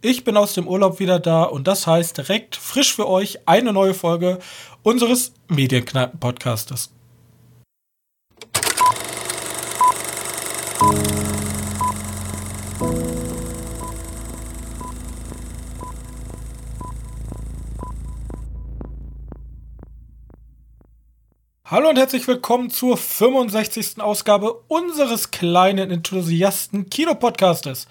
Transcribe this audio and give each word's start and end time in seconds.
Ich 0.00 0.22
bin 0.22 0.36
aus 0.36 0.54
dem 0.54 0.68
Urlaub 0.68 1.00
wieder 1.00 1.18
da 1.18 1.42
und 1.42 1.66
das 1.66 1.88
heißt 1.88 2.16
direkt 2.16 2.54
frisch 2.54 2.94
für 2.94 3.08
euch 3.08 3.40
eine 3.48 3.72
neue 3.72 3.94
Folge 3.94 4.38
unseres 4.84 5.32
Medienkneipen-Podcastes. 5.48 6.92
Hallo 21.64 21.88
und 21.88 21.98
herzlich 21.98 22.28
willkommen 22.28 22.70
zur 22.70 22.96
65. 22.96 24.00
Ausgabe 24.00 24.62
unseres 24.68 25.32
kleinen 25.32 25.90
Enthusiasten 25.90 26.88
Kinopodcastes. 26.88 27.88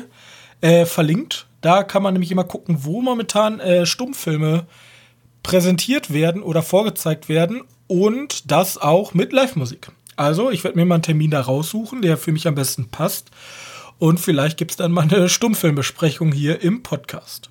äh, 0.62 0.86
verlinkt. 0.86 1.48
Da 1.60 1.84
kann 1.84 2.02
man 2.02 2.14
nämlich 2.14 2.32
immer 2.32 2.46
gucken, 2.46 2.86
wo 2.86 3.02
momentan 3.02 3.60
äh, 3.60 3.86
Stummfilme 3.86 4.68
präsentiert 5.44 6.14
werden 6.14 6.42
oder 6.42 6.64
vorgezeigt 6.64 7.28
werden 7.28 7.64
und 7.88 8.50
das 8.50 8.78
auch 8.78 9.14
mit 9.14 9.34
Live-Musik. 9.34 9.92
Also, 10.16 10.50
ich 10.50 10.64
werde 10.64 10.78
mir 10.78 10.86
mal 10.86 10.96
einen 10.96 11.04
Termin 11.04 11.32
da 11.32 11.42
raussuchen, 11.42 12.02
der 12.02 12.18
für 12.18 12.32
mich 12.32 12.48
am 12.48 12.56
besten 12.56 12.88
passt. 12.88 13.32
Und 14.00 14.18
vielleicht 14.20 14.58
gibt 14.58 14.72
es 14.72 14.78
dann 14.78 14.94
mal 14.94 15.02
eine 15.02 15.28
Stummfilmbesprechung 15.28 16.32
hier 16.32 16.62
im 16.62 16.84
Podcast. 16.84 17.50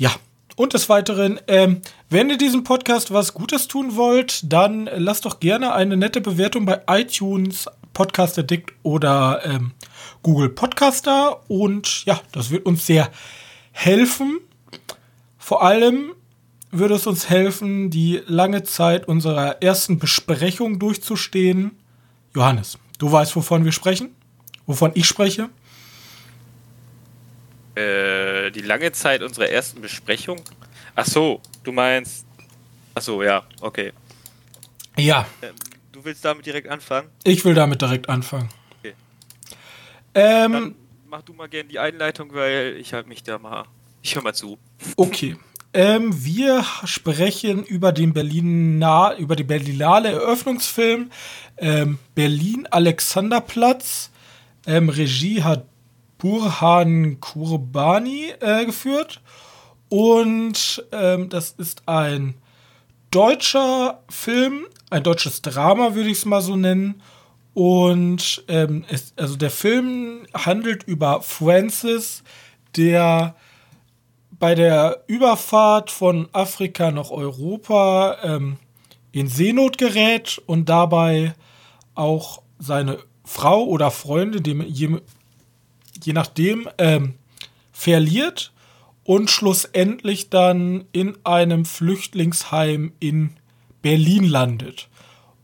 Ja. 0.00 0.12
Und 0.56 0.72
des 0.72 0.88
Weiteren, 0.88 1.40
ähm, 1.46 1.82
wenn 2.08 2.30
ihr 2.30 2.38
diesem 2.38 2.64
Podcast 2.64 3.12
was 3.12 3.34
Gutes 3.34 3.68
tun 3.68 3.96
wollt, 3.96 4.50
dann 4.50 4.88
lasst 4.96 5.26
doch 5.26 5.40
gerne 5.40 5.74
eine 5.74 5.98
nette 5.98 6.22
Bewertung 6.22 6.64
bei 6.64 6.80
iTunes, 6.88 7.66
Podcast 7.92 8.38
Addict 8.38 8.72
oder 8.82 9.42
ähm, 9.44 9.72
Google 10.22 10.48
Podcaster. 10.48 11.42
Und 11.50 12.06
ja, 12.06 12.18
das 12.32 12.50
wird 12.50 12.64
uns 12.64 12.86
sehr 12.86 13.10
helfen. 13.72 14.38
Vor 15.36 15.62
allem 15.62 16.12
würde 16.70 16.94
es 16.94 17.06
uns 17.06 17.28
helfen, 17.28 17.90
die 17.90 18.22
lange 18.26 18.62
Zeit 18.62 19.06
unserer 19.06 19.60
ersten 19.62 19.98
Besprechung 19.98 20.78
durchzustehen. 20.78 21.72
Johannes, 22.34 22.78
du 22.96 23.12
weißt, 23.12 23.36
wovon 23.36 23.66
wir 23.66 23.72
sprechen? 23.72 24.14
Wovon 24.64 24.92
ich 24.94 25.04
spreche? 25.04 25.50
Äh, 27.74 28.50
die 28.50 28.62
lange 28.62 28.92
Zeit 28.92 29.22
unserer 29.22 29.48
ersten 29.48 29.80
Besprechung. 29.80 30.40
Ach 30.94 31.06
so, 31.06 31.40
du 31.62 31.72
meinst. 31.72 32.26
Ach 32.94 33.02
so, 33.02 33.22
ja, 33.22 33.44
okay. 33.60 33.92
Ja. 34.96 35.26
Ähm, 35.42 35.54
du 35.92 36.04
willst 36.04 36.24
damit 36.24 36.46
direkt 36.46 36.68
anfangen? 36.68 37.08
Ich 37.24 37.44
will 37.44 37.54
damit 37.54 37.80
direkt 37.80 38.08
anfangen. 38.08 38.48
Okay. 38.78 38.94
Ähm, 40.14 40.52
Dann 40.52 40.74
mach 41.08 41.22
du 41.22 41.32
mal 41.32 41.48
gerne 41.48 41.68
die 41.68 41.78
Einleitung, 41.78 42.34
weil 42.34 42.76
ich 42.78 42.92
halt 42.92 43.06
mich 43.06 43.22
da 43.22 43.38
mal. 43.38 43.64
Ich 44.02 44.14
hör 44.14 44.22
mal 44.22 44.34
zu. 44.34 44.58
Okay. 44.96 45.36
Ähm, 45.72 46.24
wir 46.24 46.64
sprechen 46.84 47.64
über 47.64 47.92
den 47.92 48.12
Berliner, 48.12 49.14
über 49.18 49.36
die 49.36 49.44
Berlinale 49.44 50.10
Eröffnungsfilm 50.10 51.10
ähm, 51.58 51.98
Berlin 52.14 52.66
Alexanderplatz. 52.68 54.10
Ähm, 54.66 54.88
Regie 54.88 55.42
hat 55.44 55.66
Burhan 56.20 57.18
Kurbani 57.20 58.32
äh, 58.40 58.64
geführt. 58.64 59.20
Und 59.88 60.84
ähm, 60.92 61.28
das 61.28 61.50
ist 61.50 61.82
ein 61.86 62.34
deutscher 63.10 64.00
Film, 64.08 64.66
ein 64.90 65.02
deutsches 65.02 65.42
Drama, 65.42 65.94
würde 65.94 66.10
ich 66.10 66.18
es 66.18 66.24
mal 66.24 66.40
so 66.40 66.54
nennen. 66.54 67.02
Und 67.54 68.44
ähm, 68.46 68.84
es, 68.88 69.12
also 69.16 69.36
der 69.36 69.50
Film 69.50 70.26
handelt 70.32 70.84
über 70.84 71.22
Francis, 71.22 72.22
der 72.76 73.34
bei 74.30 74.54
der 74.54 75.04
Überfahrt 75.06 75.90
von 75.90 76.28
Afrika 76.32 76.90
nach 76.92 77.10
Europa 77.10 78.16
ähm, 78.22 78.56
in 79.12 79.26
Seenot 79.26 79.76
gerät 79.76 80.40
und 80.46 80.68
dabei 80.68 81.34
auch 81.94 82.42
seine 82.58 82.98
Frau 83.24 83.64
oder 83.64 83.90
Freunde, 83.90 84.40
dem, 84.40 84.64
je 86.04 86.12
nachdem, 86.12 86.68
ähm, 86.78 87.14
verliert 87.72 88.52
und 89.04 89.30
schlussendlich 89.30 90.30
dann 90.30 90.84
in 90.92 91.16
einem 91.24 91.64
Flüchtlingsheim 91.64 92.92
in 93.00 93.30
Berlin 93.82 94.24
landet. 94.24 94.88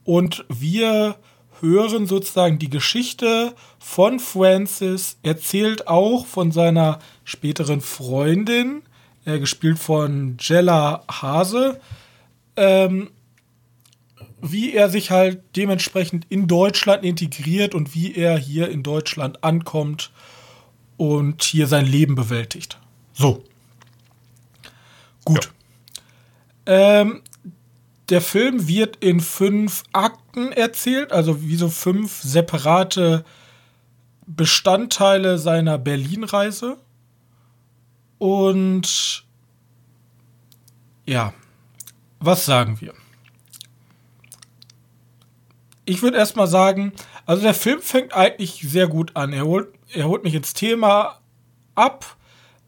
Und 0.04 0.44
wir 0.48 1.16
hören 1.60 2.06
sozusagen 2.06 2.58
die 2.58 2.70
Geschichte 2.70 3.54
von 3.78 4.20
Francis, 4.20 5.18
erzählt 5.22 5.88
auch 5.88 6.26
von 6.26 6.52
seiner 6.52 6.98
späteren 7.24 7.80
Freundin, 7.80 8.82
äh, 9.24 9.38
gespielt 9.38 9.78
von 9.78 10.36
Jella 10.38 11.04
Hase, 11.10 11.80
ähm, 12.56 13.10
wie 14.40 14.74
er 14.74 14.90
sich 14.90 15.10
halt 15.10 15.42
dementsprechend 15.56 16.26
in 16.28 16.46
Deutschland 16.46 17.04
integriert 17.04 17.74
und 17.74 17.94
wie 17.94 18.14
er 18.14 18.38
hier 18.38 18.68
in 18.68 18.82
Deutschland 18.82 19.42
ankommt 19.42 20.12
und 20.96 21.42
hier 21.42 21.66
sein 21.66 21.86
Leben 21.86 22.14
bewältigt. 22.14 22.78
So. 23.12 23.44
Gut. 25.24 25.50
Ja. 26.66 27.00
Ähm, 27.00 27.22
der 28.08 28.20
Film 28.20 28.68
wird 28.68 28.96
in 28.96 29.20
fünf 29.20 29.82
Akten 29.92 30.52
erzählt, 30.52 31.12
also 31.12 31.42
wie 31.42 31.56
so 31.56 31.68
fünf 31.68 32.22
separate 32.22 33.24
Bestandteile 34.26 35.38
seiner 35.38 35.78
Berlin-Reise. 35.78 36.76
Und 38.18 39.24
ja, 41.04 41.32
was 42.20 42.44
sagen 42.44 42.80
wir? 42.80 42.94
Ich 45.84 46.02
würde 46.02 46.18
erstmal 46.18 46.48
sagen, 46.48 46.92
also 47.26 47.42
der 47.42 47.54
Film 47.54 47.80
fängt 47.80 48.12
eigentlich 48.14 48.62
sehr 48.62 48.88
gut 48.88 49.14
an. 49.14 49.32
Er 49.32 49.44
holt 49.44 49.68
er 49.92 50.08
holt 50.08 50.24
mich 50.24 50.34
ins 50.34 50.54
Thema 50.54 51.20
ab. 51.74 52.16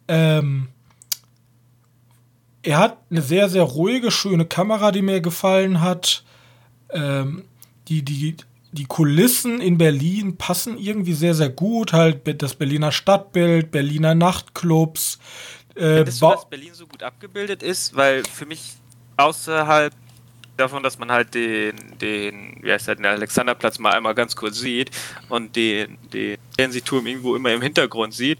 Ähm, 0.06 0.68
er 2.62 2.78
hat 2.78 2.98
eine 3.10 3.22
sehr, 3.22 3.48
sehr 3.48 3.62
ruhige, 3.62 4.10
schöne 4.10 4.44
Kamera, 4.44 4.92
die 4.92 5.02
mir 5.02 5.20
gefallen 5.20 5.80
hat. 5.80 6.24
Ähm, 6.90 7.44
die, 7.88 8.02
die, 8.02 8.36
die 8.72 8.84
Kulissen 8.84 9.60
in 9.60 9.78
Berlin 9.78 10.36
passen 10.36 10.78
irgendwie 10.78 11.14
sehr, 11.14 11.34
sehr 11.34 11.48
gut. 11.48 11.92
Halt 11.92 12.42
das 12.42 12.54
Berliner 12.54 12.92
Stadtbild, 12.92 13.70
Berliner 13.70 14.14
Nachtclubs. 14.14 15.18
Äh, 15.74 15.96
Findest 15.96 16.22
du, 16.22 16.30
dass 16.30 16.48
Berlin 16.48 16.74
so 16.74 16.86
gut 16.86 17.02
abgebildet 17.02 17.62
ist? 17.62 17.96
Weil 17.96 18.24
für 18.24 18.46
mich 18.46 18.74
außerhalb 19.16 19.94
davon, 20.58 20.82
dass 20.82 20.98
man 20.98 21.10
halt 21.10 21.34
den, 21.34 21.74
den, 22.00 22.58
wie 22.62 22.72
heißt 22.72 22.88
der, 22.88 22.96
den 22.96 23.06
Alexanderplatz 23.06 23.78
mal 23.78 23.92
einmal 23.92 24.14
ganz 24.14 24.36
kurz 24.36 24.58
sieht 24.58 24.90
und 25.28 25.56
den, 25.56 25.98
den 26.12 26.38
Fernsehturm 26.56 27.06
irgendwo 27.06 27.36
immer 27.36 27.52
im 27.52 27.62
Hintergrund 27.62 28.14
sieht, 28.14 28.38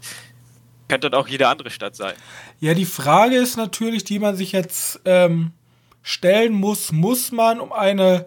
könnte 0.87 1.09
dann 1.09 1.19
auch 1.19 1.27
jede 1.27 1.47
andere 1.47 1.69
Stadt 1.69 1.95
sein. 1.95 2.15
Ja, 2.59 2.73
die 2.73 2.85
Frage 2.85 3.35
ist 3.35 3.57
natürlich, 3.57 4.03
die 4.03 4.19
man 4.19 4.35
sich 4.35 4.51
jetzt 4.51 4.99
ähm, 5.05 5.51
stellen 6.01 6.53
muss, 6.53 6.91
muss 6.91 7.31
man 7.31 7.59
um 7.59 7.71
eine 7.71 8.25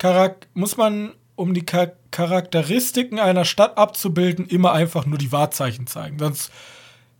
Charak 0.00 0.48
muss 0.54 0.76
man 0.76 1.12
um 1.36 1.54
die 1.54 1.64
Char 1.68 1.92
Charakteristiken 2.10 3.18
einer 3.18 3.44
Stadt 3.44 3.76
abzubilden, 3.76 4.46
immer 4.46 4.72
einfach 4.72 5.04
nur 5.04 5.18
die 5.18 5.32
Wahrzeichen 5.32 5.88
zeigen. 5.88 6.18
Sonst 6.20 6.52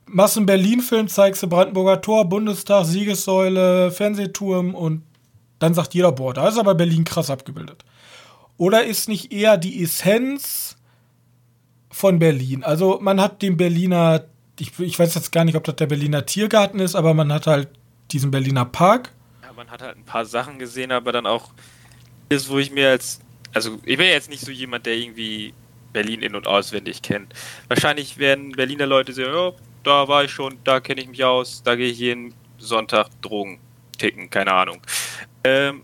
machst 0.07 0.37
du 0.37 0.41
einen 0.41 0.47
Berlin-Film, 0.47 1.09
zeigst 1.09 1.43
du 1.43 1.49
Brandenburger 1.49 2.01
Tor, 2.01 2.29
Bundestag, 2.29 2.85
Siegessäule, 2.85 3.91
Fernsehturm 3.91 4.75
und 4.77 5.03
dann 5.59 5.75
sagt 5.75 5.95
jeder, 5.95 6.13
boah, 6.13 6.35
da 6.35 6.49
ist 6.49 6.59
aber 6.59 6.75
Berlin 6.75 7.05
krass 7.05 7.31
abgebildet. 7.31 7.85
Oder 8.57 8.85
ist 8.85 9.09
nicht 9.09 9.33
eher 9.33 9.57
die 9.57 9.83
Essenz 9.83 10.77
von 11.91 12.19
Berlin? 12.19 12.63
Also 12.65 12.99
man 13.01 13.21
hat 13.21 13.43
den 13.43 13.57
Berliner, 13.57 14.25
ich, 14.59 14.79
ich 14.79 14.99
weiß 14.99 15.15
jetzt 15.15 15.33
gar 15.33 15.45
nicht, 15.45 15.57
ob 15.57 15.65
das 15.65 15.77
der 15.77 15.87
Berliner 15.87 16.27
Tiergarten 16.27 16.79
ist, 16.81 16.95
aber 16.95 17.15
man 17.15 17.33
hat 17.33 17.47
halt 17.47 17.69
diesen 18.11 18.31
Berliner 18.31 18.65
Park. 18.65 19.13
Ja, 19.43 19.53
man 19.53 19.71
hat 19.71 19.83
halt 19.83 19.97
ein 19.97 20.05
paar 20.05 20.25
Sachen 20.25 20.59
gesehen, 20.59 20.93
aber 20.93 21.13
dann 21.13 21.27
auch 21.27 21.51
das, 22.29 22.49
wo 22.49 22.59
ich 22.59 22.71
mir 22.71 22.91
als 22.91 23.21
also 23.55 23.79
ich 23.85 23.97
bin 23.97 24.07
jetzt 24.07 24.29
nicht 24.29 24.45
so 24.45 24.51
jemand, 24.51 24.85
der 24.85 24.95
irgendwie 24.95 25.55
Berlin 25.93 26.23
in- 26.23 26.35
und 26.35 26.47
auswendig 26.47 27.03
kennt. 27.03 27.33
Wahrscheinlich 27.69 28.19
werden 28.19 28.53
Berliner 28.53 28.87
Leute 28.87 29.13
sagen, 29.13 29.33
ja, 29.33 29.53
da 29.85 30.09
war 30.09 30.25
ich 30.25 30.33
schon, 30.33 30.59
da 30.65 30.81
kenne 30.81 31.03
ich 31.03 31.09
mich 31.09 31.25
aus, 31.25 31.63
da 31.63 31.77
gehe 31.77 31.89
ich 31.89 31.99
jeden 31.99 32.35
Sonntag 32.59 33.09
Drogen 33.23 33.61
ticken, 33.97 34.29
keine 34.29 34.53
Ahnung. 34.53 34.81
Ähm, 35.45 35.83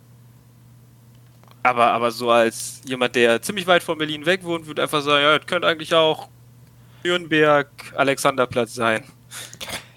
aber, 1.63 1.89
aber 1.89 2.11
so 2.11 2.31
als 2.31 2.81
jemand, 2.87 3.15
der 3.15 3.43
ziemlich 3.43 3.67
weit 3.67 3.83
von 3.83 3.99
Berlin 3.99 4.25
weg 4.25 4.43
wohnt, 4.45 4.67
würde 4.67 4.83
einfach 4.83 5.03
sagen, 5.03 5.23
ja, 5.23 5.39
das 5.39 5.47
könnte 5.47 5.69
eigentlich 5.69 5.93
auch 5.95 6.29
Nürnberg, 7.05 7.69
Alexanderplatz 7.95 8.75
sein. 8.75 9.05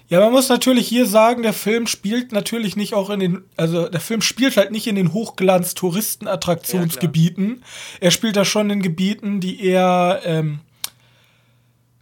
Ja, 0.08 0.20
man 0.20 0.32
muss 0.32 0.50
natürlich 0.50 0.86
hier 0.86 1.06
sagen, 1.06 1.42
der 1.42 1.54
Film 1.54 1.86
spielt 1.86 2.32
natürlich 2.32 2.76
nicht 2.76 2.92
auch 2.92 3.08
in 3.08 3.20
den, 3.20 3.44
also 3.56 3.88
der 3.88 4.00
Film 4.00 4.20
spielt 4.20 4.58
halt 4.58 4.70
nicht 4.70 4.86
in 4.86 4.96
den 4.96 5.14
Hochglanz-Touristenattraktionsgebieten. 5.14 7.48
Ja, 7.48 7.56
er 8.00 8.10
spielt 8.10 8.36
da 8.36 8.44
schon 8.44 8.68
in 8.68 8.82
Gebieten, 8.82 9.40
die 9.40 9.64
eher 9.64 10.20
ähm, 10.24 10.60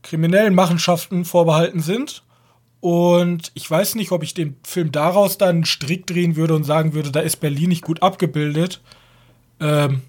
kriminellen 0.02 0.56
Machenschaften 0.56 1.24
vorbehalten 1.24 1.78
sind. 1.80 2.24
Und 2.82 3.52
ich 3.54 3.70
weiß 3.70 3.94
nicht, 3.94 4.10
ob 4.10 4.24
ich 4.24 4.34
den 4.34 4.56
Film 4.64 4.90
daraus 4.90 5.38
dann 5.38 5.48
einen 5.50 5.64
Strick 5.64 6.04
drehen 6.04 6.34
würde 6.34 6.56
und 6.56 6.64
sagen 6.64 6.94
würde, 6.94 7.12
da 7.12 7.20
ist 7.20 7.36
Berlin 7.36 7.68
nicht 7.68 7.84
gut 7.84 8.02
abgebildet. 8.02 8.80
Ähm, 9.60 10.02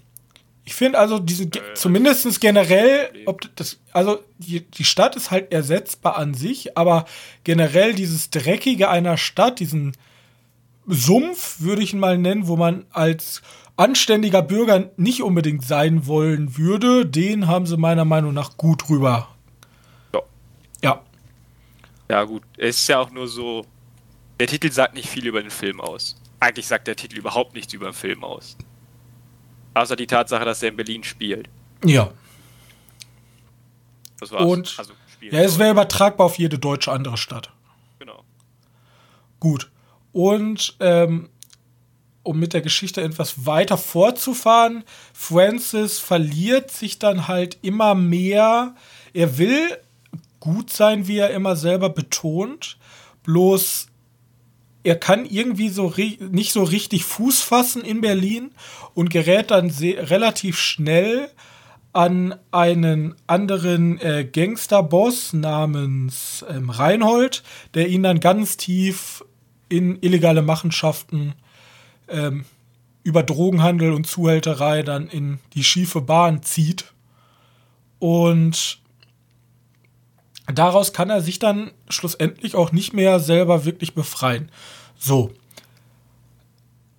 ich 0.64 0.74
finde 0.74 0.98
also 0.98 1.20
diese, 1.20 1.44
äh, 1.44 1.74
zumindest 1.74 2.40
generell, 2.40 3.10
ob 3.26 3.48
das, 3.54 3.78
also 3.92 4.18
die, 4.38 4.62
die 4.62 4.82
Stadt 4.82 5.14
ist 5.14 5.30
halt 5.30 5.52
ersetzbar 5.52 6.16
an 6.16 6.34
sich, 6.34 6.76
aber 6.76 7.04
generell 7.44 7.94
dieses 7.94 8.30
Dreckige 8.30 8.88
einer 8.88 9.18
Stadt, 9.18 9.60
diesen 9.60 9.96
Sumpf, 10.88 11.60
würde 11.60 11.82
ich 11.82 11.92
ihn 11.92 12.00
mal 12.00 12.18
nennen, 12.18 12.48
wo 12.48 12.56
man 12.56 12.86
als 12.90 13.40
anständiger 13.76 14.42
Bürger 14.42 14.90
nicht 14.96 15.22
unbedingt 15.22 15.64
sein 15.64 16.08
wollen 16.08 16.58
würde, 16.58 17.06
den 17.06 17.46
haben 17.46 17.66
sie 17.66 17.76
meiner 17.76 18.04
Meinung 18.04 18.34
nach 18.34 18.56
gut 18.56 18.90
rüber. 18.90 19.28
Ja. 22.10 22.24
Gut. 22.24 22.42
Es 22.56 22.78
ist 22.78 22.88
ja 22.88 22.98
auch 22.98 23.10
nur 23.10 23.28
so, 23.28 23.66
der 24.38 24.46
Titel 24.46 24.70
sagt 24.70 24.94
nicht 24.94 25.08
viel 25.08 25.26
über 25.26 25.40
den 25.40 25.50
Film 25.50 25.80
aus. 25.80 26.16
Eigentlich 26.40 26.66
sagt 26.66 26.86
der 26.86 26.96
Titel 26.96 27.16
überhaupt 27.16 27.54
nichts 27.54 27.72
über 27.72 27.86
den 27.86 27.94
Film 27.94 28.24
aus. 28.24 28.56
Außer 29.74 29.96
die 29.96 30.06
Tatsache, 30.06 30.44
dass 30.44 30.62
er 30.62 30.70
in 30.70 30.76
Berlin 30.76 31.02
spielt. 31.04 31.48
Ja. 31.84 32.12
Das 34.20 34.30
war's. 34.30 34.44
Und 34.44 34.74
also, 34.78 34.92
ja, 35.20 35.40
es 35.40 35.58
wäre 35.58 35.70
übertragbar 35.70 36.26
auf 36.26 36.38
jede 36.38 36.58
deutsche 36.58 36.92
andere 36.92 37.16
Stadt. 37.16 37.50
Genau. 37.98 38.24
Gut. 39.40 39.70
Und 40.12 40.76
ähm, 40.80 41.30
um 42.22 42.38
mit 42.38 42.52
der 42.52 42.62
Geschichte 42.62 43.02
etwas 43.02 43.46
weiter 43.46 43.76
fortzufahren, 43.76 44.84
Francis 45.12 45.98
verliert 45.98 46.70
sich 46.70 46.98
dann 46.98 47.28
halt 47.28 47.58
immer 47.62 47.94
mehr. 47.94 48.74
Er 49.12 49.38
will 49.38 49.78
gut 50.44 50.70
sein, 50.70 51.08
wie 51.08 51.18
er 51.18 51.30
immer 51.30 51.56
selber 51.56 51.88
betont. 51.88 52.76
Bloß 53.22 53.88
er 54.82 54.96
kann 54.96 55.24
irgendwie 55.24 55.70
so 55.70 55.92
nicht 56.30 56.52
so 56.52 56.62
richtig 56.62 57.04
Fuß 57.04 57.40
fassen 57.40 57.82
in 57.82 58.02
Berlin 58.02 58.50
und 58.92 59.08
gerät 59.08 59.50
dann 59.50 59.70
relativ 59.70 60.60
schnell 60.60 61.30
an 61.94 62.34
einen 62.50 63.14
anderen 63.26 63.98
äh, 64.00 64.24
Gangsterboss 64.30 65.32
namens 65.32 66.44
ähm, 66.50 66.68
Reinhold, 66.68 67.42
der 67.72 67.88
ihn 67.88 68.02
dann 68.02 68.20
ganz 68.20 68.58
tief 68.58 69.24
in 69.70 69.98
illegale 70.02 70.42
Machenschaften 70.42 71.34
ähm, 72.08 72.44
über 73.04 73.22
Drogenhandel 73.22 73.92
und 73.92 74.06
Zuhälterei 74.06 74.82
dann 74.82 75.08
in 75.08 75.38
die 75.54 75.64
schiefe 75.64 76.02
Bahn 76.02 76.42
zieht. 76.42 76.92
Und 78.00 78.80
daraus 80.52 80.92
kann 80.92 81.10
er 81.10 81.20
sich 81.20 81.38
dann 81.38 81.72
schlussendlich 81.88 82.54
auch 82.54 82.72
nicht 82.72 82.92
mehr 82.92 83.20
selber 83.20 83.64
wirklich 83.64 83.94
befreien. 83.94 84.50
So. 84.98 85.30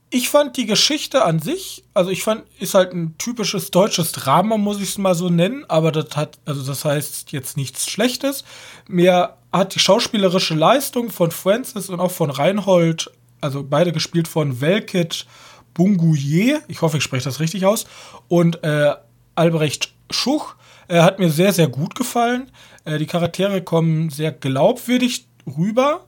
Ich 0.09 0.29
fand 0.29 0.55
die 0.55 0.65
Geschichte 0.65 1.25
an 1.25 1.39
sich, 1.39 1.83
also 1.93 2.09
ich 2.09 2.23
fand, 2.23 2.43
ist 2.59 2.73
halt 2.73 2.93
ein 2.93 3.17
typisches 3.17 3.71
deutsches 3.71 4.13
Drama, 4.13 4.57
muss 4.57 4.77
ich 4.77 4.89
es 4.89 4.97
mal 4.97 5.15
so 5.15 5.29
nennen, 5.29 5.65
aber 5.67 5.91
das 5.91 6.15
hat, 6.15 6.37
also 6.45 6.63
das 6.63 6.85
heißt 6.85 7.31
jetzt 7.33 7.57
nichts 7.57 7.89
Schlechtes. 7.89 8.45
Mir 8.87 9.35
hat 9.51 9.75
die 9.75 9.79
schauspielerische 9.79 10.53
Leistung 10.53 11.09
von 11.11 11.31
Francis 11.31 11.89
und 11.89 11.99
auch 11.99 12.11
von 12.11 12.29
Reinhold, 12.29 13.11
also 13.41 13.63
beide 13.63 13.91
gespielt 13.91 14.27
von 14.27 14.61
Velkit 14.61 15.25
Bunguye, 15.73 16.59
ich 16.67 16.81
hoffe, 16.81 16.97
ich 16.97 17.03
spreche 17.03 17.25
das 17.25 17.39
richtig 17.39 17.65
aus, 17.65 17.85
und 18.27 18.63
äh, 18.63 18.95
Albrecht 19.35 19.93
Schuch, 20.09 20.55
äh, 20.87 21.01
hat 21.01 21.19
mir 21.19 21.29
sehr, 21.29 21.53
sehr 21.53 21.67
gut 21.67 21.95
gefallen. 21.95 22.51
Äh, 22.83 22.97
die 22.97 23.07
Charaktere 23.07 23.61
kommen 23.61 24.09
sehr 24.09 24.31
glaubwürdig 24.31 25.27
rüber. 25.57 26.05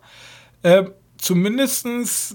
Äh, 0.63 0.85
zumindest 1.17 1.85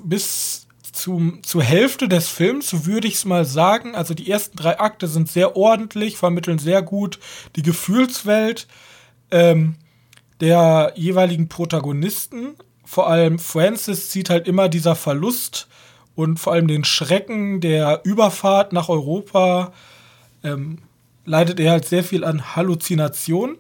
bis 0.05 0.67
zum, 0.93 1.43
zur 1.43 1.62
Hälfte 1.62 2.09
des 2.09 2.29
Films 2.29 2.85
würde 2.85 3.09
ich 3.09 3.15
es 3.15 3.25
mal 3.25 3.44
sagen. 3.44 3.94
Also 3.94 4.15
die 4.15 4.31
ersten 4.31 4.56
drei 4.56 4.79
Akte 4.79 5.09
sind 5.09 5.31
sehr 5.31 5.56
ordentlich, 5.56 6.17
vermitteln 6.19 6.59
sehr 6.59 6.83
gut 6.83 7.19
die 7.56 7.62
Gefühlswelt 7.62 8.69
ähm, 9.31 9.77
der 10.41 10.93
jeweiligen 10.97 11.49
Protagonisten. 11.49 12.56
Vor 12.85 13.09
allem 13.09 13.39
Francis 13.39 14.11
zieht 14.11 14.29
halt 14.29 14.47
immer 14.47 14.69
dieser 14.69 14.94
Verlust 14.94 15.69
und 16.15 16.39
vor 16.39 16.53
allem 16.53 16.69
den 16.69 16.85
Schrecken 16.85 17.61
der 17.61 18.03
Überfahrt 18.05 18.73
nach 18.73 18.89
Europa 18.91 19.73
ähm, 20.44 20.79
leidet 21.25 21.61
er 21.61 21.73
halt 21.73 21.87
sehr 21.87 22.05
viel 22.05 22.25
an 22.25 22.57
Halluzination. 22.57 23.59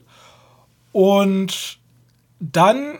Und 0.92 1.78
dann 2.40 2.98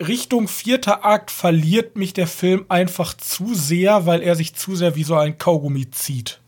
Richtung 0.00 0.48
vierter 0.48 1.04
Akt 1.04 1.30
verliert 1.30 1.96
mich 1.96 2.12
der 2.12 2.26
Film 2.26 2.66
einfach 2.68 3.14
zu 3.14 3.54
sehr, 3.54 4.06
weil 4.06 4.22
er 4.22 4.34
sich 4.34 4.54
zu 4.54 4.74
sehr 4.74 4.96
wie 4.96 5.04
so 5.04 5.16
ein 5.16 5.38
Kaugummi 5.38 5.90
zieht. 5.90 6.40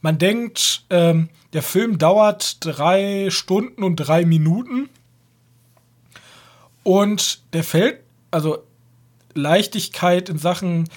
Man 0.00 0.18
denkt, 0.18 0.84
ähm, 0.90 1.28
der 1.52 1.62
Film 1.62 1.98
dauert 1.98 2.58
drei 2.60 3.30
Stunden 3.30 3.82
und 3.82 3.96
drei 3.96 4.24
Minuten. 4.24 4.88
Und 6.84 7.40
der 7.52 7.64
fällt, 7.64 8.00
also 8.30 8.58
Leichtigkeit 9.34 10.28
in 10.28 10.38
Sachen, 10.38 10.88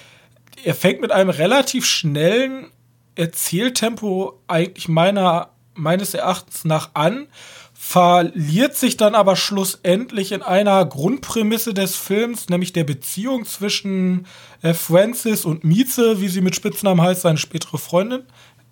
er 0.64 0.74
fängt 0.74 1.00
mit 1.00 1.10
einem 1.10 1.30
relativ 1.30 1.86
schnellen 1.86 2.70
Erzähltempo 3.14 4.40
eigentlich 4.46 4.88
meiner 4.88 5.51
meines 5.74 6.14
Erachtens 6.14 6.64
nach 6.64 6.90
an, 6.94 7.28
verliert 7.72 8.76
sich 8.76 8.96
dann 8.96 9.14
aber 9.16 9.34
schlussendlich 9.34 10.30
in 10.32 10.42
einer 10.42 10.84
Grundprämisse 10.86 11.74
des 11.74 11.96
Films, 11.96 12.48
nämlich 12.48 12.72
der 12.72 12.84
Beziehung 12.84 13.44
zwischen 13.44 14.26
äh, 14.62 14.72
Francis 14.72 15.44
und 15.44 15.64
Mieze, 15.64 16.20
wie 16.20 16.28
sie 16.28 16.42
mit 16.42 16.54
Spitznamen 16.54 17.04
heißt, 17.04 17.22
seine 17.22 17.38
spätere 17.38 17.78
Freundin. 17.78 18.22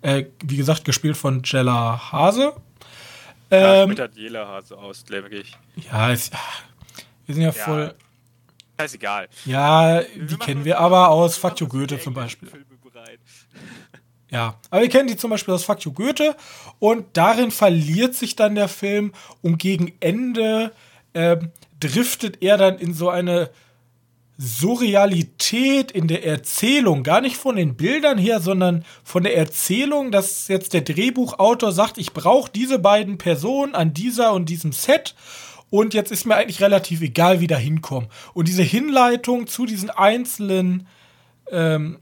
Äh, 0.01 0.25
wie 0.45 0.55
gesagt, 0.55 0.85
gespielt 0.85 1.17
von 1.17 1.41
Jella 1.43 2.11
Hase. 2.11 2.53
Ähm, 3.51 3.91
ja, 3.91 4.07
Jella 4.15 4.47
Hase 4.47 4.77
aus, 4.77 5.03
glaube 5.05 5.29
ich. 5.29 5.57
Ja, 5.91 6.11
ist, 6.11 6.31
wir 7.25 7.35
sind 7.35 7.43
ja, 7.43 7.49
ja 7.49 7.53
voll. 7.53 7.93
Scheißegal. 8.79 9.27
Ja, 9.45 10.01
die 10.01 10.37
kennen 10.37 10.65
wir 10.65 10.79
aber 10.79 11.09
aus 11.09 11.39
You 11.57 11.67
Goethe 11.67 11.99
zum 11.99 12.13
Beispiel. 12.13 12.49
Ja, 14.31 14.55
aber 14.69 14.81
wir 14.81 14.89
kennen 14.89 15.09
die 15.09 15.17
zum 15.17 15.29
Beispiel 15.29 15.53
aus 15.53 15.65
Fuck 15.65 15.83
Goethe. 15.93 16.35
Und 16.79 17.05
darin 17.13 17.51
verliert 17.51 18.15
sich 18.15 18.35
dann 18.35 18.55
der 18.55 18.69
Film 18.69 19.11
und 19.41 19.57
gegen 19.57 19.93
Ende 19.99 20.71
äh, 21.13 21.37
driftet 21.79 22.41
er 22.41 22.57
dann 22.57 22.79
in 22.79 22.93
so 22.93 23.09
eine 23.09 23.49
Surrealität 24.37 25.91
in 25.91 26.07
der 26.07 26.25
Erzählung, 26.25 27.03
gar 27.03 27.21
nicht 27.21 27.37
von 27.37 27.57
den 27.57 27.75
Bildern 27.75 28.17
her, 28.17 28.39
sondern 28.39 28.85
von 29.03 29.21
der 29.21 29.37
Erzählung, 29.37 30.11
dass 30.11 30.47
jetzt 30.47 30.73
der 30.73 30.81
Drehbuchautor 30.81 31.71
sagt, 31.71 31.99
ich 31.99 32.13
brauche 32.13 32.49
diese 32.51 32.79
beiden 32.79 33.19
Personen 33.19 33.75
an 33.75 33.93
dieser 33.93 34.33
und 34.33 34.49
diesem 34.49 34.71
Set. 34.71 35.13
Und 35.69 35.93
jetzt 35.93 36.11
ist 36.11 36.25
mir 36.25 36.35
eigentlich 36.35 36.61
relativ 36.61 37.01
egal, 37.01 37.39
wie 37.39 37.47
da 37.47 37.57
hinkommen. 37.57 38.09
Und 38.33 38.47
diese 38.47 38.63
Hinleitung 38.63 39.45
zu 39.45 39.65
diesen 39.65 39.89
einzelnen 39.89 40.87
ähm, 41.51 41.99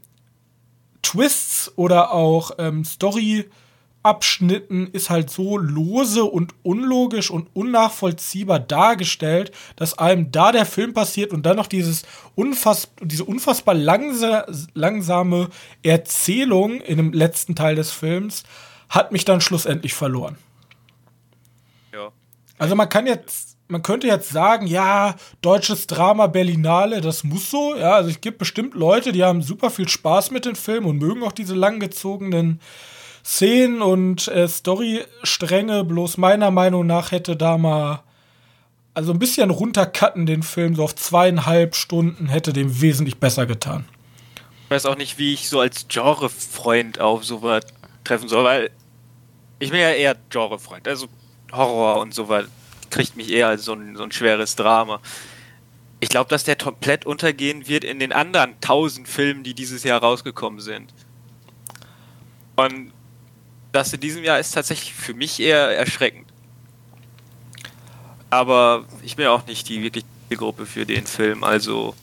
Twists 1.02 1.72
oder 1.76 2.12
auch 2.12 2.52
ähm, 2.58 2.84
Story-Abschnitten 2.84 4.88
ist 4.88 5.08
halt 5.10 5.30
so 5.30 5.56
lose 5.56 6.24
und 6.24 6.54
unlogisch 6.62 7.30
und 7.30 7.48
unnachvollziehbar 7.54 8.60
dargestellt, 8.60 9.52
dass 9.76 9.98
einem 9.98 10.30
da 10.30 10.52
der 10.52 10.66
Film 10.66 10.92
passiert 10.94 11.32
und 11.32 11.46
dann 11.46 11.56
noch 11.56 11.66
dieses 11.66 12.04
unfass 12.34 12.92
diese 13.02 13.24
unfassbar 13.24 13.74
langsa 13.74 14.46
langsame 14.74 15.48
Erzählung 15.82 16.80
in 16.80 16.98
dem 16.98 17.12
letzten 17.12 17.54
Teil 17.54 17.76
des 17.76 17.90
Films 17.90 18.44
hat 18.88 19.12
mich 19.12 19.24
dann 19.24 19.40
schlussendlich 19.40 19.94
verloren. 19.94 20.36
Ja. 21.92 22.10
Also 22.58 22.74
man 22.74 22.88
kann 22.88 23.06
jetzt 23.06 23.49
man 23.70 23.82
könnte 23.82 24.06
jetzt 24.06 24.30
sagen, 24.30 24.66
ja, 24.66 25.14
deutsches 25.42 25.86
Drama 25.86 26.26
Berlinale, 26.26 27.00
das 27.00 27.24
muss 27.24 27.50
so. 27.50 27.76
Ja, 27.76 27.94
also 27.94 28.10
es 28.10 28.20
gibt 28.20 28.38
bestimmt 28.38 28.74
Leute, 28.74 29.12
die 29.12 29.24
haben 29.24 29.42
super 29.42 29.70
viel 29.70 29.88
Spaß 29.88 30.30
mit 30.30 30.44
den 30.44 30.56
Filmen 30.56 30.86
und 30.86 30.98
mögen 30.98 31.22
auch 31.22 31.32
diese 31.32 31.54
langgezogenen 31.54 32.60
Szenen 33.24 33.82
und 33.82 34.28
äh, 34.28 34.48
Storystränge, 34.48 35.84
bloß 35.84 36.16
meiner 36.16 36.50
Meinung 36.50 36.86
nach 36.86 37.12
hätte 37.12 37.36
da 37.36 37.58
mal 37.58 38.02
also 38.92 39.12
ein 39.12 39.18
bisschen 39.18 39.50
runtercutten 39.50 40.26
den 40.26 40.42
Film 40.42 40.74
so 40.74 40.82
auf 40.82 40.96
zweieinhalb 40.96 41.76
Stunden 41.76 42.26
hätte 42.26 42.52
dem 42.52 42.80
wesentlich 42.80 43.18
besser 43.18 43.46
getan. 43.46 43.84
Ich 44.64 44.70
weiß 44.70 44.86
auch 44.86 44.96
nicht, 44.96 45.18
wie 45.18 45.32
ich 45.32 45.48
so 45.48 45.60
als 45.60 45.86
Genrefreund 45.88 47.00
auf 47.00 47.24
sowas 47.24 47.64
treffen 48.04 48.28
soll, 48.28 48.44
weil 48.44 48.70
ich 49.58 49.70
bin 49.70 49.80
ja 49.80 49.90
eher 49.90 50.16
Genrefreund. 50.30 50.88
Also 50.88 51.06
Horror 51.52 52.00
und 52.00 52.14
sowas 52.14 52.46
kriegt 52.90 53.16
mich 53.16 53.30
eher 53.30 53.48
als 53.48 53.64
so 53.64 53.72
ein, 53.72 53.96
so 53.96 54.02
ein 54.02 54.12
schweres 54.12 54.56
Drama. 54.56 55.00
Ich 56.00 56.08
glaube, 56.08 56.30
dass 56.30 56.44
der 56.44 56.56
komplett 56.56 57.06
untergehen 57.06 57.68
wird 57.68 57.84
in 57.84 57.98
den 57.98 58.12
anderen 58.12 58.58
tausend 58.60 59.08
Filmen, 59.08 59.42
die 59.44 59.54
dieses 59.54 59.84
Jahr 59.84 60.00
rausgekommen 60.00 60.60
sind. 60.60 60.92
Und 62.56 62.92
das 63.72 63.92
in 63.92 64.00
diesem 64.00 64.24
Jahr 64.24 64.38
ist 64.38 64.52
tatsächlich 64.52 64.94
für 64.94 65.14
mich 65.14 65.40
eher 65.40 65.76
erschreckend. 65.76 66.26
Aber 68.30 68.84
ich 69.02 69.16
bin 69.16 69.26
auch 69.26 69.46
nicht 69.46 69.68
die 69.68 69.82
wirkliche 69.82 70.06
Gruppe 70.30 70.66
für 70.66 70.86
den 70.86 71.06
Film, 71.06 71.44
also. 71.44 71.94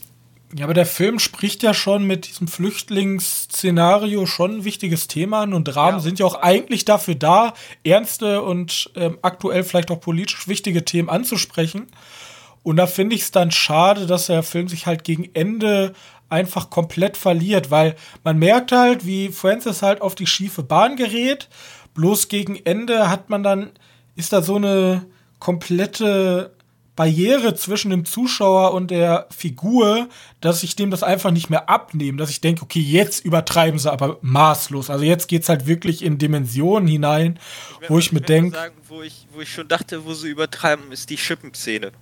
Ja, 0.56 0.64
aber 0.64 0.74
der 0.74 0.86
Film 0.86 1.20
spricht 1.20 1.62
ja 1.62 1.74
schon 1.74 2.06
mit 2.06 2.28
diesem 2.28 2.48
Flüchtlingsszenario 2.48 4.26
schon 4.26 4.58
ein 4.58 4.64
wichtiges 4.64 5.08
Thema 5.08 5.42
an 5.42 5.54
und 5.54 5.66
Dramen 5.66 5.98
ja, 5.98 6.00
sind 6.00 6.20
ja 6.20 6.26
auch 6.26 6.42
eigentlich 6.42 6.86
dafür 6.86 7.16
da, 7.16 7.54
ernste 7.84 8.42
und 8.42 8.90
ähm, 8.96 9.18
aktuell 9.22 9.64
vielleicht 9.64 9.92
auch 9.92 10.00
politisch 10.00 10.48
wichtige 10.48 10.86
Themen 10.86 11.10
anzusprechen. 11.10 11.88
Und 12.64 12.78
da 12.78 12.88
finde 12.88 13.16
ich 13.16 13.24
es 13.24 13.32
dann 13.32 13.52
schade, 13.52 14.08
dass 14.08 14.28
der 14.28 14.42
Film 14.42 14.70
sich 14.70 14.86
halt 14.86 15.04
gegen 15.04 15.30
Ende 15.34 15.94
einfach 16.30 16.70
komplett 16.70 17.18
verliert, 17.18 17.70
weil 17.70 17.96
man 18.24 18.38
merkt 18.40 18.72
halt, 18.72 19.06
wie 19.06 19.30
Francis 19.30 19.82
halt 19.82 20.02
auf 20.02 20.16
die 20.16 20.28
schiefe 20.28 20.64
Bahn 20.64 20.96
gerät. 20.96 21.50
Bloß 21.94 22.30
gegen 22.30 22.58
Ende 22.66 23.10
hat 23.10 23.30
man 23.30 23.44
dann, 23.44 23.72
ist 24.16 24.34
da 24.34 24.42
so 24.42 24.56
eine, 24.56 25.06
komplette 25.40 26.52
Barriere 26.98 27.56
zwischen 27.56 27.92
dem 27.92 28.04
Zuschauer 28.04 28.74
und 28.74 28.92
der 28.92 29.28
Figur, 29.30 30.10
dass 30.42 30.64
ich 30.64 30.76
dem 30.76 30.92
das 30.92 31.04
einfach 31.04 31.32
nicht 31.32 31.50
mehr 31.50 31.70
abnehme, 31.70 32.18
dass 32.18 32.30
ich 32.30 32.42
denke, 32.42 32.64
okay, 32.64 32.82
jetzt 32.82 33.24
übertreiben 33.24 33.80
sie 33.80 33.90
aber 33.90 34.18
maßlos. 34.22 34.90
Also 34.90 35.06
jetzt 35.06 35.28
geht 35.28 35.44
es 35.44 35.50
halt 35.50 35.68
wirklich 35.68 36.04
in 36.04 36.18
Dimensionen 36.18 36.90
hinein, 36.90 37.40
ich 37.82 37.90
wo 37.90 38.00
ich 38.00 38.12
mir 38.12 38.22
denke. 38.22 38.74
Wo 38.90 39.02
ich, 39.02 39.28
wo 39.32 39.40
ich 39.40 39.54
schon 39.54 39.70
dachte, 39.70 40.04
wo 40.04 40.14
sie 40.14 40.30
übertreiben, 40.30 40.92
ist 40.92 41.10
die 41.10 41.18
Schippenszene. 41.18 41.94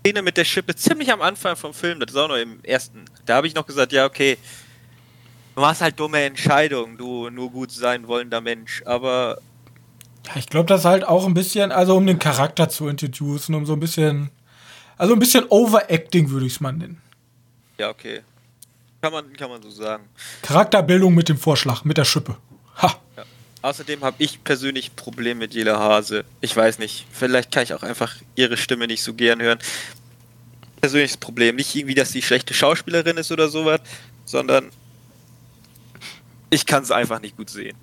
Szene 0.00 0.22
mit 0.22 0.38
der 0.38 0.44
Schippe 0.44 0.74
ziemlich 0.74 1.12
am 1.12 1.20
Anfang 1.20 1.54
vom 1.54 1.74
Film, 1.74 2.00
das 2.00 2.12
ist 2.12 2.16
auch 2.16 2.28
noch 2.28 2.36
im 2.36 2.64
ersten. 2.64 3.04
Da 3.26 3.36
habe 3.36 3.46
ich 3.46 3.54
noch 3.54 3.66
gesagt, 3.66 3.92
ja, 3.92 4.06
okay, 4.06 4.38
du 5.54 5.60
machst 5.60 5.82
halt 5.82 6.00
dumme 6.00 6.22
Entscheidungen, 6.22 6.96
du 6.96 7.28
nur 7.28 7.50
gut 7.50 7.70
sein 7.70 8.08
wollender 8.08 8.40
Mensch, 8.40 8.82
aber 8.86 9.38
ja, 10.28 10.36
ich 10.36 10.48
glaube, 10.48 10.66
das 10.66 10.80
ist 10.80 10.84
halt 10.84 11.04
auch 11.04 11.26
ein 11.26 11.34
bisschen, 11.34 11.72
also 11.72 11.96
um 11.96 12.06
den 12.06 12.18
Charakter 12.18 12.68
zu 12.68 12.88
introducen, 12.88 13.54
um 13.54 13.64
so 13.64 13.72
ein 13.72 13.80
bisschen, 13.80 14.30
also 14.98 15.14
ein 15.14 15.18
bisschen 15.18 15.46
Overacting 15.48 16.30
würde 16.30 16.46
ich 16.46 16.54
es 16.54 16.60
mal 16.60 16.72
nennen. 16.72 17.00
Ja, 17.78 17.88
okay. 17.88 18.20
Kann 19.00 19.12
man, 19.12 19.32
kann 19.34 19.48
man 19.48 19.62
so 19.62 19.70
sagen. 19.70 20.04
Charakterbildung 20.42 21.14
mit 21.14 21.28
dem 21.28 21.38
Vorschlag, 21.38 21.84
mit 21.84 21.96
der 21.96 22.04
Schippe. 22.04 22.36
Ha. 22.82 22.94
Ja. 23.16 23.24
Außerdem 23.62 24.04
habe 24.04 24.16
ich 24.18 24.44
persönlich 24.44 24.90
ein 24.90 24.96
Problem 24.96 25.38
mit 25.38 25.54
Jela 25.54 25.78
Hase. 25.78 26.24
Ich 26.40 26.54
weiß 26.54 26.78
nicht, 26.78 27.06
vielleicht 27.10 27.50
kann 27.50 27.62
ich 27.62 27.72
auch 27.72 27.82
einfach 27.82 28.16
ihre 28.34 28.56
Stimme 28.56 28.86
nicht 28.86 29.02
so 29.02 29.14
gern 29.14 29.40
hören. 29.40 29.58
Persönliches 30.80 31.16
Problem. 31.16 31.56
Nicht 31.56 31.74
irgendwie, 31.74 31.94
dass 31.94 32.10
sie 32.10 32.22
schlechte 32.22 32.54
Schauspielerin 32.54 33.16
ist 33.16 33.32
oder 33.32 33.48
sowas, 33.48 33.80
sondern 34.24 34.70
ich 36.50 36.66
kann 36.66 36.82
es 36.82 36.90
einfach 36.90 37.20
nicht 37.20 37.36
gut 37.36 37.50
sehen 37.50 37.76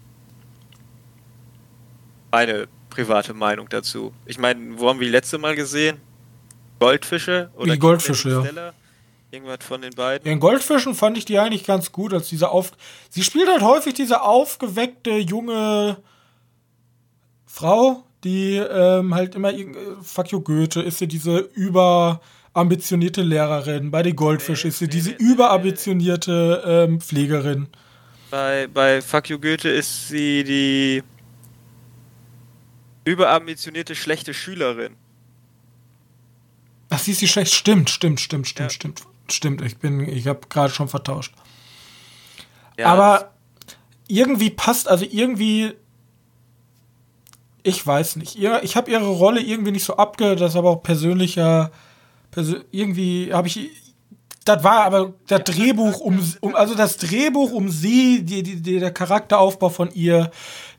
meine 2.36 2.68
private 2.89 3.34
Meinung 3.34 3.70
dazu. 3.70 4.13
Ich 4.25 4.38
meine, 4.38 4.77
wo 4.77 4.89
haben 4.89 5.00
wir 5.00 5.08
die 5.08 5.12
letzte 5.12 5.38
Mal 5.38 5.56
gesehen? 5.56 6.01
Goldfische? 6.80 7.50
Oder 7.56 7.74
die 7.74 7.80
Goldfische, 7.80 8.30
ja. 8.30 8.74
Irgendwas 9.32 9.60
von 9.62 9.82
den 9.82 9.94
beiden. 9.94 10.30
In 10.30 10.39
Goldfischen 10.42 10.96
fand 10.96 11.18
ich 11.18 11.24
die 11.24 11.39
eigentlich 11.39 11.63
ganz 11.63 11.94
gut, 11.94 12.13
als 12.13 12.27
diese 12.27 12.50
auf. 12.50 12.72
Sie 13.10 13.24
spielt 13.24 13.50
halt 13.50 13.62
häufig 13.62 13.94
diese 13.94 14.22
aufgeweckte 14.22 15.12
junge 15.12 15.98
Frau, 17.46 18.04
die 18.25 18.58
ähm, 18.58 19.15
halt 19.15 19.36
immer 19.36 19.54
äh, 19.54 19.68
fuck 20.01 20.32
you 20.32 20.42
Goethe 20.42 20.82
ist 20.82 20.98
sie 20.98 21.08
diese 21.08 21.38
überambitionierte 21.38 23.22
Lehrerin. 23.22 23.92
Bei 23.92 24.04
den 24.04 24.15
Goldfisch 24.15 24.63
nee, 24.63 24.70
ist 24.70 24.80
sie 24.80 24.86
nee, 24.86 24.92
diese 24.92 25.10
nee, 25.12 25.18
überambitionierte 25.20 26.63
ähm, 26.65 27.00
Pflegerin. 27.00 27.68
Bei, 28.30 28.68
bei 28.74 29.01
Fuck 29.01 29.30
you 29.30 29.39
Goethe 29.39 29.70
ist 29.70 30.10
sie 30.10 30.44
die 30.44 31.04
überambitionierte, 33.06 33.96
schlechte 33.96 34.34
Schülerin. 34.34 34.96
Ach, 36.90 37.00
sie 37.00 37.12
ist 37.12 37.22
die 37.22 37.28
schlecht. 37.28 37.54
Stimmt, 37.54 37.90
stimmt, 37.90 38.20
stimmt, 38.20 38.48
stimmt, 38.48 38.72
ja. 38.72 38.76
stimmt. 38.76 39.04
Stimmt, 39.30 39.62
ich 39.62 39.78
bin, 39.78 40.02
ich 40.08 40.28
habe 40.28 40.42
gerade 40.50 40.72
schon 40.72 40.88
vertauscht. 40.88 41.34
Ja, 42.78 42.88
Aber 42.88 43.34
irgendwie 44.08 44.50
passt, 44.50 44.88
also 44.88 45.06
irgendwie, 45.10 45.74
ich 47.64 47.86
weiß 47.86 48.18
nicht. 48.18 48.38
Ich 48.38 48.76
habe 48.76 48.92
ihre 48.92 49.08
Rolle 49.08 49.42
irgendwie 49.42 49.72
nicht 49.72 49.84
so 49.84 49.98
abge, 49.98 50.36
das 50.36 50.52
ist 50.52 50.58
aber 50.58 50.70
auch 50.70 50.84
persönlicher, 50.84 51.72
persö 52.32 52.64
irgendwie 52.72 53.34
habe 53.34 53.48
ich, 53.48 53.72
das 54.44 54.64
war 54.64 54.84
aber 54.84 55.14
das 55.28 55.44
Drehbuch 55.44 56.00
um, 56.00 56.20
um, 56.42 56.56
also 56.56 56.76
das 56.76 56.98
Drehbuch 56.98 57.52
um 57.52 57.70
sie, 57.70 58.24
die, 58.24 58.44
die, 58.44 58.80
der 58.80 58.94
Charakteraufbau 58.94 59.70
von 59.70 59.92
ihr, 59.94 60.30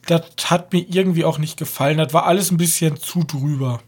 das 0.06 0.22
hat 0.46 0.72
mir 0.72 0.86
irgendwie 0.88 1.24
auch 1.24 1.38
nicht 1.38 1.56
gefallen. 1.58 1.98
Das 1.98 2.12
war 2.12 2.26
alles 2.26 2.50
ein 2.50 2.56
bisschen 2.56 2.96
zu 2.96 3.24
drüber. 3.24 3.80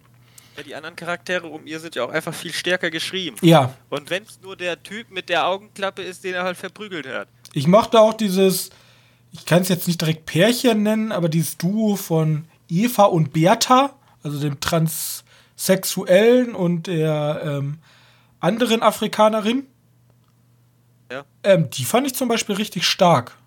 Ja, 0.56 0.62
die 0.64 0.74
anderen 0.74 0.96
Charaktere 0.96 1.46
um 1.46 1.66
ihr 1.66 1.78
sind 1.78 1.94
ja 1.94 2.04
auch 2.04 2.10
einfach 2.10 2.34
viel 2.34 2.52
stärker 2.52 2.90
geschrieben. 2.90 3.36
Ja. 3.42 3.74
Und 3.90 4.10
wenn 4.10 4.24
es 4.24 4.40
nur 4.42 4.56
der 4.56 4.82
Typ 4.82 5.10
mit 5.10 5.28
der 5.28 5.46
Augenklappe 5.46 6.02
ist, 6.02 6.24
den 6.24 6.34
er 6.34 6.42
halt 6.42 6.56
verprügelt 6.56 7.06
hat. 7.06 7.28
Ich 7.52 7.68
mochte 7.68 8.00
auch 8.00 8.14
dieses, 8.14 8.70
ich 9.32 9.46
kann 9.46 9.62
es 9.62 9.68
jetzt 9.68 9.86
nicht 9.86 10.00
direkt 10.00 10.26
Pärchen 10.26 10.82
nennen, 10.82 11.12
aber 11.12 11.28
dieses 11.28 11.56
Duo 11.58 11.94
von 11.94 12.46
Eva 12.68 13.04
und 13.04 13.32
Bertha, 13.32 13.94
also 14.24 14.40
dem 14.40 14.58
Transsexuellen 14.58 16.56
und 16.56 16.88
der 16.88 17.40
ähm, 17.44 17.78
anderen 18.40 18.82
Afrikanerin. 18.82 19.66
Ja. 21.10 21.24
Ähm, 21.44 21.70
die 21.70 21.84
fand 21.84 22.06
ich 22.08 22.14
zum 22.14 22.28
Beispiel 22.28 22.56
richtig 22.56 22.84
stark. 22.84 23.38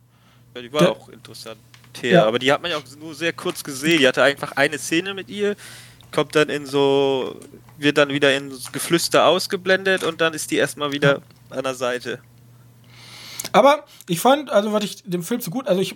Ja, 0.55 0.61
die 0.61 0.71
war 0.71 0.79
der, 0.79 0.91
auch 0.91 1.09
interessant 1.09 1.59
her. 2.01 2.11
Ja. 2.11 2.25
Aber 2.25 2.39
die 2.39 2.51
hat 2.51 2.61
man 2.61 2.71
ja 2.71 2.77
auch 2.77 2.83
nur 2.99 3.15
sehr 3.15 3.33
kurz 3.33 3.63
gesehen. 3.63 3.99
Die 3.99 4.07
hatte 4.07 4.23
einfach 4.23 4.53
eine 4.53 4.77
Szene 4.77 5.13
mit 5.13 5.29
ihr, 5.29 5.55
kommt 6.11 6.35
dann 6.35 6.49
in 6.49 6.65
so, 6.65 7.39
wird 7.77 7.97
dann 7.97 8.09
wieder 8.09 8.35
in 8.35 8.51
Geflüster 8.71 9.25
ausgeblendet 9.25 10.03
und 10.03 10.21
dann 10.21 10.33
ist 10.33 10.51
die 10.51 10.57
erstmal 10.57 10.91
wieder 10.91 11.21
an 11.49 11.63
der 11.63 11.75
Seite. 11.75 12.19
Aber 13.53 13.85
ich 14.07 14.19
fand, 14.19 14.49
also 14.49 14.71
was 14.71 14.83
ich 14.83 15.03
dem 15.03 15.23
Film 15.23 15.41
so 15.41 15.51
gut, 15.51 15.67
also 15.67 15.81
ich, 15.81 15.95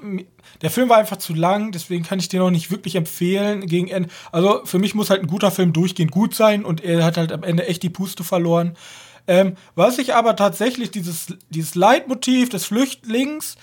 der 0.62 0.70
Film 0.70 0.90
war 0.90 0.98
einfach 0.98 1.18
zu 1.18 1.34
lang, 1.34 1.72
deswegen 1.72 2.04
kann 2.04 2.20
ich 2.20 2.28
den 2.28 2.42
auch 2.42 2.50
nicht 2.50 2.72
wirklich 2.72 2.96
empfehlen 2.96 3.66
gegen 3.66 3.88
Ende. 3.88 4.10
Also 4.32 4.62
für 4.66 4.80
mich 4.80 4.96
muss 4.96 5.10
halt 5.10 5.22
ein 5.22 5.28
guter 5.28 5.52
Film 5.52 5.72
durchgehend 5.72 6.12
gut 6.12 6.36
sein 6.36 6.66
und 6.66 6.84
er 6.84 7.04
hat 7.04 7.18
halt 7.18 7.32
am 7.32 7.44
Ende 7.44 7.68
echt 7.68 7.84
die 7.84 7.90
Puste 7.90 8.24
verloren. 8.24 8.75
Ähm, 9.28 9.56
was 9.74 9.98
ich 9.98 10.14
aber 10.14 10.36
tatsächlich 10.36 10.92
dieses, 10.92 11.28
dieses 11.50 11.75
Leitmotiv 11.75 12.50
des 12.50 12.66
Flüchtlings 12.66 13.56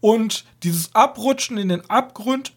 und 0.00 0.44
dieses 0.62 0.94
Abrutschen 0.94 1.58
in 1.58 1.68
den 1.68 1.88
Abgrund 1.88 2.52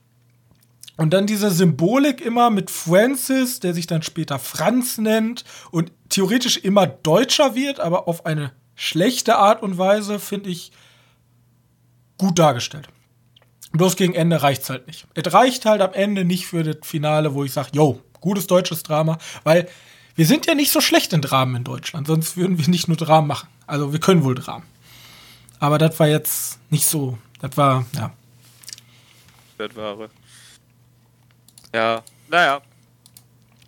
und 0.98 1.12
dann 1.12 1.26
diese 1.26 1.50
Symbolik 1.50 2.22
immer 2.22 2.50
mit 2.50 2.70
Francis, 2.70 3.60
der 3.60 3.74
sich 3.74 3.88
dann 3.88 4.04
später 4.04 4.40
Franz 4.40 4.98
nennt 4.98 5.44
und 5.72 5.92
theoretisch 6.10 6.58
immer 6.58 6.86
Deutscher 6.88 7.56
wird, 7.56 7.80
aber 7.80 8.08
auf 8.08 8.26
eine 8.26 8.52
schlechte 8.76 9.38
Art 9.38 9.64
und 9.64 9.78
Weise, 9.78 10.20
finde 10.20 10.50
ich 10.50 10.72
gut 12.18 12.38
dargestellt. 12.38 12.88
Bloß 13.72 13.96
gegen 13.96 14.14
Ende 14.14 14.44
reicht 14.44 14.64
es 14.64 14.70
halt 14.70 14.86
nicht. 14.86 15.08
Es 15.16 15.34
reicht 15.34 15.66
halt 15.66 15.82
am 15.82 15.94
Ende 15.94 16.26
nicht 16.26 16.46
für 16.46 16.64
das 16.64 16.78
Finale, 16.84 17.34
wo 17.34 17.44
ich 17.44 17.52
sage, 17.52 17.70
yo, 17.74 18.00
gutes 18.22 18.46
deutsches 18.46 18.84
Drama, 18.84 19.18
weil 19.44 19.68
wir 20.16 20.28
sind 20.28 20.46
ja 20.46 20.54
nicht 20.54 20.72
so 20.72 20.80
schlecht 20.80 21.12
in 21.14 21.22
Dramen 21.22 21.56
in 21.56 21.64
Deutschland, 21.64 22.06
sonst 22.06 22.38
würden 22.38 22.60
wir 22.60 22.68
nicht 22.70 22.88
nur 22.88 22.98
Dramen 22.98 23.28
machen. 23.28 23.50
Also 23.66 23.92
wir 23.94 24.00
können 24.00 24.24
wohl 24.24 24.36
Dramen. 24.36 24.66
Aber 25.60 25.80
das 25.80 26.00
war 26.00 26.08
jetzt 26.08 26.60
nicht 26.70 26.86
so 26.86 27.18
das 27.44 27.58
war, 27.58 27.86
ja. 27.94 28.10
Das 29.58 29.76
war. 29.76 30.10
Ja, 31.74 32.02
naja. 32.30 32.62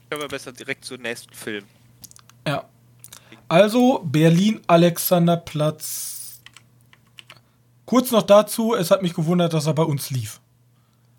Können 0.10 0.22
wir 0.22 0.30
besser 0.30 0.54
direkt 0.54 0.86
zum 0.86 1.02
nächsten 1.02 1.34
Film. 1.34 1.66
Ja. 2.48 2.64
Also, 3.50 4.00
Berlin, 4.06 4.62
Alexanderplatz. 4.66 6.40
Kurz 7.86 8.12
noch 8.12 8.24
dazu, 8.24 8.74
es 8.76 8.92
hat 8.92 9.02
mich 9.02 9.14
gewundert, 9.14 9.54
dass 9.54 9.66
er 9.66 9.74
bei 9.74 9.84
uns 9.84 10.10
lief. 10.10 10.40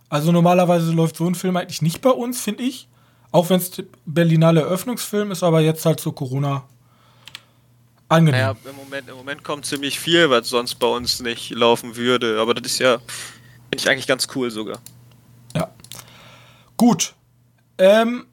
Also 0.08 0.32
normalerweise 0.32 0.92
läuft 0.92 1.16
so 1.16 1.26
ein 1.26 1.34
Film 1.34 1.58
eigentlich 1.58 1.82
nicht 1.82 2.00
bei 2.00 2.10
uns, 2.10 2.40
finde 2.40 2.62
ich. 2.62 2.88
Auch 3.32 3.50
wenn 3.50 3.60
es 3.60 3.82
Berlinale 4.06 4.62
Eröffnungsfilm 4.62 5.30
ist, 5.30 5.42
aber 5.42 5.60
jetzt 5.60 5.84
halt 5.84 6.00
zu 6.00 6.10
Corona 6.12 6.64
Angenehm. 8.08 8.40
Naja, 8.40 8.56
im 8.64 8.76
Moment, 8.76 9.08
im 9.08 9.16
Moment 9.16 9.42
kommt 9.42 9.66
ziemlich 9.66 9.98
viel, 9.98 10.30
was 10.30 10.48
sonst 10.48 10.76
bei 10.76 10.86
uns 10.86 11.20
nicht 11.20 11.50
laufen 11.50 11.96
würde. 11.96 12.40
Aber 12.40 12.54
das 12.54 12.72
ist 12.72 12.78
ja 12.78 12.98
Finde 13.70 13.82
ich 13.82 13.88
eigentlich 13.90 14.06
ganz 14.06 14.28
cool 14.34 14.50
sogar. 14.50 14.78
Ja. 15.54 15.70
Gut. 16.76 17.14
Ähm, 17.78 18.26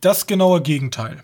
das 0.00 0.26
genaue 0.26 0.60
Gegenteil. 0.62 1.22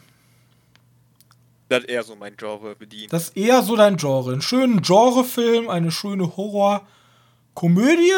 Das 1.68 1.84
eher 1.84 2.04
so 2.04 2.16
mein 2.16 2.36
Genre 2.36 2.74
bedient. 2.74 3.12
Das 3.12 3.24
ist 3.24 3.36
eher 3.36 3.62
so 3.62 3.76
dein 3.76 3.96
Genre. 3.96 4.32
Einen 4.32 4.42
schönen 4.42 4.82
Genrefilm, 4.82 5.68
eine 5.68 5.90
schöne 5.90 6.36
Horror-Komödie. 6.36 8.12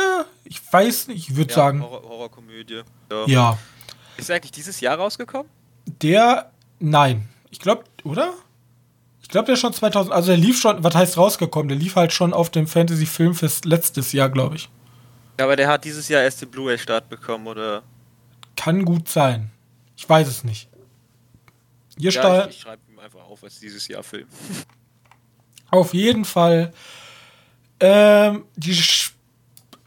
Ich 0.44 0.60
weiß 0.72 1.08
nicht, 1.08 1.30
ich 1.30 1.36
würde 1.36 1.50
ja, 1.50 1.56
sagen. 1.56 1.82
Horror 1.82 2.02
Horrorkomödie. 2.02 2.82
Ja. 3.10 3.26
ja. 3.26 3.58
Ist 4.16 4.30
er 4.30 4.36
eigentlich 4.36 4.52
dieses 4.52 4.80
Jahr 4.80 4.96
rausgekommen? 4.96 5.50
Der, 6.02 6.52
nein. 6.78 7.28
Ich 7.50 7.58
glaube, 7.58 7.84
oder? 8.04 8.34
Ich 9.22 9.28
glaube, 9.28 9.46
der 9.46 9.54
ist 9.54 9.60
schon 9.60 9.72
2000, 9.72 10.14
also 10.14 10.28
der 10.28 10.36
lief 10.36 10.58
schon, 10.58 10.82
was 10.82 10.94
heißt 10.94 11.16
rausgekommen? 11.18 11.68
Der 11.68 11.76
lief 11.76 11.96
halt 11.96 12.12
schon 12.12 12.32
auf 12.32 12.50
dem 12.50 12.66
Fantasy 12.66 13.06
Filmfest 13.06 13.64
letztes 13.64 14.12
Jahr, 14.12 14.30
glaube 14.30 14.56
ich. 14.56 14.70
Ja, 15.38 15.44
aber 15.44 15.56
der 15.56 15.68
hat 15.68 15.84
dieses 15.84 16.08
Jahr 16.08 16.22
erst 16.22 16.42
den 16.42 16.50
Blu-ray-Start 16.50 17.08
bekommen, 17.08 17.46
oder? 17.46 17.82
Kann 18.56 18.84
gut 18.84 19.08
sein. 19.08 19.50
Ich 19.96 20.08
weiß 20.08 20.26
es 20.28 20.44
nicht. 20.44 20.68
Hier 21.98 22.10
ja, 22.10 22.44
ich, 22.44 22.56
ich 22.56 22.60
schreibe 22.60 22.82
ihm 22.90 22.98
einfach 22.98 23.20
auf 23.20 23.42
als 23.44 23.60
dieses 23.60 23.86
Jahr 23.88 24.02
Film. 24.02 24.26
Auf 25.70 25.92
jeden 25.92 26.24
Fall. 26.24 26.72
Ähm, 27.80 28.44
die, 28.56 28.80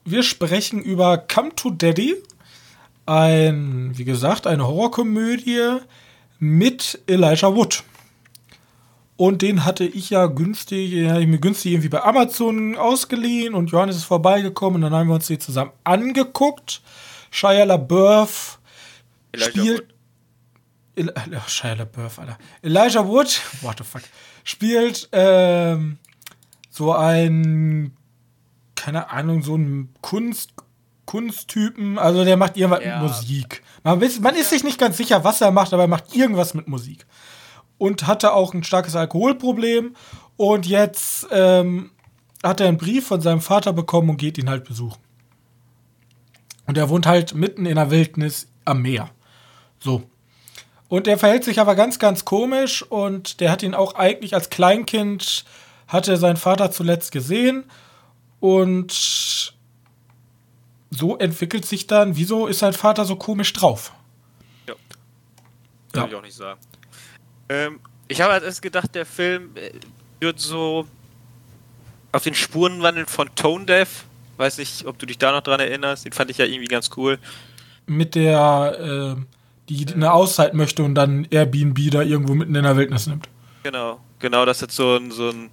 wir 0.06 0.24
sprechen 0.24 0.82
über 0.82 1.18
Come 1.18 1.56
to 1.56 1.72
Daddy. 1.72 2.16
Ein, 3.08 3.98
wie 3.98 4.06
gesagt, 4.06 4.46
eine 4.46 4.68
Horrorkomödie 4.68 5.80
mit 6.42 7.00
Elijah 7.06 7.56
Wood. 7.56 7.84
Und 9.16 9.44
den 9.44 9.64
hatte 9.64 9.84
ich 9.84 10.10
ja 10.10 10.26
günstig, 10.26 10.90
den 10.90 11.12
hatte 11.12 11.22
ich 11.22 11.28
mir 11.28 11.38
günstig 11.38 11.74
irgendwie 11.74 11.90
bei 11.90 12.02
Amazon 12.02 12.76
ausgeliehen 12.76 13.54
und 13.54 13.70
Johannes 13.70 13.98
ist 13.98 14.06
vorbeigekommen 14.06 14.78
und 14.78 14.90
dann 14.90 15.00
haben 15.00 15.08
wir 15.08 15.14
uns 15.14 15.28
die 15.28 15.38
zusammen 15.38 15.72
angeguckt. 15.84 16.82
Shia 17.30 17.64
LaBeouf 17.64 18.60
spielt. 19.36 19.94
El 20.96 21.14
Shia 21.48 21.74
LaBeouf, 21.74 22.18
Alter. 22.18 22.40
Elijah 22.64 23.08
Wood, 23.08 23.40
what 23.62 23.78
the 23.78 23.84
fuck, 23.84 24.02
spielt 24.44 25.10
ähm, 25.12 26.00
so 26.72 26.92
ein, 26.92 27.96
keine 28.74 29.12
Ahnung, 29.12 29.44
so 29.44 29.56
ein 29.56 29.90
Kunst, 30.02 30.54
Kunsttypen. 31.06 31.98
Also 32.00 32.24
der 32.24 32.38
macht 32.38 32.58
irgendwas 32.58 32.84
ja. 32.84 33.00
mit 33.00 33.10
Musik. 33.10 33.64
Man, 33.84 34.02
ist, 34.02 34.22
man 34.22 34.36
ist 34.36 34.50
sich 34.50 34.64
nicht 34.64 34.78
ganz 34.78 34.98
sicher, 34.98 35.24
was 35.24 35.42
er 35.42 35.52
macht, 35.52 35.74
aber 35.74 35.84
er 35.84 35.88
macht 35.88 36.16
irgendwas 36.16 36.54
mit 36.54 36.68
Musik. 36.68 37.06
Und 37.78 38.08
hatte 38.08 38.34
auch 38.34 38.54
ein 38.54 38.64
starkes 38.64 38.96
Alkoholproblem. 38.96 39.96
Und 40.38 40.66
jetzt 40.68 41.28
ähm, 41.32 41.92
hat 42.44 42.60
er 42.60 42.68
einen 42.68 42.78
Brief 42.78 43.08
von 43.08 43.22
seinem 43.22 43.42
Vater 43.42 43.74
bekommen 43.74 44.12
und 44.12 44.18
geht 44.18 44.38
ihn 44.38 44.50
halt 44.50 44.64
besuchen. 44.64 45.00
Und 46.68 46.78
er 46.78 46.90
wohnt 46.90 47.06
halt 47.06 47.36
mitten 47.36 47.66
in 47.66 47.76
der 47.76 47.92
Wildnis 47.92 48.48
am 48.66 48.82
Meer. 48.82 49.10
So. 49.80 50.04
Und 50.88 51.08
der 51.08 51.18
verhält 51.18 51.44
sich 51.44 51.60
aber 51.60 51.76
ganz, 51.76 52.00
ganz 52.00 52.26
komisch 52.26 52.84
und 52.84 53.40
der 53.40 53.52
hat 53.52 53.64
ihn 53.64 53.74
auch 53.74 53.96
eigentlich 53.96 54.34
als 54.34 54.50
Kleinkind, 54.50 55.46
hatte 55.88 56.18
sein 56.18 56.38
Vater 56.38 56.72
zuletzt 56.72 57.12
gesehen 57.12 57.64
und 58.40 59.54
so 60.92 61.18
entwickelt 61.18 61.66
sich 61.66 61.88
dann, 61.88 62.16
wieso 62.16 62.48
ist 62.48 62.60
sein 62.60 62.74
Vater 62.74 63.06
so 63.06 63.16
komisch 63.16 63.52
drauf? 63.54 63.94
Ja. 64.68 64.76
Kann 65.94 66.04
ja. 66.04 66.10
ich 66.10 66.16
auch 66.16 66.22
nicht 66.22 66.36
sagen. 66.36 66.60
Ähm, 67.50 67.80
ich 68.08 68.22
habe 68.22 68.34
halt 68.34 68.44
erst 68.44 68.62
gedacht, 68.62 68.94
der 68.94 69.06
Film 69.06 69.56
äh, 69.56 69.72
wird 70.20 70.40
so 70.40 70.86
auf 72.12 72.24
den 72.24 72.36
Spuren 72.36 72.82
wandeln 72.82 73.08
von 73.08 73.34
Tone 73.36 73.66
Deaf. 73.66 74.06
Weiß 74.38 74.58
nicht, 74.58 74.86
ob 74.86 75.00
du 75.00 75.06
dich 75.06 75.18
da 75.18 75.32
noch 75.32 75.42
dran 75.42 75.60
erinnerst. 75.60 76.06
Den 76.06 76.12
fand 76.12 76.30
ich 76.30 76.38
ja 76.38 76.46
irgendwie 76.46 76.68
ganz 76.68 76.90
cool. 76.98 77.20
Mit 77.86 78.16
der, 78.16 79.18
äh, 79.18 79.22
die 79.70 79.88
eine 79.94 80.12
Auszeit 80.12 80.54
möchte 80.54 80.84
und 80.84 80.96
dann 80.96 81.26
Airbnb 81.30 81.92
da 81.92 82.02
irgendwo 82.02 82.34
mitten 82.34 82.56
in 82.56 82.64
der 82.64 82.76
Wildnis 82.76 83.08
nimmt. 83.08 83.30
Genau, 83.64 84.00
genau, 84.20 84.46
das 84.46 84.62
ist 84.62 84.72
so 84.72 84.98
ein, 84.98 85.12
so 85.12 85.30
ein 85.30 85.50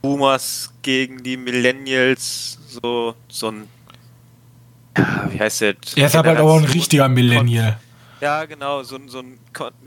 Boomers 0.00 0.72
gegen 0.82 1.22
die 1.22 1.36
Millennials, 1.36 2.58
so, 2.66 3.14
so 3.28 3.48
ein, 3.48 3.68
wie 5.30 5.40
heißt 5.40 5.60
der? 5.60 5.74
Er 5.96 6.06
ist 6.06 6.16
aber 6.16 6.30
halt 6.30 6.40
auch 6.40 6.56
ein 6.56 6.64
richtiger 6.64 7.08
Millennial. 7.08 7.78
Ja, 8.20 8.44
genau, 8.44 8.82
so, 8.82 8.98
so 9.06 9.18
ein 9.18 9.38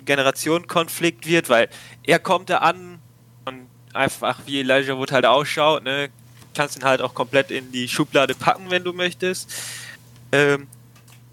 Generationenkonflikt 0.06 1.26
wird, 1.26 1.50
weil 1.50 1.70
er 2.04 2.20
kommt 2.20 2.50
da 2.50 2.60
an 2.60 3.00
und 3.46 3.67
einfach 3.93 4.39
wie 4.46 4.60
Elijah 4.60 4.98
Wood 4.98 5.12
halt 5.12 5.26
ausschaut, 5.26 5.84
ne, 5.84 6.10
kannst 6.54 6.78
ihn 6.78 6.84
halt 6.84 7.02
auch 7.02 7.13
komplett 7.13 7.52
in 7.52 7.72
die 7.72 7.88
Schublade 7.88 8.36
packen, 8.36 8.70
wenn 8.70 8.84
du 8.84 8.93
möchtest. 8.93 9.54
Ähm, 10.32 10.67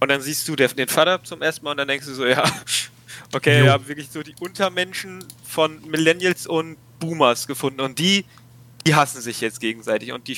und 0.00 0.08
dann 0.08 0.20
siehst 0.20 0.46
du 0.48 0.54
den 0.54 0.88
Vater 0.88 1.22
zum 1.24 1.42
ersten 1.42 1.64
Mal 1.64 1.72
und 1.72 1.78
dann 1.78 1.88
denkst 1.88 2.06
du 2.06 2.14
so, 2.14 2.26
ja, 2.26 2.44
okay, 3.34 3.58
jo. 3.58 3.64
wir 3.64 3.72
haben 3.72 3.88
wirklich 3.88 4.08
so 4.10 4.22
die 4.22 4.34
Untermenschen 4.40 5.24
von 5.44 5.80
Millennials 5.88 6.46
und 6.46 6.76
Boomers 7.00 7.46
gefunden 7.46 7.80
und 7.80 7.98
die, 7.98 8.24
die 8.87 8.94
hassen 8.94 9.20
sich 9.20 9.40
jetzt 9.40 9.60
gegenseitig 9.60 10.12
und 10.12 10.28
die 10.28 10.37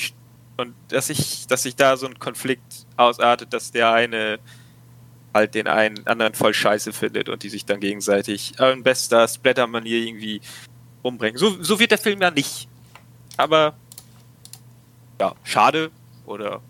und 0.57 0.73
dass 0.89 1.07
sich, 1.07 1.47
dass 1.47 1.63
sich 1.63 1.75
da 1.75 1.97
so 1.97 2.07
ein 2.07 2.19
Konflikt 2.19 2.85
ausartet, 2.97 3.53
dass 3.53 3.71
der 3.71 3.91
eine 3.91 4.39
halt 5.33 5.53
den 5.53 5.67
einen 5.67 6.05
anderen 6.07 6.33
voll 6.33 6.53
scheiße 6.53 6.93
findet 6.93 7.29
und 7.29 7.43
die 7.43 7.49
sich 7.49 7.65
dann 7.65 7.79
gegenseitig 7.79 8.59
in 8.59 8.83
bester 8.83 9.27
Splatter-Manier 9.27 9.99
irgendwie 9.99 10.41
umbringen. 11.03 11.37
So, 11.37 11.61
so 11.61 11.79
wird 11.79 11.91
der 11.91 11.97
Film 11.99 12.21
ja 12.21 12.31
nicht. 12.31 12.67
Aber 13.37 13.75
ja, 15.19 15.35
schade 15.43 15.91
oder 16.25 16.61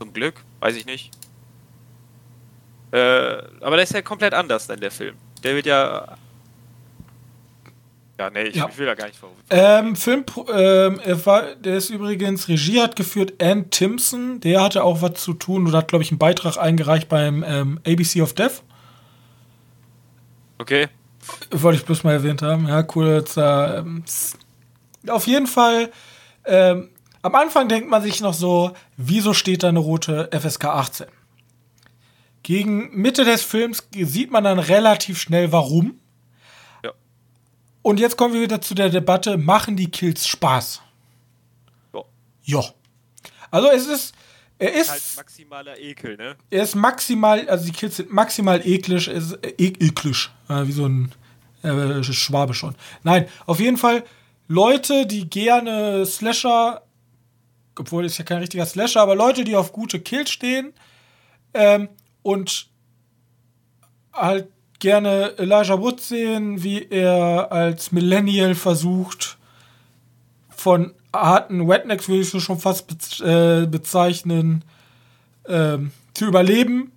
zum 0.00 0.12
Glück, 0.12 0.42
weiß 0.60 0.76
ich 0.76 0.86
nicht. 0.86 1.12
Äh, 2.90 2.98
aber 3.60 3.76
der 3.76 3.82
ist 3.82 3.92
ja 3.92 4.02
komplett 4.02 4.34
anders 4.34 4.66
dann 4.66 4.80
der 4.80 4.90
Film. 4.90 5.16
Der 5.42 5.54
wird 5.54 5.66
ja. 5.66 6.16
Ja, 8.18 8.30
nee, 8.30 8.42
ich, 8.42 8.56
ja. 8.56 8.68
will 8.76 8.86
da 8.86 8.94
gar 8.94 9.06
nicht 9.06 9.18
verrufen. 9.18 9.40
Ähm, 9.48 9.94
Film, 9.94 10.24
ähm, 10.52 11.00
er 11.04 11.24
war, 11.24 11.54
der 11.54 11.76
ist 11.76 11.90
übrigens, 11.90 12.48
Regie 12.48 12.80
hat 12.80 12.96
geführt 12.96 13.40
Ann 13.40 13.70
Timpson. 13.70 14.40
Der 14.40 14.62
hatte 14.62 14.82
auch 14.82 15.02
was 15.02 15.14
zu 15.14 15.34
tun 15.34 15.68
oder 15.68 15.78
hat, 15.78 15.88
glaube 15.88 16.02
ich, 16.02 16.10
einen 16.10 16.18
Beitrag 16.18 16.56
eingereicht 16.56 17.08
beim 17.08 17.44
ähm, 17.46 17.80
ABC 17.86 18.20
of 18.20 18.32
Death. 18.32 18.62
Okay. 20.58 20.88
Wollte 21.50 21.78
ich 21.78 21.86
bloß 21.86 22.02
mal 22.02 22.12
erwähnt 22.12 22.42
haben. 22.42 22.66
Ja, 22.66 22.84
cool. 22.96 23.24
Ähm, 23.36 24.02
auf 25.06 25.26
jeden 25.28 25.46
Fall, 25.46 25.92
ähm, 26.44 26.90
am 27.22 27.34
Anfang 27.36 27.68
denkt 27.68 27.88
man 27.88 28.02
sich 28.02 28.20
noch 28.20 28.34
so, 28.34 28.72
wieso 28.96 29.32
steht 29.32 29.62
da 29.62 29.68
eine 29.68 29.78
rote 29.78 30.28
FSK 30.32 30.64
18? 30.64 31.06
Gegen 32.42 33.00
Mitte 33.00 33.24
des 33.24 33.42
Films 33.42 33.86
sieht 33.94 34.32
man 34.32 34.42
dann 34.42 34.58
relativ 34.58 35.20
schnell, 35.20 35.52
warum. 35.52 36.00
Und 37.82 38.00
jetzt 38.00 38.16
kommen 38.16 38.34
wir 38.34 38.40
wieder 38.40 38.60
zu 38.60 38.74
der 38.74 38.90
Debatte: 38.90 39.36
Machen 39.36 39.76
die 39.76 39.90
Kills 39.90 40.26
Spaß? 40.26 40.82
Ja. 41.94 42.02
Ja. 42.44 42.64
Also, 43.50 43.68
es 43.70 43.86
ist. 43.86 44.14
Er 44.58 44.74
ist. 44.74 44.90
Halt 44.90 45.02
maximaler 45.16 45.78
Ekel, 45.78 46.16
ne? 46.16 46.36
Er 46.50 46.62
ist 46.62 46.74
maximal. 46.74 47.48
Also, 47.48 47.66
die 47.66 47.72
Kills 47.72 47.96
sind 47.96 48.12
maximal 48.12 48.66
eklig. 48.66 49.08
Ist, 49.08 49.32
äh, 49.44 49.54
eklig. 49.58 50.30
Äh, 50.48 50.66
wie 50.66 50.72
so 50.72 50.86
ein 50.86 51.12
äh, 51.62 52.02
Schwabe 52.02 52.54
schon. 52.54 52.74
Nein, 53.02 53.28
auf 53.46 53.60
jeden 53.60 53.76
Fall. 53.76 54.04
Leute, 54.48 55.06
die 55.06 55.28
gerne 55.28 56.06
Slasher, 56.06 56.82
obwohl 57.78 58.06
es 58.06 58.16
ja 58.16 58.24
kein 58.24 58.38
richtiger 58.38 58.64
Slasher, 58.64 59.02
aber 59.02 59.14
Leute, 59.14 59.44
die 59.44 59.56
auf 59.56 59.72
gute 59.72 60.00
Kills 60.00 60.30
stehen, 60.30 60.72
ähm, 61.52 61.88
und 62.22 62.68
halt 64.12 64.48
gerne 64.78 65.34
Elijah 65.38 65.80
Wood 65.80 66.00
sehen, 66.00 66.62
wie 66.62 66.86
er 66.88 67.50
als 67.50 67.92
Millennial 67.92 68.54
versucht, 68.54 69.38
von 70.48 70.92
harten 71.14 71.68
Wetnecks 71.68 72.08
würde 72.08 72.22
ich 72.22 72.30
so 72.30 72.40
schon 72.40 72.58
fast 72.58 73.20
äh, 73.20 73.66
bezeichnen, 73.66 74.64
ähm, 75.48 75.92
zu 76.14 76.26
überleben. 76.26 76.92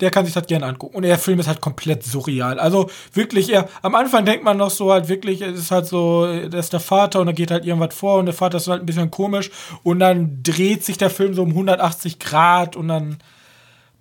Der 0.00 0.10
kann 0.10 0.26
sich 0.26 0.34
das 0.34 0.46
gerne 0.46 0.66
angucken. 0.66 0.96
Und 0.96 1.04
der 1.04 1.18
Film 1.18 1.40
ist 1.40 1.48
halt 1.48 1.62
komplett 1.62 2.04
surreal. 2.04 2.60
Also 2.60 2.90
wirklich, 3.14 3.50
er, 3.50 3.66
am 3.80 3.94
Anfang 3.94 4.26
denkt 4.26 4.44
man 4.44 4.58
noch 4.58 4.70
so 4.70 4.92
halt 4.92 5.08
wirklich, 5.08 5.40
es 5.40 5.58
ist 5.58 5.70
halt 5.70 5.86
so, 5.86 6.26
der 6.26 6.60
ist 6.60 6.74
der 6.74 6.80
Vater 6.80 7.20
und 7.20 7.26
da 7.26 7.32
geht 7.32 7.50
halt 7.50 7.64
irgendwas 7.64 7.94
vor 7.94 8.18
und 8.18 8.26
der 8.26 8.34
Vater 8.34 8.58
ist 8.58 8.68
halt 8.68 8.82
ein 8.82 8.86
bisschen 8.86 9.10
komisch 9.10 9.50
und 9.82 10.00
dann 10.00 10.42
dreht 10.42 10.84
sich 10.84 10.98
der 10.98 11.08
Film 11.08 11.32
so 11.32 11.42
um 11.42 11.48
180 11.48 12.18
Grad 12.18 12.76
und 12.76 12.88
dann 12.88 13.16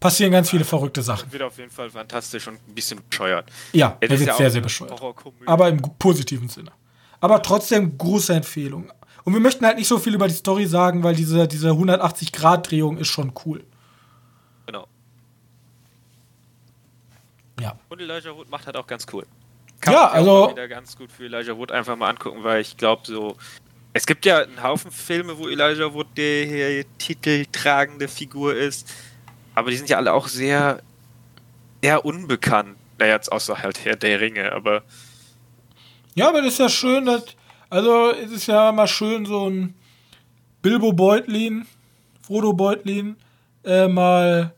passieren 0.06 0.32
ganz 0.32 0.50
viele 0.50 0.66
verrückte 0.66 1.02
Sachen. 1.02 1.32
Wird 1.32 1.42
auf 1.42 1.58
jeden 1.58 1.72
Fall 1.72 1.90
fantastisch 1.90 2.48
und 2.48 2.56
ein 2.68 2.76
bisschen 2.76 3.02
bescheuert. 3.10 3.50
Ja, 3.74 3.98
er 4.00 4.10
wird 4.10 4.22
ja 4.22 4.36
sehr, 4.36 4.52
sehr 4.52 4.62
bescheuert. 4.62 5.02
Aber 5.46 5.70
im 5.70 5.82
positiven 5.98 6.48
Sinne. 6.48 6.72
Aber 7.20 7.42
trotzdem 7.42 7.98
große 7.98 8.34
Empfehlung. 8.34 8.92
Und 9.24 9.34
wir 9.34 9.40
möchten 9.40 9.66
halt 9.66 9.78
nicht 9.78 9.88
so 9.88 9.98
viel 9.98 10.14
über 10.14 10.28
die 10.28 10.36
Story 10.36 10.68
sagen, 10.68 11.02
weil 11.04 11.16
diese, 11.16 11.48
diese 11.48 11.70
180-Grad-Drehung 11.70 12.98
ist 12.98 13.08
schon 13.08 13.34
cool. 13.46 13.64
Genau. 14.68 14.88
Ja. 17.60 17.80
Und 17.90 18.00
Elijah 18.00 18.36
Wood 18.36 18.50
macht 18.52 18.68
halt 18.68 18.78
auch 18.78 18.86
ganz 18.86 19.08
cool. 19.12 19.26
Kann 19.82 19.94
ja, 19.94 20.10
also. 20.10 20.52
wieder 20.52 20.68
ganz 20.68 20.96
gut 20.96 21.12
für 21.12 21.26
Elijah 21.26 21.58
Wood 21.58 21.72
einfach 21.72 21.96
mal 21.96 22.10
angucken, 22.10 22.44
weil 22.44 22.62
ich 22.62 22.78
glaube, 22.78 23.02
so 23.06 23.36
Es 23.94 24.06
gibt 24.06 24.26
ja 24.26 24.44
einen 24.44 24.62
Haufen 24.62 24.92
Filme, 24.92 25.38
wo 25.38 25.48
Elijah 25.48 25.94
Wood 25.94 26.08
der 26.16 26.86
titeltragende 27.00 28.08
Figur 28.08 28.54
ist, 28.54 28.92
aber 29.56 29.72
die 29.72 29.78
sind 29.78 29.90
ja 29.90 29.98
alle 29.98 30.14
auch 30.14 30.28
sehr, 30.28 30.82
sehr 31.82 32.06
unbekannt. 32.06 32.76
Naja, 33.00 33.14
jetzt 33.14 33.32
außer 33.32 33.62
halt 33.62 33.84
Herr 33.84 33.96
der 33.96 34.22
Ringe, 34.22 34.52
aber. 34.52 34.84
Ja, 36.14 36.30
aber 36.30 36.42
das 36.42 36.54
ist 36.54 36.60
ja 36.60 36.70
schön, 36.70 37.06
dass. 37.06 37.24
Also, 37.70 38.12
es 38.12 38.32
ist 38.32 38.48
ja 38.48 38.72
mal 38.72 38.88
schön, 38.88 39.26
so 39.26 39.50
ein 39.50 39.74
Bilbo 40.62 40.94
Beutlin, 40.94 41.66
Frodo 42.22 42.54
Beutlin, 42.54 43.18
äh, 43.64 43.88
mal 43.88 44.54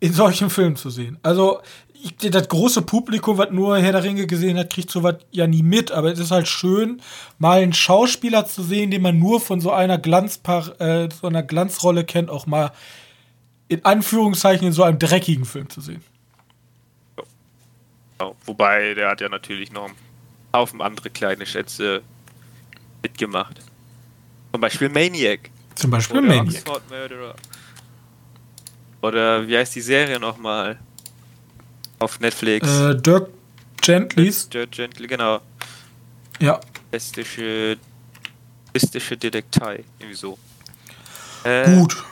in 0.00 0.12
solchen 0.12 0.50
Filmen 0.50 0.76
zu 0.76 0.90
sehen. 0.90 1.18
Also, 1.22 1.60
ich, 2.02 2.16
das 2.30 2.48
große 2.48 2.82
Publikum, 2.82 3.38
was 3.38 3.50
nur 3.50 3.78
Herr 3.78 3.92
der 3.92 4.04
Ringe 4.04 4.26
gesehen 4.26 4.58
hat, 4.58 4.70
kriegt 4.70 4.90
sowas 4.90 5.16
ja 5.30 5.46
nie 5.46 5.62
mit. 5.62 5.90
Aber 5.90 6.12
es 6.12 6.18
ist 6.18 6.30
halt 6.30 6.48
schön, 6.48 7.00
mal 7.38 7.60
einen 7.60 7.72
Schauspieler 7.72 8.46
zu 8.46 8.62
sehen, 8.62 8.90
den 8.90 9.02
man 9.02 9.18
nur 9.18 9.40
von 9.40 9.60
so 9.60 9.72
einer 9.72 9.98
Glanzpar 9.98 10.80
äh, 10.80 11.08
so 11.10 11.26
einer 11.26 11.42
Glanzrolle 11.42 12.04
kennt, 12.04 12.30
auch 12.30 12.46
mal 12.46 12.72
in 13.68 13.84
Anführungszeichen 13.84 14.66
in 14.66 14.72
so 14.72 14.82
einem 14.82 14.98
dreckigen 14.98 15.44
Film 15.44 15.68
zu 15.68 15.80
sehen. 15.80 16.02
Ja, 18.20 18.32
wobei, 18.44 18.94
der 18.94 19.10
hat 19.10 19.20
ja 19.20 19.28
natürlich 19.28 19.70
noch 19.70 19.84
einen 19.84 19.94
Haufen 20.52 20.80
andere 20.80 21.10
kleine 21.10 21.46
Schätze 21.46 22.02
mitgemacht. 23.02 23.60
Zum 24.52 24.60
Beispiel 24.60 24.88
Maniac. 24.88 25.50
Zum 25.74 25.90
Beispiel 25.90 26.18
Oder 26.18 26.26
Maniac. 26.26 26.64
Oder 29.02 29.46
wie 29.46 29.56
heißt 29.56 29.74
die 29.76 29.80
Serie 29.80 30.18
nochmal? 30.18 30.78
Auf 32.00 32.18
Netflix. 32.18 32.66
Äh, 32.66 32.96
Dirk 32.96 33.28
Gentlys. 33.80 34.48
Dirk 34.48 34.72
Gently, 34.72 35.06
genau. 35.06 35.40
Ja. 36.40 36.60
Bestische, 36.90 37.76
bestische 38.72 39.16
Detektei, 39.16 39.84
irgendwie 39.98 40.16
so. 40.16 40.38
Äh, 41.44 41.76
Gut. 41.76 42.04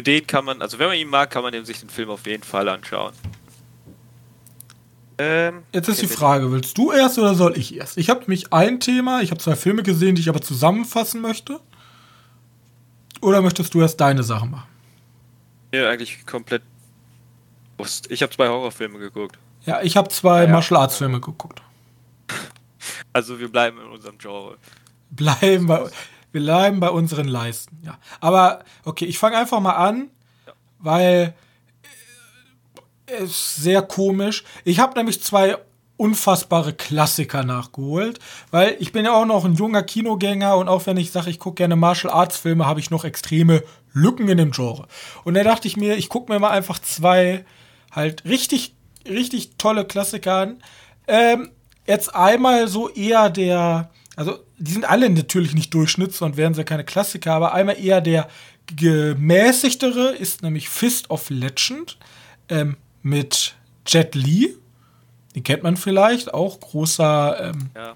Für 0.00 0.04
den 0.04 0.26
kann 0.26 0.46
man, 0.46 0.62
also 0.62 0.78
wenn 0.78 0.86
man 0.86 0.96
ihn 0.96 1.10
mag, 1.10 1.28
kann 1.28 1.42
man 1.42 1.62
sich 1.66 1.80
den 1.80 1.90
Film 1.90 2.08
auf 2.08 2.26
jeden 2.26 2.42
Fall 2.42 2.70
anschauen. 2.70 3.12
Ähm, 5.18 5.64
Jetzt 5.74 5.90
ist 5.90 6.00
die 6.00 6.06
Frage, 6.06 6.50
willst 6.50 6.78
du 6.78 6.90
erst 6.90 7.18
oder 7.18 7.34
soll 7.34 7.58
ich 7.58 7.76
erst? 7.76 7.98
Ich 7.98 8.08
habe 8.08 8.20
nämlich 8.20 8.50
ein 8.50 8.80
Thema, 8.80 9.20
ich 9.20 9.30
habe 9.30 9.42
zwei 9.42 9.56
Filme 9.56 9.82
gesehen, 9.82 10.14
die 10.14 10.22
ich 10.22 10.30
aber 10.30 10.40
zusammenfassen 10.40 11.20
möchte. 11.20 11.60
Oder 13.20 13.42
möchtest 13.42 13.74
du 13.74 13.82
erst 13.82 14.00
deine 14.00 14.22
Sachen 14.22 14.52
machen? 14.52 14.68
Ja, 15.74 15.90
eigentlich 15.90 16.24
komplett 16.24 16.62
ich 18.08 18.22
habe 18.22 18.32
zwei 18.32 18.48
Horrorfilme 18.48 18.98
geguckt. 18.98 19.38
Ja, 19.66 19.82
ich 19.82 19.98
habe 19.98 20.08
zwei 20.08 20.44
ja, 20.44 20.48
Martial 20.48 20.80
Arts 20.80 20.96
Filme 20.96 21.20
geguckt. 21.20 21.60
Also 23.12 23.38
wir 23.38 23.50
bleiben 23.50 23.78
in 23.78 23.88
unserem 23.88 24.16
Genre. 24.16 24.56
Bleiben 25.10 25.66
bei, 25.66 25.90
wir 26.32 26.40
bleiben 26.40 26.80
bei 26.80 26.90
unseren 26.90 27.28
Leisten, 27.28 27.78
ja. 27.84 27.98
Aber 28.20 28.64
okay, 28.84 29.04
ich 29.04 29.18
fange 29.18 29.36
einfach 29.36 29.60
mal 29.60 29.72
an, 29.72 30.10
ja. 30.46 30.52
weil 30.78 31.34
es 33.06 33.30
ist 33.30 33.56
sehr 33.56 33.82
komisch. 33.82 34.44
Ich 34.64 34.78
habe 34.78 34.96
nämlich 34.96 35.22
zwei 35.22 35.56
unfassbare 35.96 36.72
Klassiker 36.72 37.42
nachgeholt, 37.42 38.20
weil 38.50 38.76
ich 38.78 38.90
bin 38.90 39.04
ja 39.04 39.12
auch 39.12 39.26
noch 39.26 39.44
ein 39.44 39.54
junger 39.54 39.82
Kinogänger 39.82 40.56
und 40.56 40.66
auch 40.66 40.86
wenn 40.86 40.96
ich 40.96 41.10
sage, 41.10 41.28
ich 41.28 41.38
gucke 41.38 41.56
gerne 41.56 41.76
Martial 41.76 42.10
Arts 42.10 42.38
Filme, 42.38 42.66
habe 42.66 42.80
ich 42.80 42.90
noch 42.90 43.04
extreme 43.04 43.62
Lücken 43.92 44.26
in 44.28 44.38
dem 44.38 44.52
Genre. 44.52 44.86
Und 45.24 45.34
da 45.34 45.44
dachte 45.44 45.68
ich 45.68 45.76
mir, 45.76 45.96
ich 45.96 46.08
gucke 46.08 46.32
mir 46.32 46.38
mal 46.38 46.50
einfach 46.50 46.78
zwei 46.78 47.44
halt 47.90 48.24
richtig, 48.24 48.74
richtig 49.06 49.58
tolle 49.58 49.84
Klassiker 49.84 50.36
an. 50.36 50.62
Ähm, 51.06 51.50
jetzt 51.86 52.14
einmal 52.14 52.68
so 52.68 52.88
eher 52.88 53.28
der, 53.28 53.90
also 54.16 54.38
die 54.60 54.72
sind 54.72 54.84
alle 54.84 55.08
natürlich 55.08 55.54
nicht 55.54 55.72
Durchschnitt, 55.72 56.12
sonst 56.12 56.36
wären 56.36 56.52
sie 56.52 56.64
keine 56.64 56.84
Klassiker, 56.84 57.32
aber 57.32 57.54
einmal 57.54 57.82
eher 57.82 58.02
der 58.02 58.28
gemäßigtere 58.76 60.14
ist 60.14 60.42
nämlich 60.42 60.68
Fist 60.68 61.10
of 61.10 61.30
Legend 61.30 61.96
ähm, 62.50 62.76
mit 63.02 63.54
Jet 63.86 64.14
Li. 64.14 64.54
Den 65.34 65.44
kennt 65.44 65.62
man 65.62 65.78
vielleicht, 65.78 66.34
auch 66.34 66.60
großer 66.60 67.52
ähm, 67.54 67.70
ja. 67.74 67.92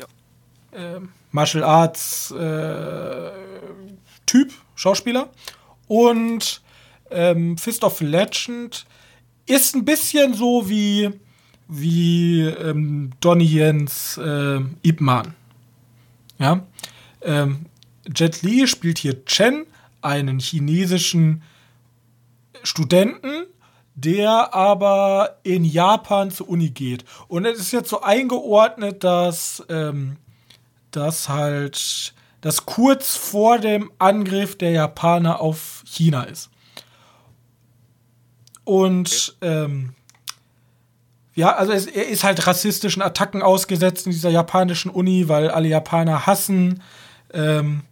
Ja. 0.00 0.96
Ähm, 0.96 1.10
Martial 1.30 1.62
Arts 1.62 2.32
äh, 2.32 3.30
Typ, 4.26 4.52
Schauspieler. 4.74 5.30
Und 5.86 6.60
ähm, 7.10 7.56
Fist 7.56 7.84
of 7.84 8.00
Legend 8.00 8.84
ist 9.46 9.76
ein 9.76 9.84
bisschen 9.84 10.34
so 10.34 10.68
wie, 10.68 11.10
wie 11.68 12.42
ähm, 12.42 13.12
Donnie 13.20 13.44
Jens 13.44 14.18
äh, 14.18 14.60
Ip 14.82 15.00
Man. 15.00 15.34
Ja. 16.40 16.66
Ähm, 17.22 17.66
Jet 18.12 18.42
Li 18.42 18.66
spielt 18.66 18.98
hier 18.98 19.24
Chen, 19.24 19.66
einen 20.02 20.40
chinesischen 20.40 21.42
Studenten, 22.62 23.46
der 23.94 24.54
aber 24.54 25.38
in 25.42 25.64
Japan 25.64 26.30
zur 26.30 26.48
Uni 26.48 26.70
geht. 26.70 27.04
Und 27.28 27.44
es 27.44 27.58
ist 27.60 27.72
jetzt 27.72 27.90
so 27.90 28.00
eingeordnet, 28.00 29.04
dass 29.04 29.62
ähm, 29.68 30.16
das 30.90 31.28
halt 31.28 32.14
das 32.40 32.64
kurz 32.64 33.16
vor 33.16 33.58
dem 33.58 33.92
Angriff 33.98 34.56
der 34.56 34.70
Japaner 34.70 35.40
auf 35.40 35.82
China 35.86 36.22
ist. 36.22 36.50
Und 38.64 39.36
ähm, 39.42 39.94
ja, 41.34 41.54
also 41.54 41.72
es, 41.72 41.86
er 41.86 42.08
ist 42.08 42.24
halt 42.24 42.46
rassistischen 42.46 43.02
Attacken 43.02 43.42
ausgesetzt 43.42 44.06
in 44.06 44.12
dieser 44.12 44.30
japanischen 44.30 44.90
Uni, 44.90 45.28
weil 45.28 45.50
alle 45.50 45.68
Japaner 45.68 46.26
hassen, 46.26 46.82
ähm, 47.32 47.82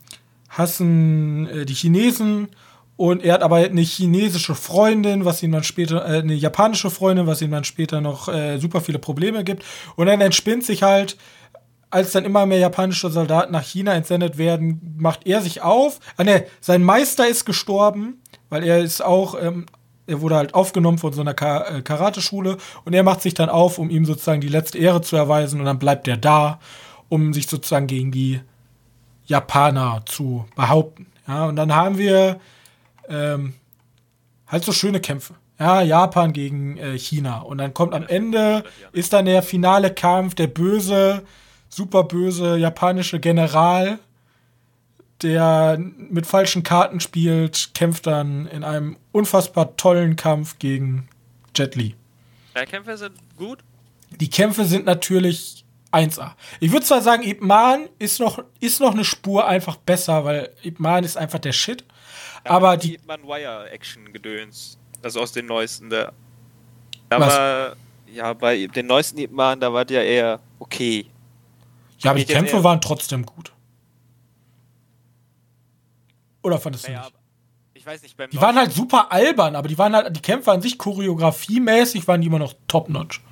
hassen 0.49 1.49
äh, 1.49 1.65
die 1.65 1.75
Chinesen. 1.75 2.49
Und 2.97 3.23
er 3.23 3.35
hat 3.35 3.43
aber 3.43 3.59
eine 3.59 3.81
chinesische 3.81 4.57
Freundin, 4.57 5.25
was 5.25 5.41
ihm 5.45 5.53
dann 5.53 5.63
später, 5.63 6.05
äh, 6.05 6.19
eine 6.19 6.35
japanische 6.35 6.91
Freundin, 6.91 7.29
was 7.29 7.41
ihm 7.41 7.53
dann 7.53 7.63
später 7.63 8.01
noch 8.01 8.29
äh, 8.29 8.59
super 8.59 8.81
viele 8.81 8.99
Probleme 8.99 9.45
gibt. 9.45 9.65
Und 9.95 10.07
dann 10.07 10.21
entspinnt 10.21 10.65
sich 10.65 10.83
halt, 10.83 11.17
als 11.91 12.11
dann 12.13 12.25
immer 12.25 12.45
mehr 12.45 12.59
japanische 12.59 13.09
Soldaten 13.09 13.53
nach 13.53 13.63
China 13.63 13.95
entsendet 13.95 14.37
werden, 14.37 14.97
macht 14.99 15.27
er 15.27 15.41
sich 15.43 15.63
auf. 15.63 16.01
Ah 16.17 16.25
ne, 16.25 16.45
sein 16.61 16.83
Meister 16.83 17.29
ist 17.29 17.45
gestorben, 17.45 18.21
weil 18.51 18.65
er 18.65 18.81
ist 18.81 19.01
auch 19.01 19.41
ähm, 19.41 19.67
er 20.09 20.21
wurde 20.21 20.37
halt 20.37 20.55
aufgenommen 20.55 20.99
von 20.99 21.13
so 21.13 21.21
einer 21.21 21.35
Ka 21.35 21.77
äh, 21.77 21.83
Karateschule 21.83 22.57
und 22.85 22.95
er 22.95 23.03
macht 23.03 23.23
sich 23.23 23.35
dann 23.35 23.51
auf, 23.51 23.79
um 23.79 23.91
ihm 23.91 24.05
sozusagen 24.05 24.41
die 24.41 24.49
letzte 24.49 24.79
Ehre 24.79 25.03
zu 25.03 25.17
erweisen 25.17 25.61
und 25.61 25.67
dann 25.67 25.79
bleibt 25.79 26.09
er 26.09 26.17
da, 26.17 26.59
um 27.09 27.35
sich 27.35 27.47
sozusagen 27.47 27.87
gegen 27.87 28.11
die 28.11 28.41
Japaner 29.27 30.03
zu 30.07 30.47
behaupten. 30.57 31.07
Ja, 31.27 31.45
und 31.45 31.57
dann 31.57 31.75
haben 31.75 31.99
wir 31.99 32.41
ähm, 33.09 33.53
halt 34.47 34.65
so 34.65 34.73
schöne 34.73 35.01
Kämpfe. 35.01 35.35
Ja, 35.59 35.83
Japan 35.83 36.33
gegen 36.33 36.79
äh, 36.79 36.99
China. 36.99 37.41
Und 37.41 37.59
dann 37.59 37.75
kommt 37.75 37.93
am 37.93 38.07
Ende, 38.07 38.65
ist 38.93 39.13
dann 39.13 39.27
der 39.27 39.43
finale 39.43 39.93
Kampf, 39.93 40.35
der 40.35 40.47
böse, 40.47 41.23
super 41.69 42.05
böse 42.05 42.57
japanische 42.57 43.21
General 43.21 43.99
der 45.23 45.79
mit 45.79 46.27
falschen 46.27 46.63
Karten 46.63 47.01
spielt, 47.01 47.71
kämpft 47.75 48.07
dann 48.07 48.47
in 48.47 48.65
einem 48.65 48.97
unfassbar 49.19 49.77
tollen 49.77 50.15
Kampf 50.17 50.59
gegen 50.59 51.09
Jet 51.55 51.75
Li. 51.75 51.95
Die 52.57 52.65
Kämpfe 52.67 52.97
sind 52.97 53.15
gut? 53.37 53.59
Die 54.11 54.31
Kämpfe 54.31 54.65
sind 54.65 54.87
natürlich 54.87 55.65
1A. 55.93 56.33
Ich 56.61 56.73
würde 56.73 56.87
zwar 56.87 57.03
sagen, 57.03 57.25
Ip 57.25 57.43
Man 57.43 57.89
ist 57.99 58.21
noch, 58.21 58.43
ist 58.61 58.81
noch 58.81 58.93
eine 58.93 59.05
Spur 59.05 59.47
einfach 59.47 59.77
besser, 59.77 60.25
weil 60.25 60.51
Ip 60.63 60.79
Man 60.79 61.05
ist 61.05 61.17
einfach 61.17 61.39
der 61.39 61.53
Shit. 61.53 61.85
Ja, 62.45 62.53
aber 62.53 62.77
die. 62.77 62.95
Ip 62.95 63.07
Man 63.07 63.23
Wire 63.25 63.71
Action 63.71 64.13
Gedöns. 64.13 64.79
Also 65.03 65.21
aus 65.21 65.33
den 65.33 65.47
neuesten. 65.47 65.91
Der, 65.91 66.13
da 67.09 67.21
war. 67.21 67.77
Ja, 68.13 68.33
bei 68.33 68.67
den 68.69 68.87
neuesten 68.87 69.19
Ip 69.19 69.33
Man, 69.33 69.61
da 69.61 69.73
war 69.73 69.85
der 69.85 70.05
eher 70.05 70.41
okay. 70.59 71.07
Ja, 71.99 72.13
aber 72.13 72.21
die 72.21 72.27
Kämpfe 72.27 72.63
waren 72.63 72.81
trotzdem 72.81 73.27
gut. 73.27 73.53
Oder 76.43 76.59
fandest 76.59 76.87
du 76.87 76.93
naja, 76.93 77.05
nicht? 77.05 77.18
Weiß 77.89 78.03
nicht, 78.03 78.19
beim 78.19 78.29
Die 78.29 78.39
waren 78.39 78.57
halt 78.57 78.71
super 78.71 79.11
albern, 79.11 79.57
aber 79.57 79.67
die 79.67 79.79
waren 79.79 79.97
halt, 79.97 80.15
die 80.15 80.21
Kämpfe 80.21 80.53
an 80.53 80.61
sich 80.61 80.77
choreografiemäßig 80.77 82.07
waren 82.07 82.21
die 82.21 82.27
immer 82.27 82.39
noch 82.39 82.53
top-notch. 82.67 83.23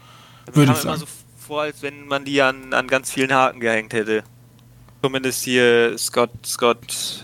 Würde 0.47 0.73
ich 0.73 0.79
sagen. 0.79 0.89
immer 0.89 0.97
so 0.97 1.07
vor, 1.37 1.61
als 1.61 1.83
wenn 1.83 2.07
man 2.07 2.25
die 2.25 2.41
an, 2.41 2.73
an 2.73 2.87
ganz 2.87 3.13
vielen 3.13 3.35
Haken 3.35 3.61
gehängt 3.61 3.93
hätte. 3.93 4.25
Zumindest 5.03 5.45
hier 5.45 5.99
Scott, 5.99 6.31
Scott. 6.47 7.23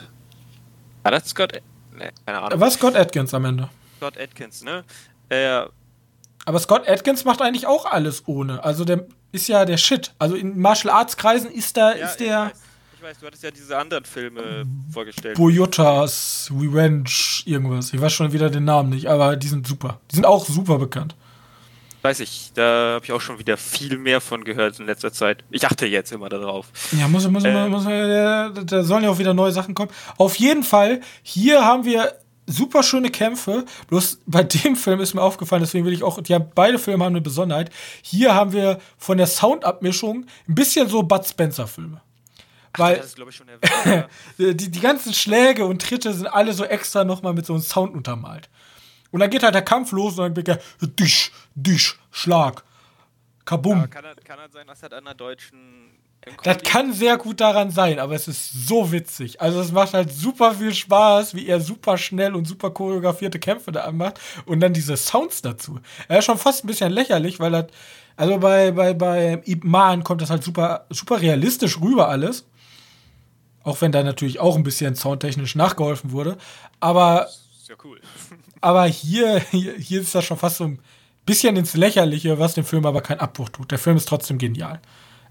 War 1.05 1.12
das 1.12 1.31
Scott? 1.31 1.55
Ne, 1.97 2.12
keine 2.27 2.38
Ahnung. 2.38 2.61
Was 2.61 2.75
Scott 2.75 2.97
Atkins 2.97 3.33
am 3.33 3.47
Ende? 3.47 3.71
Scott 3.97 4.18
Atkins, 4.21 4.62
ne? 4.62 4.85
Äh, 5.31 5.62
aber 6.45 6.59
Scott 6.59 6.87
Atkins 6.87 7.25
macht 7.25 7.40
eigentlich 7.40 7.66
auch 7.66 7.87
alles 7.87 8.25
ohne. 8.29 8.62
Also 8.62 8.85
der 8.85 9.07
ist 9.31 9.49
ja 9.49 9.64
der 9.64 9.79
Shit. 9.79 10.12
Also 10.18 10.35
in 10.35 10.59
Martial 10.59 10.92
Arts 10.92 11.16
Kreisen 11.16 11.51
ist 11.51 11.79
da 11.79 11.97
ja, 11.97 12.05
ist 12.05 12.18
der 12.18 12.53
ich 13.03 13.09
weiß, 13.09 13.19
du 13.19 13.27
hattest 13.27 13.43
ja 13.43 13.51
diese 13.51 13.77
anderen 13.77 14.05
Filme 14.05 14.65
vorgestellt. 14.93 15.37
Boyotas 15.37 16.49
Revenge, 16.57 17.11
irgendwas. 17.47 17.93
Ich 17.93 18.01
weiß 18.01 18.12
schon 18.12 18.33
wieder 18.33 18.49
den 18.49 18.65
Namen 18.65 18.91
nicht, 18.91 19.09
aber 19.09 19.35
die 19.35 19.49
sind 19.49 19.67
super. 19.67 19.99
Die 20.12 20.15
sind 20.15 20.25
auch 20.25 20.47
super 20.47 20.79
bekannt. 20.79 21.17
weiß 22.03 22.21
ich, 22.21 22.53
da 22.55 22.95
habe 22.95 23.05
ich 23.05 23.11
auch 23.11 23.21
schon 23.21 23.41
wieder 23.41 23.57
viel 23.57 23.99
mehr 23.99 24.21
von 24.21 24.45
gehört 24.45 24.79
in 24.79 24.87
letzter 24.87 25.12
Zeit. 25.12 25.43
Ich 25.51 25.67
achte 25.67 25.85
jetzt 25.87 26.12
immer 26.12 26.29
darauf. 26.29 26.69
Ja, 26.93 27.09
muss, 27.09 27.27
muss, 27.27 27.43
äh, 27.43 27.69
muss, 27.69 27.85
da, 27.85 28.51
da 28.51 28.83
sollen 28.85 29.03
ja 29.03 29.11
auch 29.11 29.19
wieder 29.19 29.35
neue 29.35 29.51
Sachen 29.51 29.75
kommen. 29.75 29.91
Auf 30.17 30.37
jeden 30.37 30.62
Fall, 30.62 31.01
hier 31.25 31.65
haben 31.65 31.85
wir 31.85 32.17
super 32.47 32.85
schöne 32.85 33.11
Kämpfe. 33.11 33.65
Bloß 33.88 34.21
bei 34.27 34.45
dem 34.45 34.77
Film 34.77 35.01
ist 35.01 35.15
mir 35.15 35.23
aufgefallen, 35.23 35.62
deswegen 35.62 35.85
will 35.87 35.93
ich 35.93 36.05
auch, 36.05 36.21
ja, 36.29 36.38
beide 36.38 36.79
Filme 36.79 37.05
haben 37.05 37.15
eine 37.15 37.21
Besonderheit. 37.21 37.71
Hier 38.01 38.33
haben 38.33 38.53
wir 38.53 38.79
von 38.97 39.19
der 39.19 39.27
Soundabmischung 39.27 40.27
ein 40.49 40.55
bisschen 40.55 40.88
so 40.88 41.03
Bud 41.03 41.27
Spencer-Filme. 41.27 42.01
Weil 42.79 42.97
das 42.97 43.07
ist, 43.07 43.19
ich, 43.19 43.37
schon 43.37 43.49
erwähnt, 43.49 44.09
die, 44.39 44.71
die 44.71 44.81
ganzen 44.81 45.13
Schläge 45.13 45.67
und 45.67 45.83
Tritte 45.83 46.13
sind 46.15 46.27
alle 46.27 46.53
so 46.55 46.65
extra 46.65 47.05
nochmal 47.05 47.35
mit 47.35 47.45
so 47.45 47.53
einem 47.53 47.63
Sound 47.63 47.95
untermalt. 47.95 48.49
Und 49.11 49.21
dann 49.21 49.31
geht 49.31 49.43
halt 49.43 49.55
der 49.55 49.63
Kampf 49.63 49.93
los 49.93 50.19
und 50.19 50.25
dann 50.25 50.37
wird 50.37 50.49
der 50.49 50.59
Disch, 50.81 51.33
Disch, 51.55 52.01
Schlag, 52.11 52.65
Kabum. 53.45 53.79
Ja, 53.79 53.87
kann, 53.87 54.05
kann 54.25 54.41
halt 54.41 54.53
sein, 54.53 54.67
dass 54.67 54.83
er 54.83 54.93
an 54.93 55.07
einer 55.07 55.15
deutschen. 55.15 55.91
Das 56.45 56.63
kann 56.63 56.93
sehr 56.93 57.19
gut 57.19 57.41
daran 57.41 57.73
sein, 57.73 57.99
aber 57.99 58.15
es 58.15 58.29
ist 58.29 58.69
so 58.69 58.93
witzig. 58.93 59.41
Also 59.41 59.61
es 59.61 59.73
macht 59.73 59.93
halt 59.93 60.13
super 60.13 60.55
viel 60.55 60.73
Spaß, 60.73 61.35
wie 61.35 61.49
er 61.49 61.61
super 61.61 61.99
schnell 61.99 62.37
und 62.37 62.47
super 62.47 62.71
choreografierte 62.71 63.41
Kämpfe 63.41 63.73
da 63.73 63.91
macht 63.91 64.21
und 64.47 64.61
dann 64.61 64.73
diese 64.73 64.97
Sounds 64.97 65.43
dazu. 65.43 65.81
Er 66.07 66.21
ist 66.21 66.25
schon 66.25 66.39
fast 66.39 66.65
ein 66.65 66.69
bisschen 66.69 66.93
lächerlich, 66.93 67.41
weil 67.41 67.55
er 67.55 67.67
also 68.17 68.39
bei 68.39 68.71
bei 68.71 68.95
bei 68.95 69.43
Ip 69.47 69.65
Man 69.65 70.05
kommt 70.05 70.23
das 70.23 70.31
halt 70.31 70.45
super 70.45 70.87
super 70.91 71.21
realistisch 71.21 71.81
rüber 71.81 72.09
alles. 72.09 72.47
Auch 73.64 73.81
wenn 73.81 73.92
da 73.92 74.03
natürlich 74.03 74.40
auch 74.40 74.57
ein 74.57 74.62
bisschen 74.62 74.96
soundtechnisch 74.96 75.55
nachgeholfen 75.55 76.12
wurde, 76.12 76.37
aber 76.81 77.29
ja 77.68 77.75
cool. 77.85 78.01
aber 78.61 78.87
hier, 78.87 79.38
hier, 79.51 79.75
hier 79.75 80.01
ist 80.01 80.14
das 80.14 80.25
schon 80.25 80.37
fast 80.37 80.57
so 80.57 80.64
ein 80.64 80.79
bisschen 81.27 81.57
ins 81.57 81.75
Lächerliche, 81.75 82.38
was 82.38 82.55
dem 82.55 82.64
Film 82.64 82.87
aber 82.87 83.01
keinen 83.01 83.20
Abbruch 83.20 83.48
tut. 83.48 83.70
Der 83.70 83.79
Film 83.79 83.96
ist 83.96 84.09
trotzdem 84.09 84.38
genial. 84.38 84.81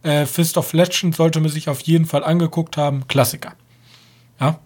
Äh, 0.04 0.26
Fist 0.26 0.58
of 0.58 0.74
Legend 0.74 1.16
sollte 1.16 1.40
man 1.40 1.50
sich 1.50 1.70
auf 1.70 1.82
jeden 1.82 2.06
Fall 2.06 2.24
angeguckt 2.24 2.78
haben. 2.78 3.08
Klassiker. 3.08 3.54
Ja. 4.40 4.60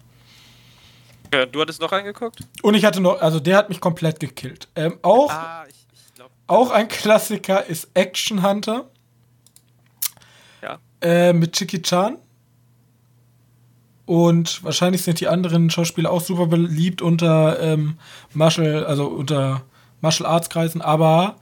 ja 1.32 1.46
du 1.46 1.60
hattest 1.60 1.80
noch 1.80 1.92
angeguckt? 1.92 2.40
Und 2.62 2.74
ich 2.74 2.84
hatte 2.84 3.00
noch, 3.00 3.20
also 3.20 3.40
der 3.40 3.56
hat 3.58 3.68
mich 3.68 3.80
komplett 3.80 4.20
gekillt. 4.20 4.68
Ähm, 4.74 4.98
auch, 5.02 5.30
ah, 5.30 5.64
ich, 5.68 5.86
ich 5.92 6.14
glaub, 6.14 6.30
auch 6.46 6.70
ein 6.70 6.88
Klassiker 6.88 7.66
ist 7.66 7.90
Action 7.94 8.42
Hunter. 8.42 8.88
Ja. 10.62 10.78
Äh, 11.02 11.32
mit 11.34 11.52
Chicky 11.52 11.82
Chan. 11.82 12.18
Und 14.06 14.62
wahrscheinlich 14.62 15.02
sind 15.02 15.20
die 15.20 15.28
anderen 15.28 15.68
Schauspieler 15.68 16.12
auch 16.12 16.20
super 16.20 16.46
beliebt 16.46 17.02
unter 17.02 17.60
ähm, 17.60 17.98
Martial, 18.32 18.86
also 18.86 19.06
unter 19.06 19.62
Martial 20.00 20.28
Arts 20.28 20.48
Kreisen, 20.48 20.80
aber 20.80 21.36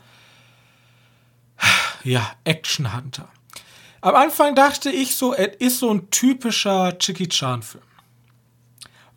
ja, 2.04 2.32
Action 2.44 2.96
Hunter. 2.96 3.28
Am 4.00 4.14
Anfang 4.14 4.54
dachte 4.54 4.90
ich 4.90 5.16
so, 5.16 5.34
es 5.34 5.56
ist 5.58 5.78
so 5.78 5.90
ein 5.90 6.10
typischer 6.10 6.98
Chicky 6.98 7.28
Chan 7.28 7.62
Film. 7.62 7.84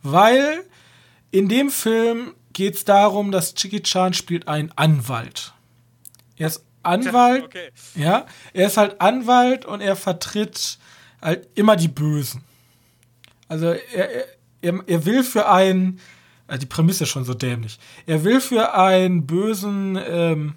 Weil 0.02 0.64
in 1.32 1.50
dem 1.50 1.70
Film 1.70 2.34
geht 2.54 2.76
es 2.76 2.86
darum, 2.86 3.32
dass 3.32 3.54
Chicky 3.54 3.82
Chan 3.82 4.14
spielt 4.14 4.48
einen 4.48 4.72
Anwalt. 4.76 5.54
Er 6.38 6.48
ist 6.48 6.64
Anwalt, 6.84 7.44
okay. 7.46 7.70
ja, 7.96 8.26
er 8.54 8.68
ist 8.68 8.78
halt 8.78 9.02
Anwalt 9.02 9.66
und 9.66 9.82
er 9.82 9.96
vertritt 9.96 10.80
halt 11.22 11.48
immer 11.56 11.76
die 11.76 11.90
Bösen. 11.90 12.44
Also 13.48 13.68
er, 13.68 14.28
er, 14.62 14.80
er 14.86 15.06
will 15.06 15.24
für 15.24 15.50
einen, 15.50 16.00
also 16.48 16.60
die 16.60 16.66
Prämisse 16.66 17.04
ist 17.04 17.10
schon 17.10 17.24
so 17.24 17.34
dämlich, 17.34 17.80
er 18.06 18.24
will 18.24 18.42
für 18.42 18.74
einen 18.74 19.26
bösen, 19.26 20.00
ähm, 20.08 20.56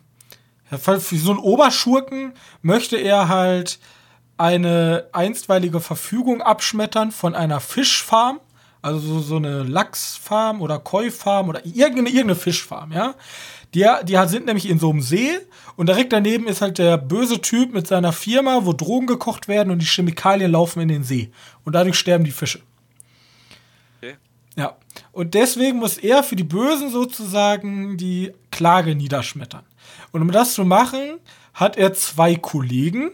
für 0.79 1.00
so 1.00 1.31
einen 1.33 1.40
Oberschurken 1.40 2.33
möchte 2.62 2.96
er 2.96 3.29
halt 3.29 3.79
eine 4.38 5.07
einstweilige 5.12 5.81
Verfügung 5.81 6.40
abschmettern 6.40 7.11
von 7.11 7.35
einer 7.35 7.61
Fischfarm, 7.61 8.40
also 8.83 8.98
so, 8.98 9.20
so 9.20 9.37
eine 9.37 9.64
Lachsfarm 9.64 10.62
oder 10.62 10.79
Koi-Farm 10.79 11.48
oder 11.48 11.64
irgendeine, 11.66 12.09
irgendeine 12.09 12.37
Fischfarm, 12.37 12.92
ja. 12.92 13.14
Die, 13.74 13.87
die 14.05 14.18
sind 14.26 14.46
nämlich 14.46 14.68
in 14.68 14.81
so 14.81 14.90
einem 14.90 15.00
See 15.00 15.38
und 15.76 15.88
direkt 15.88 16.12
daneben 16.12 16.48
ist 16.48 16.61
halt 16.61 16.79
der 16.79 16.96
böse 16.98 17.40
Typ 17.40 17.72
mit 17.72 17.87
seiner 17.87 18.12
Firma, 18.12 18.61
wo 18.64 18.72
Drogen 18.72 19.07
gekocht 19.07 19.46
werden 19.46 19.70
und 19.70 19.81
die 19.81 19.87
Chemikalien 19.87 20.50
laufen 20.50 20.81
in 20.81 20.88
den 20.88 21.05
See. 21.05 21.31
Und 21.64 21.74
dadurch 21.74 21.96
sterben 21.96 22.24
die 22.24 22.33
Fische. 22.33 22.61
Ja. 24.56 24.76
Und 25.12 25.34
deswegen 25.34 25.78
muss 25.78 25.98
er 25.98 26.22
für 26.22 26.36
die 26.36 26.44
Bösen 26.44 26.90
sozusagen 26.90 27.96
die 27.96 28.32
Klage 28.50 28.94
niederschmettern. 28.94 29.64
Und 30.12 30.22
um 30.22 30.30
das 30.30 30.54
zu 30.54 30.64
machen, 30.64 31.18
hat 31.54 31.76
er 31.76 31.94
zwei 31.94 32.36
Kollegen. 32.36 33.12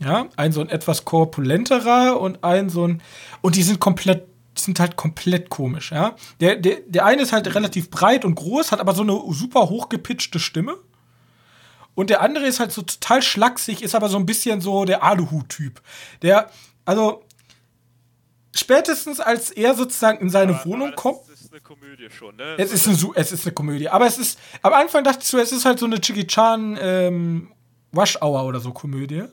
Ja, 0.00 0.26
ein 0.36 0.52
so 0.52 0.60
ein 0.60 0.68
etwas 0.68 1.04
korpulenterer 1.04 2.20
und 2.20 2.44
ein 2.44 2.68
so 2.68 2.86
ein. 2.86 3.02
Und 3.40 3.56
die 3.56 3.64
sind 3.64 3.80
komplett 3.80 4.28
die 4.58 4.64
sind 4.64 4.80
halt 4.80 4.96
komplett 4.96 5.50
komisch, 5.50 5.92
ja. 5.92 6.16
Der, 6.40 6.56
der, 6.56 6.78
der 6.86 7.04
eine 7.04 7.22
ist 7.22 7.32
halt 7.32 7.54
relativ 7.54 7.90
breit 7.90 8.24
und 8.24 8.34
groß, 8.34 8.72
hat 8.72 8.80
aber 8.80 8.94
so 8.94 9.02
eine 9.02 9.20
super 9.30 9.68
hochgepitchte 9.68 10.40
Stimme. 10.40 10.76
Und 11.94 12.10
der 12.10 12.22
andere 12.22 12.46
ist 12.46 12.60
halt 12.60 12.72
so 12.72 12.82
total 12.82 13.22
schlaksig, 13.22 13.82
ist 13.82 13.94
aber 13.94 14.08
so 14.08 14.18
ein 14.18 14.26
bisschen 14.26 14.60
so 14.60 14.84
der 14.84 15.02
Aluhut-Typ. 15.02 15.80
Der, 16.22 16.50
also, 16.84 17.24
spätestens 18.54 19.20
als 19.20 19.50
er 19.50 19.74
sozusagen 19.74 20.18
in 20.20 20.30
seine 20.30 20.54
aber, 20.54 20.64
Wohnung 20.66 20.88
aber 20.88 20.96
kommt. 20.96 21.20
Es 21.32 21.42
ist 21.42 21.52
eine 21.52 21.60
Komödie 21.60 22.08
schon, 22.10 22.36
ne? 22.36 22.54
Es 22.58 22.72
ist, 22.72 22.86
eine, 22.86 22.96
es 23.14 23.32
ist 23.32 23.46
eine 23.46 23.54
Komödie. 23.54 23.88
Aber 23.88 24.06
es 24.06 24.18
ist, 24.18 24.38
am 24.62 24.72
Anfang 24.72 25.04
dachte 25.04 25.20
ich 25.22 25.28
so, 25.28 25.38
es 25.38 25.52
ist 25.52 25.64
halt 25.64 25.78
so 25.78 25.86
eine 25.86 25.96
Jiggy 25.96 26.26
Chan 26.26 26.78
ähm, 26.80 27.52
Wash 27.92 28.20
Hour 28.20 28.44
oder 28.44 28.60
so 28.60 28.72
Komödie. 28.72 29.24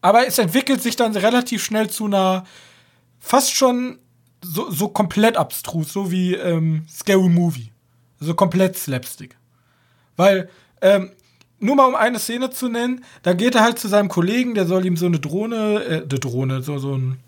Aber 0.00 0.26
es 0.26 0.38
entwickelt 0.38 0.82
sich 0.82 0.96
dann 0.96 1.16
relativ 1.16 1.64
schnell 1.64 1.90
zu 1.90 2.04
einer 2.04 2.44
fast 3.18 3.52
schon 3.52 3.98
so, 4.42 4.70
so 4.70 4.88
komplett 4.88 5.36
abstrus, 5.36 5.92
so 5.92 6.10
wie 6.10 6.34
ähm, 6.34 6.86
Scary 6.88 7.28
Movie. 7.28 7.72
So 8.20 8.34
komplett 8.34 8.76
Slapstick. 8.76 9.36
Weil, 10.16 10.48
ähm, 10.80 11.10
nur 11.58 11.74
mal 11.74 11.86
um 11.86 11.94
eine 11.94 12.18
Szene 12.18 12.50
zu 12.50 12.68
nennen, 12.68 13.04
da 13.22 13.32
geht 13.32 13.54
er 13.54 13.62
halt 13.62 13.78
zu 13.78 13.88
seinem 13.88 14.08
Kollegen, 14.08 14.54
der 14.54 14.66
soll 14.66 14.84
ihm 14.86 14.96
so 14.96 15.06
eine 15.06 15.18
Drohne, 15.18 15.82
äh, 15.84 15.96
eine 15.96 16.06
Drohne, 16.06 16.62
so, 16.62 16.78
so 16.78 16.96
ein 16.96 17.18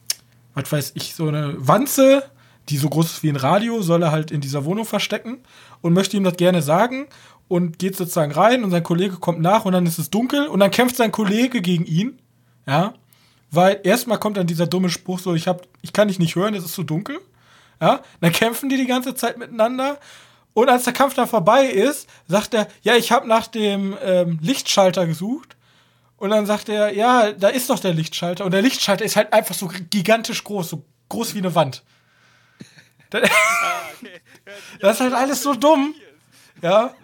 was 0.58 0.72
weiß 0.72 0.92
ich, 0.94 1.14
so 1.14 1.28
eine 1.28 1.54
Wanze, 1.58 2.24
die 2.68 2.76
so 2.76 2.88
groß 2.88 3.06
ist 3.06 3.22
wie 3.22 3.30
ein 3.30 3.36
Radio, 3.36 3.80
soll 3.82 4.02
er 4.02 4.12
halt 4.12 4.30
in 4.30 4.40
dieser 4.40 4.64
Wohnung 4.64 4.84
verstecken 4.84 5.38
und 5.80 5.92
möchte 5.92 6.16
ihm 6.16 6.24
das 6.24 6.36
gerne 6.36 6.62
sagen 6.62 7.06
und 7.46 7.78
geht 7.78 7.96
sozusagen 7.96 8.32
rein 8.32 8.64
und 8.64 8.70
sein 8.70 8.82
Kollege 8.82 9.16
kommt 9.16 9.40
nach 9.40 9.64
und 9.64 9.72
dann 9.72 9.86
ist 9.86 9.98
es 9.98 10.10
dunkel 10.10 10.46
und 10.48 10.60
dann 10.60 10.70
kämpft 10.70 10.96
sein 10.96 11.12
Kollege 11.12 11.62
gegen 11.62 11.86
ihn, 11.86 12.18
ja, 12.66 12.94
weil 13.50 13.80
erstmal 13.84 14.18
kommt 14.18 14.36
dann 14.36 14.46
dieser 14.46 14.66
dumme 14.66 14.90
Spruch 14.90 15.18
so, 15.18 15.34
ich 15.34 15.48
hab, 15.48 15.66
ich 15.80 15.92
kann 15.92 16.08
dich 16.08 16.18
nicht 16.18 16.36
hören, 16.36 16.54
es 16.54 16.64
ist 16.64 16.74
so 16.74 16.82
dunkel, 16.82 17.18
ja, 17.80 18.00
dann 18.20 18.32
kämpfen 18.32 18.68
die 18.68 18.76
die 18.76 18.86
ganze 18.86 19.14
Zeit 19.14 19.38
miteinander 19.38 19.98
und 20.52 20.68
als 20.68 20.84
der 20.84 20.92
Kampf 20.92 21.14
dann 21.14 21.28
vorbei 21.28 21.66
ist, 21.66 22.08
sagt 22.26 22.52
er, 22.52 22.68
ja, 22.82 22.96
ich 22.96 23.12
habe 23.12 23.28
nach 23.28 23.46
dem 23.46 23.96
ähm, 24.04 24.38
Lichtschalter 24.42 25.06
gesucht 25.06 25.56
und 26.18 26.30
dann 26.30 26.46
sagt 26.46 26.68
er, 26.68 26.92
ja, 26.92 27.32
da 27.32 27.48
ist 27.48 27.70
doch 27.70 27.78
der 27.78 27.94
Lichtschalter. 27.94 28.44
Und 28.44 28.50
der 28.50 28.62
Lichtschalter 28.62 29.04
ist 29.04 29.16
halt 29.16 29.32
einfach 29.32 29.54
so 29.54 29.70
gigantisch 29.90 30.42
groß, 30.44 30.70
so 30.70 30.84
groß 31.08 31.34
wie 31.34 31.38
eine 31.38 31.54
Wand. 31.54 31.82
Das, 33.10 33.22
ah, 33.22 34.06
das 34.80 34.96
ist 34.96 35.00
halt 35.00 35.14
alles 35.14 35.42
so 35.42 35.54
dumm. 35.54 35.94
Ja. 36.60 36.94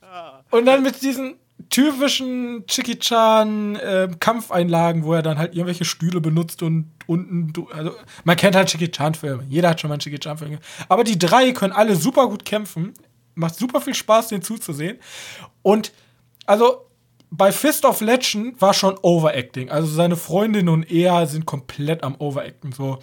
Ah. 0.00 0.44
Und 0.50 0.66
dann 0.66 0.84
mit 0.84 1.02
diesen 1.02 1.34
typischen 1.68 2.64
Chicky-Chan 2.68 3.74
äh, 3.74 4.08
Kampfeinlagen, 4.20 5.02
wo 5.02 5.14
er 5.14 5.22
dann 5.22 5.36
halt 5.36 5.54
irgendwelche 5.54 5.84
Stühle 5.84 6.20
benutzt 6.20 6.62
und 6.62 6.92
unten, 7.06 7.52
also 7.72 7.96
man 8.22 8.36
kennt 8.36 8.54
halt 8.54 8.68
Chicky-Chan-Filme. 8.68 9.46
Jeder 9.48 9.70
hat 9.70 9.80
schon 9.80 9.88
mal 9.88 9.94
einen 9.94 10.00
Chicky-Chan-Film. 10.00 10.58
Aber 10.88 11.02
die 11.02 11.18
drei 11.18 11.50
können 11.50 11.72
alle 11.72 11.96
super 11.96 12.28
gut 12.28 12.44
kämpfen. 12.44 12.94
Macht 13.34 13.56
super 13.56 13.80
viel 13.80 13.94
Spaß, 13.94 14.28
denen 14.28 14.42
zuzusehen. 14.42 14.98
Und 15.62 15.92
also 16.46 16.86
bei 17.34 17.50
Fist 17.50 17.86
of 17.86 18.02
Legend 18.02 18.60
war 18.60 18.74
schon 18.74 18.98
Overacting. 19.00 19.70
Also 19.70 19.88
seine 19.88 20.16
Freundin 20.16 20.68
und 20.68 20.90
er 20.90 21.26
sind 21.26 21.46
komplett 21.46 22.04
am 22.04 22.14
Overacten. 22.16 22.72
So, 22.72 22.98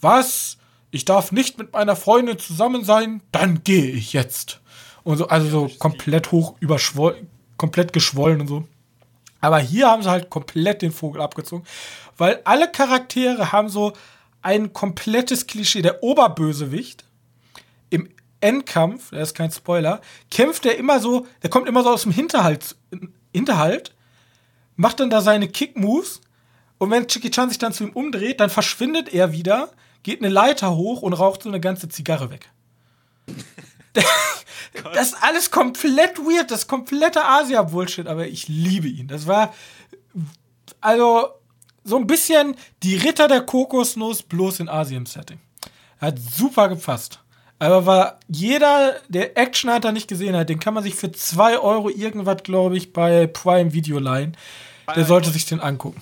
was? 0.00 0.58
Ich 0.90 1.04
darf 1.04 1.30
nicht 1.30 1.58
mit 1.58 1.72
meiner 1.72 1.94
Freundin 1.94 2.38
zusammen 2.38 2.84
sein? 2.84 3.22
Dann 3.30 3.62
gehe 3.62 3.92
ich 3.92 4.12
jetzt. 4.12 4.60
Und 5.04 5.18
so, 5.18 5.28
also 5.28 5.48
so 5.48 5.74
komplett 5.78 6.32
hoch 6.32 6.56
überschwollen, 6.58 7.28
komplett 7.56 7.92
geschwollen 7.92 8.40
und 8.40 8.48
so. 8.48 8.64
Aber 9.40 9.60
hier 9.60 9.86
haben 9.88 10.02
sie 10.02 10.10
halt 10.10 10.28
komplett 10.28 10.82
den 10.82 10.90
Vogel 10.90 11.22
abgezogen, 11.22 11.64
weil 12.16 12.40
alle 12.44 12.70
Charaktere 12.72 13.52
haben 13.52 13.68
so 13.68 13.92
ein 14.42 14.72
komplettes 14.72 15.46
Klischee. 15.46 15.82
Der 15.82 16.02
Oberbösewicht 16.02 17.04
im 17.90 18.08
Endkampf, 18.40 19.10
der 19.10 19.20
ist 19.20 19.34
kein 19.34 19.52
Spoiler, 19.52 20.00
kämpft 20.32 20.66
er 20.66 20.76
immer 20.76 20.98
so, 20.98 21.28
der 21.44 21.50
kommt 21.50 21.68
immer 21.68 21.84
so 21.84 21.90
aus 21.90 22.02
dem 22.02 22.12
Hinterhalt, 22.12 22.74
Hinterhalt, 23.32 23.94
macht 24.76 25.00
dann 25.00 25.10
da 25.10 25.20
seine 25.20 25.48
Kick-Moves 25.48 26.20
und 26.78 26.90
wenn 26.90 27.08
Chicky 27.08 27.30
Chan 27.30 27.48
sich 27.48 27.58
dann 27.58 27.72
zu 27.72 27.84
ihm 27.84 27.90
umdreht, 27.90 28.40
dann 28.40 28.50
verschwindet 28.50 29.12
er 29.12 29.32
wieder, 29.32 29.70
geht 30.02 30.20
eine 30.20 30.28
Leiter 30.28 30.76
hoch 30.76 31.02
und 31.02 31.12
raucht 31.12 31.42
so 31.42 31.48
eine 31.48 31.60
ganze 31.60 31.88
Zigarre 31.88 32.30
weg. 32.30 32.50
Das 34.94 35.08
ist 35.08 35.22
alles 35.22 35.50
komplett 35.50 36.18
weird, 36.18 36.50
das 36.50 36.68
komplette 36.68 37.24
Asia-Bullshit, 37.24 38.06
aber 38.06 38.28
ich 38.28 38.48
liebe 38.48 38.86
ihn. 38.86 39.08
Das 39.08 39.26
war, 39.26 39.52
also, 40.80 41.30
so 41.84 41.96
ein 41.96 42.06
bisschen 42.06 42.54
die 42.82 42.96
Ritter 42.96 43.28
der 43.28 43.40
Kokosnuss 43.40 44.22
bloß 44.22 44.60
in 44.60 44.68
Asien-Setting. 44.68 45.40
Hat 46.00 46.18
super 46.18 46.68
gepasst. 46.68 47.20
Aber 47.58 47.86
war 47.86 48.20
jeder, 48.28 48.96
der 49.08 49.36
Action 49.36 49.72
Hunter 49.72 49.92
nicht 49.92 50.08
gesehen 50.08 50.36
hat, 50.36 50.48
den 50.48 50.60
kann 50.60 50.74
man 50.74 50.84
sich 50.84 50.94
für 50.94 51.10
2 51.10 51.58
Euro 51.58 51.90
irgendwas, 51.90 52.42
glaube 52.44 52.76
ich, 52.76 52.92
bei 52.92 53.26
Prime 53.26 53.72
Video 53.72 53.98
leihen. 53.98 54.36
Der 54.94 55.04
sollte 55.04 55.30
sich 55.30 55.44
den 55.44 55.60
angucken. 55.60 56.00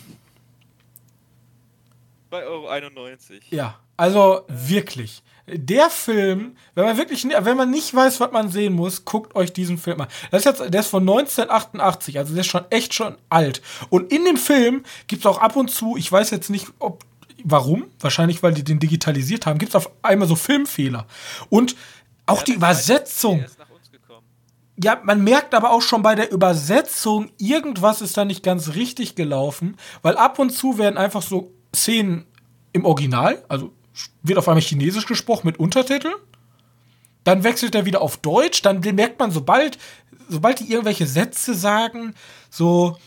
2,91 2.30 2.46
Euro. 2.46 3.08
Ja, 3.50 3.78
also 3.96 4.42
wirklich. 4.48 5.22
Der 5.48 5.90
Film, 5.90 6.56
wenn 6.74 6.84
man 6.84 6.96
wirklich, 6.98 7.24
wenn 7.24 7.56
man 7.56 7.70
nicht 7.70 7.94
weiß, 7.94 8.18
was 8.18 8.32
man 8.32 8.50
sehen 8.50 8.74
muss, 8.74 9.04
guckt 9.04 9.36
euch 9.36 9.52
diesen 9.52 9.78
Film 9.78 10.00
an. 10.00 10.08
Das 10.30 10.40
ist 10.40 10.44
jetzt, 10.44 10.74
der 10.74 10.80
ist 10.80 10.88
von 10.88 11.02
1988, 11.02 12.18
also 12.18 12.34
der 12.34 12.40
ist 12.40 12.48
schon 12.50 12.64
echt 12.70 12.94
schon 12.94 13.16
alt. 13.28 13.62
Und 13.88 14.12
in 14.12 14.24
dem 14.24 14.36
Film 14.36 14.82
gibt 15.06 15.20
es 15.20 15.26
auch 15.26 15.38
ab 15.38 15.54
und 15.54 15.70
zu, 15.70 15.96
ich 15.96 16.10
weiß 16.10 16.30
jetzt 16.30 16.50
nicht, 16.50 16.66
ob 16.80 17.04
warum, 17.44 17.84
wahrscheinlich 18.00 18.42
weil 18.42 18.54
die 18.54 18.64
den 18.64 18.78
digitalisiert 18.78 19.46
haben, 19.46 19.58
gibt 19.58 19.70
es 19.70 19.76
auf 19.76 19.90
einmal 20.02 20.28
so 20.28 20.36
Filmfehler. 20.36 21.06
Und 21.48 21.76
auch 22.26 22.38
ja, 22.38 22.44
die 22.44 22.52
Übersetzung. 22.54 23.44
Ja, 24.82 25.00
man 25.02 25.24
merkt 25.24 25.54
aber 25.54 25.70
auch 25.70 25.80
schon 25.80 26.02
bei 26.02 26.14
der 26.14 26.30
Übersetzung, 26.30 27.30
irgendwas 27.38 28.02
ist 28.02 28.16
da 28.16 28.26
nicht 28.26 28.42
ganz 28.42 28.74
richtig 28.74 29.14
gelaufen, 29.14 29.76
weil 30.02 30.16
ab 30.16 30.38
und 30.38 30.50
zu 30.50 30.76
werden 30.76 30.98
einfach 30.98 31.22
so 31.22 31.52
Szenen 31.74 32.26
im 32.72 32.84
Original, 32.84 33.42
also 33.48 33.72
wird 34.22 34.38
auf 34.38 34.48
einmal 34.48 34.62
Chinesisch 34.62 35.06
gesprochen 35.06 35.46
mit 35.46 35.58
Untertiteln. 35.58 36.14
Dann 37.24 37.42
wechselt 37.42 37.74
er 37.74 37.86
wieder 37.86 38.02
auf 38.02 38.18
Deutsch. 38.18 38.62
Dann 38.62 38.80
merkt 38.80 39.18
man, 39.18 39.30
sobald, 39.30 39.78
sobald 40.28 40.60
die 40.60 40.70
irgendwelche 40.70 41.06
Sätze 41.06 41.54
sagen, 41.54 42.14
so, 42.50 42.98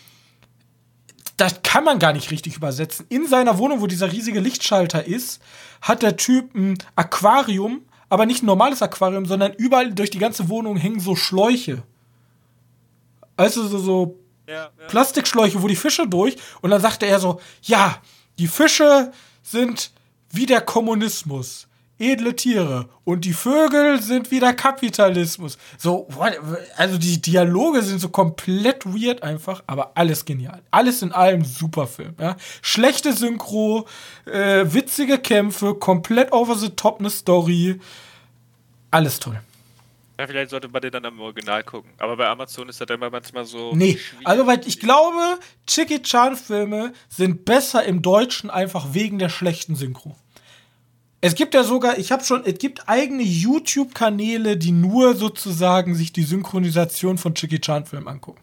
das 1.39 1.61
kann 1.63 1.85
man 1.85 1.99
gar 1.99 2.11
nicht 2.11 2.31
richtig 2.31 2.57
übersetzen. 2.57 3.05
In 3.09 3.25
seiner 3.25 3.57
Wohnung, 3.57 3.79
wo 3.79 3.87
dieser 3.87 4.11
riesige 4.11 4.41
Lichtschalter 4.41 5.05
ist, 5.05 5.41
hat 5.81 6.01
der 6.01 6.17
Typ 6.17 6.53
ein 6.53 6.77
Aquarium, 6.95 7.81
aber 8.09 8.25
nicht 8.25 8.43
ein 8.43 8.47
normales 8.47 8.81
Aquarium, 8.81 9.25
sondern 9.25 9.53
überall 9.53 9.93
durch 9.93 10.09
die 10.09 10.19
ganze 10.19 10.49
Wohnung 10.49 10.75
hängen 10.75 10.99
so 10.99 11.15
Schläuche. 11.15 11.83
Also 13.37 13.65
so, 13.67 13.77
so 13.77 14.19
ja, 14.47 14.53
ja. 14.55 14.87
Plastikschläuche, 14.89 15.61
wo 15.61 15.67
die 15.69 15.77
Fische 15.77 16.07
durch. 16.07 16.35
Und 16.61 16.71
dann 16.71 16.81
sagte 16.81 17.05
er 17.05 17.19
so, 17.19 17.39
ja, 17.61 18.01
die 18.37 18.47
Fische 18.47 19.13
sind 19.41 19.91
wie 20.31 20.45
der 20.45 20.59
Kommunismus. 20.59 21.68
Edle 21.99 22.35
Tiere. 22.35 22.89
Und 23.03 23.25
die 23.25 23.33
Vögel 23.33 24.01
sind 24.01 24.31
wie 24.31 24.39
der 24.39 24.53
Kapitalismus. 24.53 25.57
So, 25.77 26.07
also 26.77 26.97
die 26.97 27.21
Dialoge 27.21 27.81
sind 27.81 27.99
so 27.99 28.09
komplett 28.09 28.85
weird 28.85 29.21
einfach, 29.21 29.63
aber 29.67 29.91
alles 29.95 30.25
genial. 30.25 30.61
Alles 30.71 31.01
in 31.01 31.11
allem 31.11 31.43
super 31.43 31.87
Film. 31.87 32.15
Ja? 32.19 32.37
Schlechte 32.61 33.13
Synchro, 33.13 33.87
äh, 34.25 34.65
witzige 34.65 35.19
Kämpfe, 35.19 35.75
komplett 35.75 36.31
over 36.31 36.55
the 36.55 36.69
top 36.69 36.99
eine 36.99 37.09
Story. 37.09 37.79
Alles 38.91 39.19
toll. 39.19 39.39
Ja, 40.19 40.27
vielleicht 40.27 40.49
sollte 40.49 40.67
man 40.67 40.81
den 40.81 40.91
dann 40.91 41.05
am 41.05 41.17
Original 41.21 41.63
gucken. 41.63 41.91
Aber 41.97 42.17
bei 42.17 42.27
Amazon 42.27 42.67
ist 42.67 42.81
das 42.81 42.89
immer 42.89 43.09
manchmal 43.09 43.45
so. 43.45 43.73
Nee, 43.73 43.97
also 44.25 44.45
weil 44.45 44.59
ich 44.67 44.81
glaube, 44.81 45.39
Chicky 45.65 46.01
Chan 46.01 46.35
Filme 46.35 46.91
sind 47.07 47.45
besser 47.45 47.85
im 47.85 48.01
Deutschen 48.01 48.49
einfach 48.49 48.93
wegen 48.93 49.17
der 49.17 49.29
schlechten 49.29 49.77
Synchro. 49.77 50.17
Es 51.21 51.35
gibt 51.35 51.53
ja 51.53 51.63
sogar, 51.63 51.97
ich 51.97 52.11
habe 52.11 52.23
schon, 52.23 52.45
es 52.45 52.57
gibt 52.59 52.87
eigene 52.87 53.23
YouTube-Kanäle, 53.23 54.55
die 54.55 54.71
nur 54.71 55.15
sozusagen 55.15 55.93
sich 55.93 56.13
die 56.13 56.23
Synchronisation 56.23 57.17
von 57.17 57.35
Chicky 57.35 57.59
Chan 57.59 57.85
Filmen 57.85 58.07
angucken. 58.07 58.39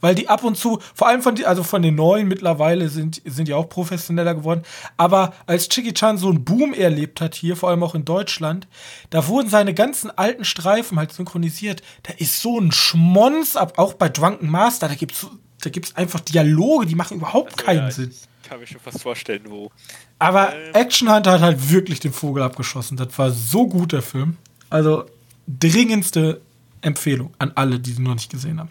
Weil 0.00 0.14
die 0.14 0.28
ab 0.28 0.44
und 0.44 0.56
zu, 0.56 0.80
vor 0.94 1.08
allem 1.08 1.22
von, 1.22 1.34
die, 1.34 1.46
also 1.46 1.62
von 1.62 1.82
den 1.82 1.94
neuen 1.94 2.28
mittlerweile 2.28 2.88
sind, 2.88 3.22
sind 3.24 3.48
die 3.48 3.54
auch 3.54 3.68
professioneller 3.68 4.34
geworden. 4.34 4.62
Aber 4.96 5.32
als 5.46 5.68
Chicky 5.68 5.94
Chan 5.94 6.18
so 6.18 6.28
einen 6.28 6.44
Boom 6.44 6.74
erlebt 6.74 7.20
hat 7.20 7.34
hier, 7.34 7.56
vor 7.56 7.70
allem 7.70 7.82
auch 7.82 7.94
in 7.94 8.04
Deutschland, 8.04 8.68
da 9.10 9.26
wurden 9.26 9.48
seine 9.48 9.74
ganzen 9.74 10.10
alten 10.10 10.44
Streifen 10.44 10.98
halt 10.98 11.12
synchronisiert. 11.12 11.82
Da 12.02 12.12
ist 12.18 12.40
so 12.40 12.60
ein 12.60 12.70
Schmonz 12.70 13.56
ab, 13.56 13.78
auch 13.78 13.94
bei 13.94 14.08
Drunken 14.08 14.50
Master, 14.50 14.88
da 14.88 14.94
gibt's, 14.94 15.26
da 15.62 15.70
gibt's 15.70 15.96
einfach 15.96 16.20
Dialoge, 16.20 16.86
die 16.86 16.94
machen 16.94 17.16
überhaupt 17.16 17.54
also, 17.54 17.64
keinen 17.64 17.84
ja, 17.84 17.90
Sinn. 17.90 18.14
Kann 18.54 18.60
mir 18.60 18.68
schon 18.68 18.80
fast 18.80 19.02
vorstellen, 19.02 19.42
wo. 19.48 19.72
Aber 20.20 20.54
ähm. 20.54 20.74
Action 20.74 21.12
Hunter 21.12 21.32
hat 21.32 21.40
halt 21.40 21.70
wirklich 21.72 21.98
den 21.98 22.12
Vogel 22.12 22.40
abgeschossen. 22.40 22.96
Das 22.96 23.18
war 23.18 23.32
so 23.32 23.66
gut, 23.66 23.90
der 23.90 24.00
Film. 24.00 24.36
Also 24.70 25.06
dringendste 25.48 26.40
Empfehlung 26.80 27.34
an 27.38 27.50
alle, 27.56 27.80
die 27.80 27.90
sie 27.90 28.00
noch 28.00 28.14
nicht 28.14 28.30
gesehen 28.30 28.60
haben. 28.60 28.68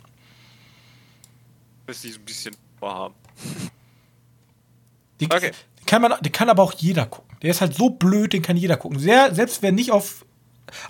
Müsste 1.85 2.07
ich 2.07 2.17
ein 2.17 2.23
bisschen 2.23 2.55
vorhaben. 2.79 3.13
Die, 5.19 5.25
okay. 5.25 5.51
den, 5.51 5.85
kann 5.85 6.01
man, 6.01 6.13
den 6.21 6.31
kann 6.31 6.47
aber 6.47 6.63
auch 6.63 6.75
jeder 6.75 7.05
gucken. 7.05 7.35
Der 7.41 7.51
ist 7.51 7.59
halt 7.59 7.75
so 7.75 7.89
blöd, 7.89 8.31
den 8.31 8.41
kann 8.41 8.55
jeder 8.55 8.77
gucken. 8.77 8.99
Sehr, 8.99 9.35
selbst 9.35 9.61
wer 9.63 9.73
nicht 9.73 9.91
auf. 9.91 10.25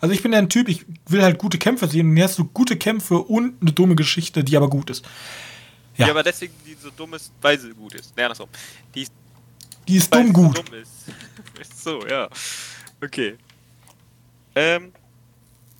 Also 0.01 0.13
ich 0.13 0.21
bin 0.21 0.34
ja 0.34 0.38
ein 0.38 0.49
Typ, 0.49 0.69
ich 0.69 0.86
will 1.08 1.23
halt 1.23 1.39
gute 1.39 1.58
Kämpfe 1.58 1.88
sehen 1.88 2.12
und 2.12 2.15
hier 2.15 2.25
hast 2.25 2.38
du 2.38 2.45
gute 2.45 2.77
Kämpfe 2.77 3.17
und 3.17 3.60
eine 3.60 3.71
dumme 3.71 3.95
Geschichte, 3.95 4.43
die 4.43 4.56
aber 4.56 4.69
gut 4.69 4.91
ist. 4.91 5.03
Ja, 5.97 6.06
ja 6.08 6.12
aber 6.12 6.23
deswegen 6.23 6.53
die 6.65 6.75
so 6.75 6.89
dumm 6.89 7.13
ist, 7.13 7.32
weil 7.41 7.60
sie 7.60 7.71
gut 7.71 7.93
ist. 7.95 8.13
Ja, 8.17 8.25
andersrum. 8.25 8.49
Die 8.95 9.03
ist 9.03 9.13
die 9.88 9.97
ist 9.97 10.13
dumm 10.13 10.32
gut. 10.32 10.58
Dumm 10.58 10.73
ist. 10.82 11.84
so, 11.84 12.06
ja. 12.08 12.29
Okay. 13.03 13.38
Ähm. 14.56 14.91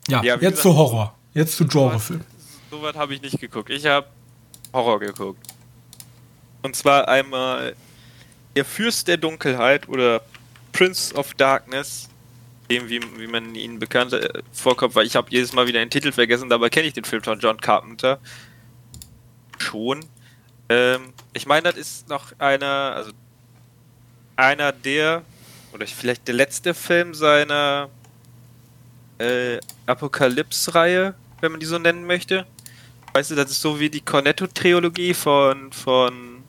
Ja, 0.08 0.22
ja 0.22 0.34
jetzt 0.34 0.42
gesagt, 0.42 0.58
zu 0.58 0.76
Horror. 0.76 1.16
Jetzt 1.34 1.56
zu 1.56 1.66
Genrefilm. 1.66 2.22
So 2.70 2.82
weit 2.82 2.96
habe 2.96 3.14
ich 3.14 3.22
nicht 3.22 3.40
geguckt. 3.40 3.70
Ich 3.70 3.86
habe 3.86 4.08
Horror 4.74 5.00
geguckt. 5.00 5.48
Und 6.62 6.76
zwar 6.76 7.08
einmal 7.08 7.76
Der 8.56 8.66
Fürst 8.66 9.08
der 9.08 9.18
Dunkelheit 9.18 9.88
oder 9.88 10.22
Prince 10.72 11.14
of 11.16 11.34
Darkness, 11.36 12.10
dem 12.70 12.90
wie, 12.90 13.02
wie 13.18 13.28
man 13.28 13.56
ihn 13.56 13.80
bekannt 13.80 14.14
äh, 14.14 14.42
vorkommt, 14.52 14.96
weil 14.96 15.06
ich 15.06 15.16
habe 15.16 15.28
jedes 15.30 15.54
Mal 15.54 15.68
wieder 15.68 15.80
den 15.80 15.90
Titel 15.90 16.12
vergessen, 16.12 16.50
dabei 16.50 16.70
kenne 16.70 16.88
ich 16.88 16.94
den 16.94 17.04
Film 17.04 17.24
von 17.24 17.40
John 17.40 17.60
Carpenter 17.60 18.20
schon. 19.64 20.06
Ähm, 20.70 21.14
ich 21.34 21.46
meine, 21.46 21.64
das 21.64 21.78
ist 21.78 22.10
noch 22.10 22.32
einer, 22.40 22.94
also 22.96 23.12
einer 24.36 24.72
der, 24.72 25.24
oder 25.74 25.88
vielleicht 25.88 26.28
der 26.28 26.36
letzte 26.36 26.74
Film 26.74 27.14
seiner 27.14 27.90
äh, 29.18 29.60
Apokalypse-Reihe, 29.86 31.16
wenn 31.42 31.52
man 31.52 31.60
die 31.60 31.66
so 31.66 31.80
nennen 31.80 32.06
möchte. 32.06 32.46
Weißt 33.14 33.32
du, 33.32 33.36
das 33.36 33.52
ist 33.52 33.62
so 33.62 33.80
wie 33.80 33.90
die 33.90 34.02
Cornetto-Trilogie 34.02 35.14
von, 35.14 35.72
von 35.72 36.44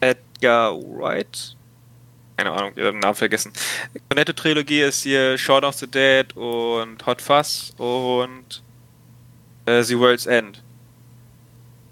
Edgar 0.00 0.74
Wright. 0.76 1.56
Keine 2.36 2.52
Ahnung, 2.52 2.72
ich 2.76 2.82
den 2.82 2.98
Namen 3.00 3.14
vergessen. 3.14 3.52
Cornetto-Trilogie 4.08 4.82
ist 4.82 5.02
hier 5.02 5.36
Shaun 5.36 5.64
of 5.64 5.74
the 5.74 5.86
Dead 5.86 6.34
und 6.36 7.04
Hot 7.04 7.20
Fuzz 7.20 7.72
und 7.78 8.62
äh, 9.66 9.82
The 9.82 9.98
World's 9.98 10.26
End. 10.26 10.61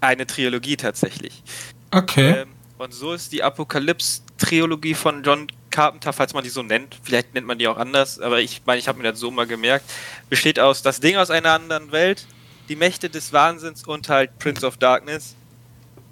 Eine 0.01 0.27
Trilogie 0.27 0.75
tatsächlich. 0.75 1.43
Okay. 1.91 2.41
Ähm, 2.41 2.49
und 2.77 2.93
so 2.93 3.13
ist 3.13 3.31
die 3.31 3.43
Apokalypse-Trilogie 3.43 4.95
von 4.95 5.23
John 5.23 5.47
Carpenter, 5.69 6.13
falls 6.13 6.33
man 6.33 6.43
die 6.43 6.49
so 6.49 6.63
nennt, 6.63 6.97
vielleicht 7.03 7.33
nennt 7.33 7.47
man 7.47 7.57
die 7.57 7.67
auch 7.67 7.77
anders, 7.77 8.19
aber 8.19 8.41
ich 8.41 8.61
meine, 8.65 8.79
ich 8.79 8.87
habe 8.87 8.97
mir 8.97 9.11
das 9.11 9.19
so 9.19 9.31
mal 9.31 9.47
gemerkt, 9.47 9.85
besteht 10.29 10.59
aus 10.59 10.81
das 10.81 10.99
Ding 10.99 11.15
aus 11.15 11.29
einer 11.29 11.51
anderen 11.51 11.91
Welt, 11.91 12.27
die 12.69 12.75
Mächte 12.75 13.09
des 13.09 13.33
Wahnsinns 13.33 13.85
und 13.85 14.09
halt 14.09 14.37
Prince 14.39 14.65
of 14.65 14.77
Darkness. 14.77 15.35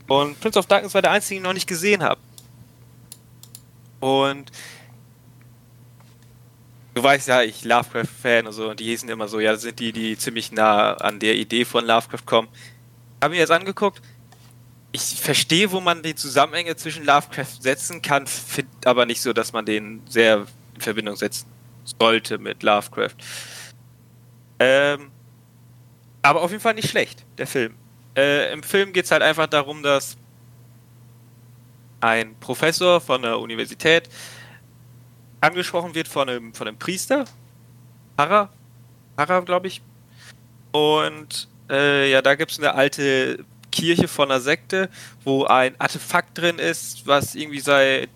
Und 0.07 0.39
Prince 0.39 0.57
of 0.57 0.65
Darkness 0.65 0.93
war 0.93 1.01
der 1.01 1.11
einzige, 1.11 1.35
den 1.35 1.43
ich 1.43 1.47
noch 1.47 1.53
nicht 1.53 1.67
gesehen 1.67 2.03
habe. 2.03 2.19
Und 3.99 4.51
du 6.93 7.03
weißt 7.03 7.27
ja, 7.27 7.43
ich 7.43 7.63
Lovecraft-Fan 7.63 8.47
und 8.47 8.53
so, 8.53 8.69
und 8.69 8.79
die 8.79 8.85
hießen 8.85 9.09
immer 9.09 9.27
so, 9.27 9.39
ja, 9.39 9.51
das 9.51 9.61
sind 9.61 9.79
die, 9.79 9.91
die 9.91 10.17
ziemlich 10.17 10.51
nah 10.51 10.93
an 10.93 11.19
der 11.19 11.35
Idee 11.35 11.65
von 11.65 11.85
Lovecraft 11.85 12.25
kommen. 12.25 12.47
Habe 13.21 13.33
mir 13.33 13.39
jetzt 13.39 13.51
angeguckt, 13.51 14.01
ich 14.91 15.21
verstehe, 15.21 15.71
wo 15.71 15.79
man 15.79 16.01
die 16.01 16.15
Zusammenhänge 16.15 16.75
zwischen 16.75 17.05
Lovecraft 17.05 17.61
setzen 17.61 18.01
kann, 18.01 18.25
finde 18.27 18.71
aber 18.85 19.05
nicht 19.05 19.21
so, 19.21 19.33
dass 19.33 19.53
man 19.53 19.65
den 19.65 20.01
sehr 20.07 20.47
in 20.75 20.81
Verbindung 20.81 21.15
setzen 21.15 21.47
sollte 21.99 22.37
mit 22.37 22.63
Lovecraft. 22.63 23.15
Ähm, 24.59 25.11
aber 26.21 26.41
auf 26.41 26.51
jeden 26.51 26.61
Fall 26.61 26.73
nicht 26.73 26.89
schlecht, 26.89 27.25
der 27.37 27.47
Film. 27.47 27.75
Äh, 28.15 28.51
Im 28.51 28.63
Film 28.63 28.93
geht 28.93 29.05
es 29.05 29.11
halt 29.11 29.21
einfach 29.21 29.47
darum, 29.47 29.83
dass 29.83 30.17
ein 32.01 32.35
Professor 32.39 32.99
von 32.99 33.21
der 33.21 33.39
Universität 33.39 34.09
angesprochen 35.41 35.95
wird 35.95 36.07
von 36.07 36.29
einem, 36.29 36.53
von 36.53 36.67
einem 36.67 36.77
Priester, 36.77 37.25
Pfarrer, 38.17 38.49
Pfarrer, 39.15 39.41
glaube 39.43 39.67
ich. 39.67 39.81
Und 40.71 41.47
äh, 41.69 42.11
ja, 42.11 42.21
da 42.21 42.35
gibt 42.35 42.51
es 42.51 42.59
eine 42.59 42.73
alte 42.73 43.45
Kirche 43.71 44.07
von 44.07 44.31
einer 44.31 44.41
Sekte, 44.41 44.89
wo 45.23 45.45
ein 45.45 45.79
Artefakt 45.79 46.37
drin 46.37 46.59
ist, 46.59 47.05
was 47.05 47.35
irgendwie 47.35 47.59
seit 47.59 48.09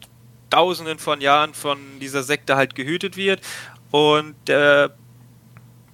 tausenden 0.50 1.00
von 1.00 1.22
Jahren 1.22 1.54
von 1.54 1.80
dieser 2.00 2.24
Sekte 2.24 2.56
halt 2.56 2.76
gehütet 2.76 3.18
wird. 3.18 3.42
Und 3.92 4.36
der 4.48 4.92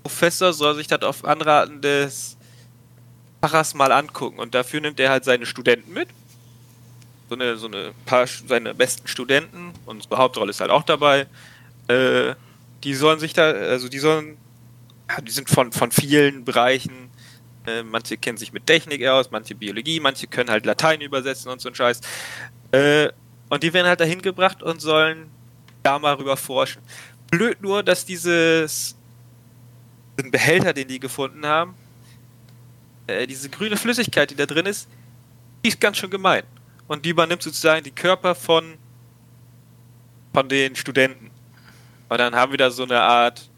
Professor 0.04 0.54
soll 0.54 0.76
sich 0.76 0.88
das 0.88 1.02
auf 1.02 1.26
Anraten 1.26 1.82
des 1.82 2.38
Pfarrers 3.42 3.74
mal 3.74 3.92
angucken. 3.92 4.40
Und 4.40 4.56
dafür 4.56 4.82
nimmt 4.82 5.00
er 5.00 5.10
halt 5.10 5.24
seine 5.24 5.46
Studenten 5.46 5.94
mit. 5.94 6.10
So 7.30 7.36
eine, 7.36 7.58
so 7.58 7.68
eine 7.68 7.94
paar 8.06 8.26
seine 8.28 8.74
besten 8.74 9.08
Studenten. 9.08 9.74
Und 9.86 9.98
unsere 9.98 10.18
Hauptrolle 10.18 10.50
ist 10.50 10.62
halt 10.62 10.72
auch 10.72 10.84
dabei. 10.84 11.28
Äh, 11.88 12.36
die 12.84 12.96
sollen 12.96 13.20
sich 13.20 13.34
da, 13.34 13.52
also 13.52 13.90
die 13.90 14.00
sollen, 14.00 14.38
ja, 15.10 15.22
die 15.22 15.32
sind 15.32 15.50
von, 15.50 15.72
von 15.72 15.92
vielen 15.92 16.46
Bereichen. 16.46 17.09
Äh, 17.70 17.84
manche 17.84 18.18
kennen 18.18 18.38
sich 18.38 18.52
mit 18.52 18.66
Technik 18.66 19.06
aus, 19.06 19.30
manche 19.32 19.56
Biologie, 19.56 20.00
manche 20.00 20.28
können 20.28 20.50
halt 20.50 20.66
Latein 20.66 21.02
übersetzen 21.02 21.52
und 21.52 21.62
so 21.62 21.70
ein 21.70 21.76
Scheiß. 21.76 22.02
Äh, 22.72 23.10
und 23.50 23.64
die 23.64 23.74
werden 23.74 23.88
halt 23.88 24.00
dahin 24.00 24.22
gebracht 24.22 24.64
und 24.64 24.82
sollen 24.82 25.30
da 25.84 26.00
mal 26.00 26.16
rüber 26.16 26.38
forschen. 26.38 26.82
Blöd 27.32 27.62
nur, 27.62 27.84
dass 27.84 28.06
dieses 28.06 28.96
den 30.20 30.32
Behälter, 30.32 30.74
den 30.74 30.88
die 30.88 31.00
gefunden 31.00 31.46
haben, 31.46 31.76
äh, 33.08 33.26
diese 33.28 33.50
grüne 33.50 33.78
Flüssigkeit, 33.78 34.30
die 34.32 34.36
da 34.36 34.46
drin 34.46 34.66
ist, 34.66 34.90
die 35.64 35.70
ist 35.70 35.80
ganz 35.80 35.98
schön 35.98 36.10
gemein. 36.10 36.44
Und 36.88 37.06
die 37.06 37.10
übernimmt 37.10 37.44
sozusagen 37.44 37.84
die 37.84 37.92
Körper 37.92 38.36
von, 38.36 38.76
von 40.34 40.50
den 40.50 40.76
Studenten. 40.76 41.30
Und 42.10 42.18
dann 42.18 42.36
haben 42.36 42.52
wir 42.52 42.58
da 42.58 42.72
so 42.72 42.84
eine 42.84 43.00
Art 43.00 43.50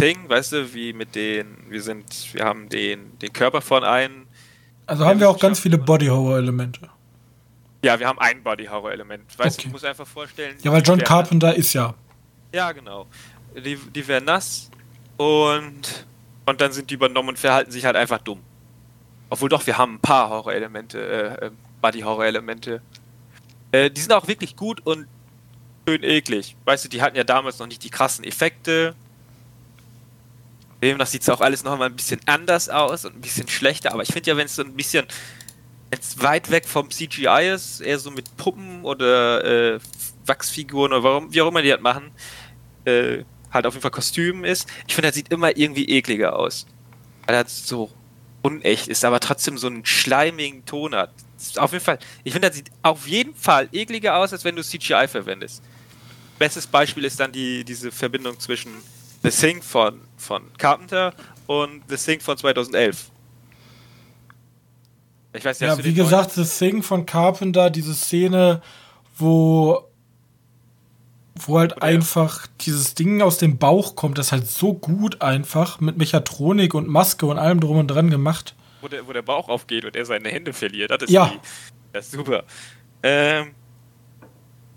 Ding, 0.00 0.28
weißt 0.28 0.52
du, 0.52 0.74
wie 0.74 0.92
mit 0.92 1.14
den, 1.14 1.58
wir 1.68 1.82
sind, 1.82 2.32
wir 2.32 2.44
haben 2.44 2.68
den, 2.68 3.18
den 3.18 3.32
Körper 3.32 3.60
von 3.60 3.84
einem. 3.84 4.26
Also 4.86 5.04
haben 5.04 5.20
wir 5.20 5.28
auch 5.28 5.38
ganz 5.38 5.60
viele 5.60 5.78
Body-Horror-Elemente. 5.78 6.88
Ja, 7.84 7.98
wir 7.98 8.08
haben 8.08 8.18
ein 8.18 8.42
Body-Horror-Element. 8.42 9.38
Weißt 9.38 9.58
okay. 9.58 9.62
du, 9.62 9.68
ich 9.68 9.72
muss 9.72 9.84
einfach 9.84 10.06
vorstellen. 10.06 10.56
Ja, 10.62 10.72
weil 10.72 10.82
John 10.82 10.98
Carpenter 10.98 11.54
ist 11.54 11.72
ja. 11.72 11.94
Ja, 12.52 12.72
genau. 12.72 13.06
Die, 13.54 13.76
die 13.76 14.08
werden 14.08 14.24
nass 14.24 14.70
und, 15.16 16.06
und 16.46 16.60
dann 16.60 16.72
sind 16.72 16.90
die 16.90 16.94
übernommen 16.94 17.30
und 17.30 17.38
verhalten 17.38 17.70
sich 17.70 17.84
halt 17.84 17.96
einfach 17.96 18.18
dumm. 18.18 18.40
Obwohl 19.28 19.48
doch, 19.48 19.66
wir 19.66 19.78
haben 19.78 19.94
ein 19.94 20.00
paar 20.00 20.30
Horror-Elemente, 20.30 20.98
äh, 20.98 21.46
äh 21.46 21.50
Body-Horror-Elemente. 21.80 22.82
Äh, 23.72 23.90
die 23.90 24.00
sind 24.00 24.12
auch 24.12 24.26
wirklich 24.26 24.56
gut 24.56 24.84
und 24.86 25.06
schön 25.86 26.02
eklig. 26.02 26.56
Weißt 26.64 26.84
du, 26.84 26.88
die 26.88 27.00
hatten 27.00 27.16
ja 27.16 27.24
damals 27.24 27.58
noch 27.58 27.66
nicht 27.66 27.82
die 27.84 27.90
krassen 27.90 28.24
Effekte. 28.24 28.94
Demnach 30.82 31.06
sieht 31.06 31.22
es 31.22 31.28
auch 31.28 31.40
alles 31.40 31.62
noch 31.62 31.78
mal 31.78 31.86
ein 31.86 31.96
bisschen 31.96 32.20
anders 32.26 32.68
aus 32.68 33.04
und 33.04 33.16
ein 33.16 33.20
bisschen 33.20 33.48
schlechter. 33.48 33.92
Aber 33.92 34.02
ich 34.02 34.12
finde 34.12 34.30
ja, 34.30 34.36
wenn 34.36 34.46
es 34.46 34.56
so 34.56 34.62
ein 34.62 34.74
bisschen 34.74 35.06
jetzt 35.92 36.22
weit 36.22 36.50
weg 36.50 36.66
vom 36.66 36.90
CGI 36.90 37.50
ist, 37.54 37.80
eher 37.80 37.98
so 37.98 38.10
mit 38.10 38.36
Puppen 38.36 38.84
oder 38.84 39.74
äh, 39.74 39.80
Wachsfiguren 40.26 40.92
oder 40.92 41.02
warum, 41.02 41.32
wie 41.32 41.42
auch 41.42 41.48
immer 41.48 41.62
die 41.62 41.68
das 41.68 41.80
machen, 41.80 42.12
äh, 42.84 43.24
halt 43.52 43.66
auf 43.66 43.74
jeden 43.74 43.82
Fall 43.82 43.90
Kostümen 43.90 44.44
ist. 44.44 44.68
Ich 44.86 44.94
finde, 44.94 45.08
das 45.08 45.16
sieht 45.16 45.32
immer 45.32 45.56
irgendwie 45.56 45.88
ekliger 45.88 46.36
aus. 46.36 46.66
Weil 47.26 47.42
das 47.42 47.66
so 47.66 47.90
unecht 48.42 48.88
ist, 48.88 49.04
aber 49.04 49.20
trotzdem 49.20 49.58
so 49.58 49.66
einen 49.66 49.84
schleimigen 49.84 50.64
Ton 50.64 50.94
hat. 50.94 51.12
Auf 51.56 51.72
jeden 51.72 51.84
Fall, 51.84 51.98
ich 52.24 52.32
finde, 52.32 52.48
das 52.48 52.56
sieht 52.56 52.70
auf 52.82 53.06
jeden 53.06 53.34
Fall 53.34 53.68
ekliger 53.72 54.16
aus, 54.16 54.32
als 54.32 54.44
wenn 54.44 54.56
du 54.56 54.62
CGI 54.62 55.08
verwendest. 55.08 55.62
Bestes 56.38 56.66
Beispiel 56.66 57.04
ist 57.04 57.20
dann 57.20 57.32
die, 57.32 57.64
diese 57.64 57.90
Verbindung 57.90 58.38
zwischen 58.38 58.70
The 59.22 59.30
Thing 59.30 59.62
von, 59.62 60.00
von 60.16 60.42
Carpenter 60.56 61.14
und 61.46 61.82
The 61.88 61.96
Thing 61.96 62.20
von 62.20 62.36
2011. 62.36 63.10
Ich 65.32 65.44
weiß 65.44 65.60
nicht, 65.60 65.68
ja, 65.68 65.84
wie 65.84 65.94
gesagt, 65.94 66.32
The 66.32 66.44
Thing 66.44 66.82
von 66.82 67.06
Carpenter, 67.06 67.70
diese 67.70 67.94
Szene, 67.94 68.62
wo 69.16 69.84
wo 71.46 71.58
halt 71.58 71.76
Oder 71.76 71.82
einfach 71.84 72.46
dieses 72.60 72.94
Ding 72.94 73.22
aus 73.22 73.38
dem 73.38 73.58
Bauch 73.58 73.94
kommt, 73.96 74.18
das 74.18 74.32
halt 74.32 74.46
so 74.46 74.74
gut 74.74 75.22
einfach 75.22 75.80
mit 75.80 75.96
Mechatronik 75.96 76.74
und 76.74 76.88
Maske 76.88 77.26
und 77.26 77.38
allem 77.38 77.60
drum 77.60 77.78
und 77.78 77.88
dran 77.88 78.10
gemacht. 78.10 78.54
Wo 78.80 78.88
der, 78.88 79.06
wo 79.06 79.12
der 79.12 79.22
Bauch 79.22 79.48
aufgeht 79.48 79.84
und 79.84 79.96
er 79.96 80.04
seine 80.04 80.28
Hände 80.28 80.52
verliert, 80.52 80.90
das 80.90 81.02
ist, 81.04 81.10
ja. 81.10 81.28
Die, 81.28 81.40
das 81.92 82.06
ist 82.06 82.12
super. 82.12 82.44
Ähm, 83.02 83.52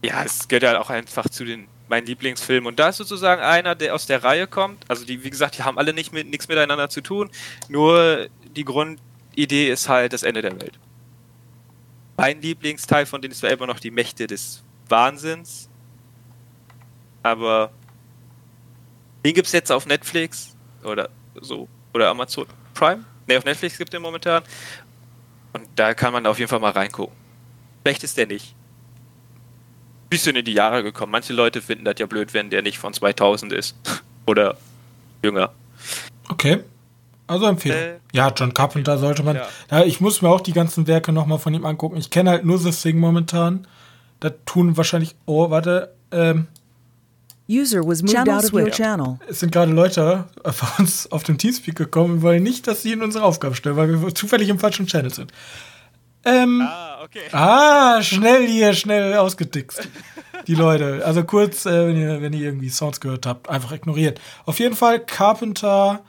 ja, 0.03 0.23
es 0.23 0.47
gehört 0.47 0.63
halt 0.65 0.77
auch 0.77 0.89
einfach 0.89 1.27
zu 1.29 1.45
den 1.45 1.67
meinen 1.89 2.05
Lieblingsfilmen. 2.05 2.67
Und 2.67 2.79
da 2.79 2.89
ist 2.89 2.97
sozusagen 2.97 3.41
einer, 3.41 3.75
der 3.75 3.95
aus 3.95 4.05
der 4.05 4.23
Reihe 4.23 4.47
kommt. 4.47 4.83
Also 4.89 5.05
die, 5.05 5.23
wie 5.23 5.29
gesagt, 5.29 5.57
die 5.57 5.63
haben 5.63 5.77
alle 5.77 5.93
nicht 5.93 6.13
mit, 6.13 6.27
nichts 6.27 6.47
miteinander 6.47 6.89
zu 6.89 7.01
tun. 7.01 7.29
Nur 7.69 8.27
die 8.55 8.65
Grundidee 8.65 9.69
ist 9.69 9.89
halt 9.89 10.13
das 10.13 10.23
Ende 10.23 10.41
der 10.41 10.59
Welt. 10.59 10.79
Mein 12.17 12.41
Lieblingsteil 12.41 13.05
von 13.05 13.21
denen 13.21 13.31
ist 13.31 13.39
zwar 13.39 13.49
immer 13.49 13.67
noch 13.67 13.79
die 13.79 13.91
Mächte 13.91 14.27
des 14.27 14.63
Wahnsinns. 14.87 15.69
Aber 17.23 17.71
den 19.25 19.33
gibt 19.33 19.47
es 19.47 19.53
jetzt 19.53 19.71
auf 19.71 19.85
Netflix 19.85 20.55
oder 20.83 21.09
so. 21.41 21.67
Oder 21.93 22.09
Amazon 22.09 22.45
Prime. 22.73 23.03
Ne, 23.27 23.37
auf 23.37 23.45
Netflix 23.45 23.77
gibt 23.77 23.89
es 23.89 23.91
den 23.91 24.01
momentan. 24.01 24.43
Und 25.53 25.67
da 25.75 25.93
kann 25.93 26.11
man 26.11 26.25
auf 26.25 26.39
jeden 26.39 26.49
Fall 26.49 26.59
mal 26.59 26.71
reingucken. 26.71 27.15
Schlecht 27.83 28.03
ist 28.03 28.17
der 28.17 28.27
nicht. 28.27 28.55
Bisschen 30.13 30.35
in 30.35 30.45
die 30.45 30.53
Jahre 30.53 30.83
gekommen. 30.83 31.11
Manche 31.11 31.33
Leute 31.33 31.59
finden 31.59 31.85
das 31.85 31.95
ja 31.97 32.05
blöd, 32.05 32.35
wenn 32.35 32.51
der 32.51 32.61
nicht 32.61 32.77
von 32.77 32.93
2000 32.93 33.51
ist. 33.51 33.75
Oder 34.27 34.57
jünger. 35.23 35.51
Okay. 36.29 36.59
Also 37.25 37.47
Empfehlung. 37.47 37.79
Äh, 37.79 37.99
ja, 38.13 38.31
John 38.35 38.53
Carpenter 38.53 38.99
sollte 38.99 39.23
man. 39.23 39.37
Ja. 39.37 39.47
ja. 39.71 39.83
ich 39.85 40.01
muss 40.01 40.21
mir 40.21 40.29
auch 40.29 40.41
die 40.41 40.53
ganzen 40.53 40.85
Werke 40.85 41.11
nochmal 41.11 41.39
von 41.39 41.51
ihm 41.53 41.65
angucken. 41.65 41.97
Ich 41.97 42.11
kenne 42.11 42.29
halt 42.29 42.45
nur 42.45 42.59
The 42.59 42.69
Thing 42.69 42.99
momentan. 42.99 43.65
Da 44.19 44.29
tun 44.45 44.77
wahrscheinlich. 44.77 45.15
Oh, 45.25 45.49
warte. 45.49 45.93
Ähm, 46.11 46.47
User 47.49 47.85
was 47.85 48.03
moved 48.03 48.13
channel 48.13 48.35
out 48.35 48.45
of 48.45 48.53
your 48.53 48.69
channel. 48.69 49.19
Es 49.27 49.39
sind 49.39 49.51
gerade 49.51 49.71
Leute 49.71 50.25
auf 50.43 50.79
uns 50.79 51.11
auf 51.11 51.23
dem 51.23 51.39
Teamspeak 51.39 51.75
gekommen 51.75 52.15
und 52.15 52.21
wollen 52.21 52.43
nicht, 52.43 52.67
dass 52.67 52.83
sie 52.83 52.93
in 52.93 53.01
unsere 53.01 53.25
Aufgabe 53.25 53.55
stellen, 53.55 53.75
weil 53.77 54.01
wir 54.01 54.15
zufällig 54.15 54.49
im 54.49 54.59
falschen 54.59 54.85
Channel 54.85 55.11
sind. 55.11 55.33
Ähm, 56.25 56.61
ah, 56.61 57.03
okay. 57.03 57.21
Ah, 57.31 58.01
schnell 58.01 58.47
hier, 58.47 58.73
schnell 58.73 59.15
ausgedickst. 59.15 59.87
Die 60.47 60.55
Leute. 60.55 61.03
Also 61.05 61.23
kurz, 61.23 61.65
äh, 61.65 61.87
wenn, 61.87 61.97
ihr, 61.97 62.21
wenn 62.21 62.33
ihr 62.33 62.45
irgendwie 62.45 62.69
Sounds 62.69 62.99
gehört 62.99 63.25
habt, 63.25 63.49
einfach 63.49 63.71
ignoriert. 63.71 64.19
Auf 64.45 64.59
jeden 64.59 64.75
Fall, 64.75 64.99
Carpenter 64.99 66.01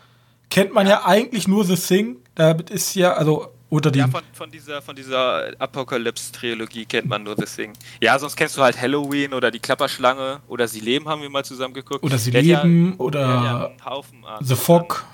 kennt 0.51 0.73
man 0.73 0.87
ja 0.87 1.05
eigentlich 1.05 1.49
nur 1.49 1.65
The 1.65 1.77
Thing. 1.77 2.17
Da 2.35 2.53
ist 2.71 2.95
ja, 2.95 3.15
also 3.15 3.49
unter 3.69 3.91
dem. 3.91 4.01
Ja, 4.01 4.09
von, 4.09 4.23
von 4.33 4.51
dieser, 4.51 4.83
von 4.83 4.95
dieser 4.95 5.53
Apocalypse-Trilogie 5.59 6.87
kennt 6.87 7.09
man 7.09 7.23
nur 7.25 7.35
deswegen. 7.35 7.73
Ja, 8.01 8.19
sonst 8.19 8.37
kennst 8.37 8.57
du 8.57 8.63
halt 8.63 8.81
Halloween 8.81 9.35
oder 9.35 9.51
die 9.51 9.59
Klapperschlange 9.59 10.41
oder 10.49 10.69
Sie 10.69 10.81
leben, 10.81 11.09
haben 11.09 11.23
wir 11.23 11.31
mal 11.31 11.45
zusammen 11.45 11.75
geguckt. 11.75 12.05
Oder 12.05 12.19
Sie 12.19 12.31
der 12.31 12.43
leben 12.43 12.91
ja, 12.91 12.99
oder 12.99 13.21
ja 13.21 14.39
The 14.41 14.55
Fog. 14.55 15.05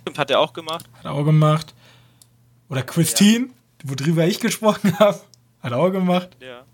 Stimmt, 0.00 0.18
hat 0.18 0.30
er 0.30 0.40
auch 0.40 0.52
gemacht. 0.52 0.86
Hat 0.94 1.04
er 1.04 1.12
auch 1.12 1.24
gemacht. 1.24 1.74
Oder 2.70 2.82
Christine, 2.82 3.46
ja. 3.46 3.52
Worüber 3.84 4.26
ich 4.26 4.40
gesprochen 4.40 4.96
habe. 4.98 5.20
Hat 5.60 5.72
er 5.72 5.78
auch 5.78 5.90
gemacht. 5.90 6.30
Ja. 6.40 6.64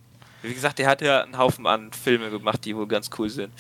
Wie 0.43 0.53
gesagt, 0.53 0.79
der 0.79 0.89
hat 0.89 1.01
ja 1.01 1.23
einen 1.23 1.39
Haufen 1.39 1.67
an 1.67 1.91
Filme 1.93 2.31
gemacht, 2.31 2.65
die 2.67 2.77
wohl 2.77 2.87
ganz 2.87 3.09
cool 3.19 3.31
sind. 3.31 3.51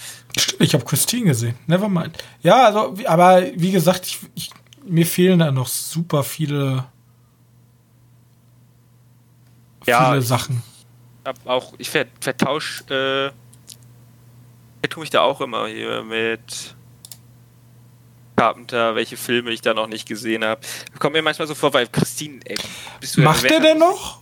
Ich 0.58 0.74
habe 0.74 0.84
Christine 0.84 1.24
gesehen, 1.24 1.54
never 1.66 1.88
mind. 1.88 2.22
Ja, 2.42 2.66
also, 2.66 2.94
aber 3.06 3.42
wie 3.54 3.72
gesagt, 3.72 4.06
ich, 4.06 4.18
ich, 4.34 4.50
mir 4.84 5.06
fehlen 5.06 5.38
da 5.38 5.50
noch 5.50 5.66
super 5.66 6.22
viele 6.22 6.84
ja, 9.86 10.10
viele 10.10 10.22
Sachen. 10.22 10.62
Hab 11.24 11.46
auch, 11.46 11.72
ich 11.78 11.90
vertausche, 11.90 13.32
äh, 14.82 14.88
tue 14.88 15.00
mich 15.00 15.10
da 15.10 15.22
auch 15.22 15.40
immer 15.40 15.66
hier 15.66 16.02
mit 16.02 16.74
Carpenter, 18.36 18.94
welche 18.94 19.16
Filme 19.16 19.50
ich 19.52 19.60
da 19.60 19.74
noch 19.74 19.86
nicht 19.86 20.06
gesehen 20.06 20.44
habe. 20.44 20.60
Kommt 20.98 21.14
mir 21.14 21.22
manchmal 21.22 21.46
so 21.46 21.54
vor, 21.54 21.72
weil 21.72 21.86
Christine, 21.86 22.40
ey, 22.44 22.56
bist 23.00 23.16
du 23.16 23.22
Macht 23.22 23.48
der 23.48 23.60
denn 23.60 23.78
noch? 23.78 24.20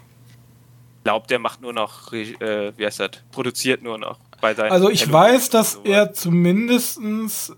Ich 0.98 1.04
glaube, 1.04 1.26
der 1.26 1.38
macht 1.38 1.60
nur 1.60 1.72
noch, 1.72 2.12
äh, 2.12 2.72
wie 2.76 2.86
heißt 2.86 3.00
das, 3.00 3.10
produziert 3.32 3.82
nur 3.82 3.98
noch 3.98 4.18
bei 4.40 4.54
seinen 4.54 4.70
Also 4.70 4.90
ich 4.90 5.06
Halloween 5.08 5.34
weiß, 5.34 5.50
dass 5.50 5.72
so. 5.72 5.82
er 5.82 6.12
zumindest 6.12 7.00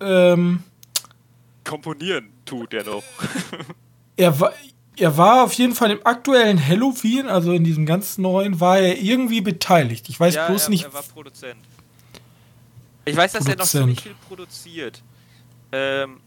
ähm, 0.01 0.63
komponieren 1.65 2.33
tut 2.45 2.73
er 2.73 2.85
noch. 2.85 3.03
er 4.17 4.41
war, 4.41 4.53
er 4.97 5.17
war 5.17 5.45
auf 5.45 5.53
jeden 5.55 5.75
Fall 5.75 5.91
im 5.91 6.07
aktuellen 6.07 6.65
Halloween, 6.65 7.27
also 7.27 7.53
in 7.53 7.65
diesem 7.65 7.85
ganz 7.85 8.17
neuen, 8.17 8.61
war 8.61 8.79
er 8.79 8.99
irgendwie 8.99 9.41
beteiligt. 9.41 10.09
Ich 10.09 10.19
weiß 10.19 10.37
ja, 10.37 10.47
bloß 10.47 10.65
er, 10.65 10.71
nicht. 10.71 10.85
Er 10.85 10.95
war 10.95 11.03
Produzent. 11.03 11.57
Ich 13.05 13.17
weiß, 13.17 13.33
dass 13.33 13.45
Produzent. 13.45 13.61
er 13.61 13.63
noch 13.63 13.71
ziemlich 13.71 14.01
viel 14.01 14.15
produziert. 14.29 15.03
Ähm, 15.75 16.21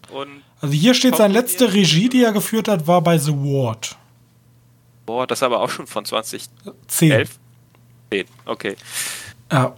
also 0.61 0.73
hier 0.73 0.93
steht, 0.93 1.15
seine 1.15 1.33
letzte 1.33 1.73
Regie, 1.73 2.09
die 2.09 2.23
er 2.23 2.33
geführt 2.33 2.67
hat, 2.67 2.85
war 2.85 3.01
bei 3.01 3.17
The 3.17 3.31
Ward. 3.31 3.95
Boah, 5.05 5.25
das 5.25 5.39
ist 5.39 5.43
aber 5.43 5.61
auch 5.61 5.69
schon 5.69 5.87
von 5.87 6.03
2011. 6.03 6.49
10. 6.87 7.27
10, 8.11 8.25
okay. 8.45 8.75
Ja. 9.51 9.75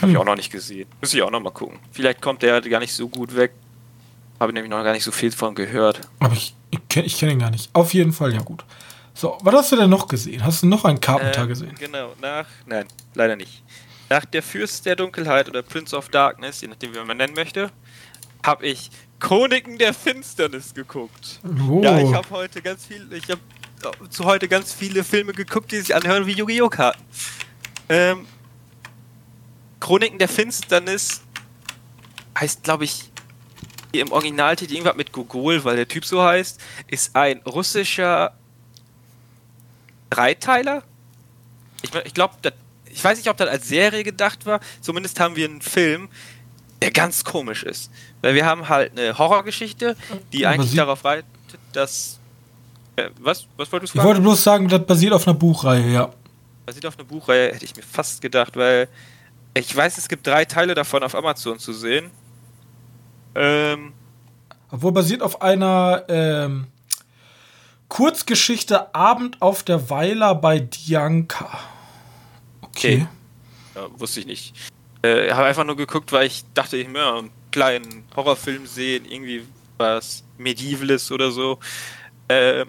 Hab 0.00 0.08
ich 0.08 0.16
auch 0.16 0.24
noch 0.24 0.36
nicht 0.36 0.52
gesehen. 0.52 0.88
Muss 1.00 1.14
ich 1.14 1.22
auch 1.22 1.30
noch 1.30 1.40
mal 1.40 1.50
gucken. 1.50 1.78
Vielleicht 1.90 2.20
kommt 2.20 2.42
der 2.42 2.60
gar 2.60 2.80
nicht 2.80 2.92
so 2.92 3.08
gut 3.08 3.34
weg. 3.34 3.52
Habe 4.38 4.52
ich 4.52 4.54
nämlich 4.54 4.70
noch 4.70 4.84
gar 4.84 4.92
nicht 4.92 5.04
so 5.04 5.10
viel 5.10 5.32
von 5.32 5.54
gehört. 5.54 6.00
Aber 6.20 6.34
ich 6.34 6.54
ich 6.70 6.88
kenne 6.88 7.08
kenn 7.08 7.30
ihn 7.30 7.38
gar 7.38 7.50
nicht. 7.50 7.70
Auf 7.72 7.94
jeden 7.94 8.12
Fall, 8.12 8.34
ja 8.34 8.40
gut. 8.40 8.64
So, 9.14 9.38
was 9.40 9.54
hast 9.54 9.72
du 9.72 9.76
denn 9.76 9.90
noch 9.90 10.08
gesehen? 10.08 10.44
Hast 10.44 10.62
du 10.62 10.66
noch 10.66 10.84
einen 10.84 11.00
Carpenter 11.00 11.42
ähm, 11.42 11.48
gesehen? 11.48 11.74
Genau, 11.78 12.12
nach. 12.20 12.46
Nein, 12.66 12.86
leider 13.14 13.34
nicht. 13.34 13.62
nach 14.10 14.24
der 14.24 14.42
Fürst 14.42 14.84
der 14.86 14.94
Dunkelheit 14.96 15.48
oder 15.48 15.62
Prince 15.62 15.96
of 15.96 16.08
Darkness, 16.10 16.60
je 16.60 16.68
nachdem, 16.68 16.94
wie 16.94 16.98
man 17.00 17.16
nennen 17.16 17.34
möchte, 17.34 17.70
habe 18.46 18.66
ich 18.66 18.90
Chroniken 19.18 19.78
der 19.78 19.92
Finsternis 19.92 20.72
geguckt. 20.72 21.40
Oh. 21.68 21.80
Ja, 21.82 21.98
ich 21.98 22.12
habe 22.14 22.28
heute 22.30 22.62
ganz 22.62 22.86
viel, 22.86 23.12
ich 23.12 23.28
habe 23.30 23.40
zu 24.08 24.24
heute 24.24 24.48
ganz 24.48 24.72
viele 24.72 25.04
Filme 25.04 25.32
geguckt, 25.32 25.72
die 25.72 25.80
sich 25.80 25.94
anhören 25.94 26.26
wie 26.26 26.32
Yu-Gi-Oh! 26.32 26.68
Karten. 26.68 27.02
Ähm, 27.88 28.26
Chroniken 29.80 30.18
der 30.18 30.28
Finsternis 30.28 31.22
heißt, 32.38 32.62
glaube 32.62 32.84
ich, 32.84 33.10
im 33.92 34.12
Originaltitel 34.12 34.72
irgendwas 34.72 34.96
mit 34.96 35.12
Gogol, 35.12 35.64
weil 35.64 35.76
der 35.76 35.88
Typ 35.88 36.04
so 36.04 36.22
heißt, 36.22 36.60
ist 36.86 37.16
ein 37.16 37.38
russischer 37.46 38.34
Dreiteiler. 40.10 40.82
Ich, 41.82 41.94
ich 42.04 42.14
glaube, 42.14 42.34
ich 42.86 43.02
weiß 43.02 43.18
nicht, 43.18 43.28
ob 43.28 43.36
das 43.36 43.48
als 43.48 43.68
Serie 43.68 44.04
gedacht 44.04 44.46
war. 44.46 44.60
Zumindest 44.80 45.20
haben 45.20 45.36
wir 45.36 45.48
einen 45.48 45.62
Film, 45.62 46.08
der 46.82 46.90
ganz 46.90 47.24
komisch 47.24 47.62
ist. 47.62 47.90
Weil 48.22 48.34
wir 48.34 48.46
haben 48.46 48.68
halt 48.68 48.92
eine 48.98 49.16
Horrorgeschichte, 49.16 49.96
die 50.32 50.46
eigentlich 50.46 50.74
darauf 50.74 51.04
reitet, 51.04 51.26
dass. 51.72 52.18
Äh, 52.96 53.10
was? 53.20 53.46
Was 53.56 53.70
wolltest 53.72 53.94
du 53.94 53.98
sagen? 53.98 54.06
Ich 54.06 54.08
wollte 54.08 54.20
bloß 54.22 54.42
sagen, 54.42 54.68
das 54.68 54.84
basiert 54.86 55.12
auf 55.12 55.26
einer 55.26 55.36
Buchreihe, 55.36 55.90
ja. 55.90 56.10
Basiert 56.64 56.86
auf 56.86 56.98
einer 56.98 57.06
Buchreihe, 57.06 57.52
hätte 57.52 57.64
ich 57.64 57.76
mir 57.76 57.82
fast 57.82 58.20
gedacht, 58.20 58.56
weil 58.56 58.88
ich 59.54 59.74
weiß, 59.74 59.98
es 59.98 60.08
gibt 60.08 60.26
drei 60.26 60.44
Teile 60.44 60.74
davon 60.74 61.02
auf 61.02 61.14
Amazon 61.14 61.58
zu 61.58 61.72
sehen. 61.72 62.10
Ähm. 63.34 63.92
Obwohl 64.70 64.92
basiert 64.92 65.22
auf 65.22 65.42
einer 65.42 66.04
ähm, 66.08 66.66
Kurzgeschichte 67.88 68.94
Abend 68.94 69.40
auf 69.40 69.62
der 69.62 69.90
Weiler 69.90 70.34
bei 70.34 70.58
Dianka. 70.58 71.60
Okay. 72.62 73.06
okay. 73.06 73.08
Ja, 73.76 74.00
wusste 74.00 74.20
ich 74.20 74.26
nicht. 74.26 74.54
Äh, 75.06 75.32
habe 75.32 75.46
einfach 75.46 75.64
nur 75.64 75.76
geguckt, 75.76 76.10
weil 76.10 76.26
ich 76.26 76.44
dachte, 76.54 76.76
ich 76.76 76.88
möchte 76.88 77.14
einen 77.14 77.30
kleinen 77.52 78.04
Horrorfilm 78.16 78.66
sehen, 78.66 79.04
irgendwie 79.04 79.46
was 79.78 80.24
Medievales 80.36 81.12
oder 81.12 81.30
so. 81.30 81.58
Äh, 82.28 82.64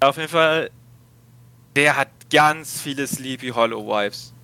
auf 0.00 0.16
jeden 0.16 0.28
Fall, 0.28 0.70
der 1.74 1.96
hat 1.96 2.08
ganz 2.30 2.80
viele 2.82 3.06
Sleepy 3.06 3.48
Hollow 3.48 3.86
Vibes. 3.86 4.34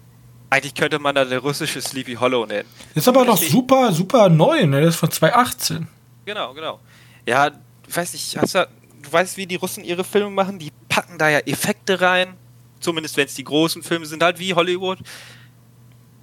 Eigentlich 0.50 0.74
könnte 0.74 0.98
man 0.98 1.14
da 1.14 1.26
der 1.26 1.40
russische 1.40 1.82
Sleepy 1.82 2.14
Hollow 2.14 2.46
nennen. 2.46 2.68
Ist 2.94 3.06
aber 3.06 3.26
doch 3.26 3.36
super, 3.36 3.92
super 3.92 4.30
neu, 4.30 4.66
ne? 4.66 4.80
Das 4.80 4.94
ist 4.94 5.00
von 5.00 5.10
2018. 5.10 5.86
Genau, 6.24 6.54
genau. 6.54 6.80
Ja, 7.26 7.50
ich 7.86 7.96
weiß 7.96 8.14
nicht, 8.14 8.38
hast 8.38 8.54
du, 8.54 8.66
du 9.02 9.12
weißt, 9.12 9.36
wie 9.36 9.46
die 9.46 9.56
Russen 9.56 9.84
ihre 9.84 10.04
Filme 10.04 10.30
machen? 10.30 10.58
Die 10.58 10.72
packen 10.88 11.18
da 11.18 11.28
ja 11.28 11.40
Effekte 11.40 12.00
rein. 12.00 12.34
Zumindest 12.80 13.16
wenn 13.18 13.26
es 13.26 13.34
die 13.34 13.44
großen 13.44 13.82
Filme 13.82 14.06
sind, 14.06 14.22
halt 14.22 14.38
wie 14.38 14.54
Hollywood. 14.54 15.00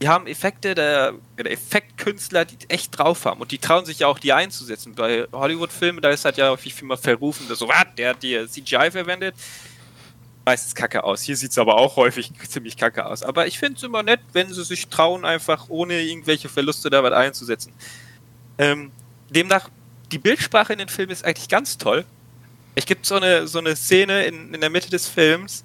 Die 0.01 0.09
haben 0.09 0.27
Effekte, 0.27 0.75
der, 0.75 1.13
Effektkünstler, 1.37 2.45
die 2.45 2.57
echt 2.67 2.97
drauf 2.97 3.25
haben. 3.25 3.39
Und 3.41 3.51
die 3.51 3.59
trauen 3.59 3.85
sich 3.85 3.99
ja 3.99 4.07
auch, 4.07 4.19
die 4.19 4.33
einzusetzen. 4.33 4.93
Bei 4.93 5.25
Hollywood-Filmen, 5.31 6.01
da 6.01 6.09
ist 6.09 6.25
halt 6.25 6.37
ja 6.37 6.49
häufig 6.49 6.73
viel 6.73 6.87
mal 6.87 6.97
verrufen, 6.97 7.47
so, 7.47 7.67
was, 7.67 7.85
der 7.97 8.09
hat 8.09 8.21
die 8.21 8.45
CGI 8.47 8.91
verwendet 8.91 9.35
meistens 10.45 10.75
kacke 10.75 11.03
aus. 11.03 11.23
Hier 11.23 11.35
sieht 11.35 11.51
es 11.51 11.57
aber 11.57 11.75
auch 11.75 11.95
häufig 11.95 12.31
ziemlich 12.47 12.77
kacke 12.77 13.05
aus. 13.05 13.23
Aber 13.23 13.47
ich 13.47 13.59
finde 13.59 13.77
es 13.77 13.83
immer 13.83 14.03
nett, 14.03 14.21
wenn 14.31 14.53
sie 14.53 14.63
sich 14.63 14.87
trauen, 14.87 15.25
einfach 15.25 15.65
ohne 15.69 16.01
irgendwelche 16.01 16.47
Verluste 16.47 16.89
da 16.89 17.03
was 17.03 17.13
einzusetzen. 17.13 17.73
Ähm, 18.57 18.91
demnach, 19.29 19.69
die 20.11 20.19
Bildsprache 20.19 20.73
in 20.73 20.79
den 20.79 20.89
Filmen 20.89 21.11
ist 21.11 21.25
eigentlich 21.25 21.49
ganz 21.49 21.77
toll. 21.77 22.05
Es 22.75 22.85
gibt 22.85 23.05
so 23.05 23.15
eine, 23.15 23.47
so 23.47 23.59
eine 23.59 23.75
Szene 23.75 24.25
in, 24.25 24.53
in 24.53 24.61
der 24.61 24.69
Mitte 24.69 24.89
des 24.89 25.07
Films, 25.07 25.63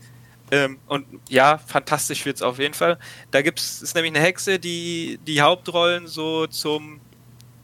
ähm, 0.51 0.79
und 0.87 1.07
ja, 1.29 1.59
fantastisch 1.59 2.25
wird 2.25 2.37
es 2.37 2.43
auf 2.43 2.59
jeden 2.59 2.75
Fall. 2.75 2.99
Da 3.31 3.43
gibt 3.43 3.61
es 3.61 3.95
nämlich 3.95 4.13
eine 4.15 4.25
Hexe, 4.25 4.59
die 4.59 5.19
die 5.27 5.41
Hauptrollen 5.41 6.07
so 6.07 6.47
zum, 6.47 7.01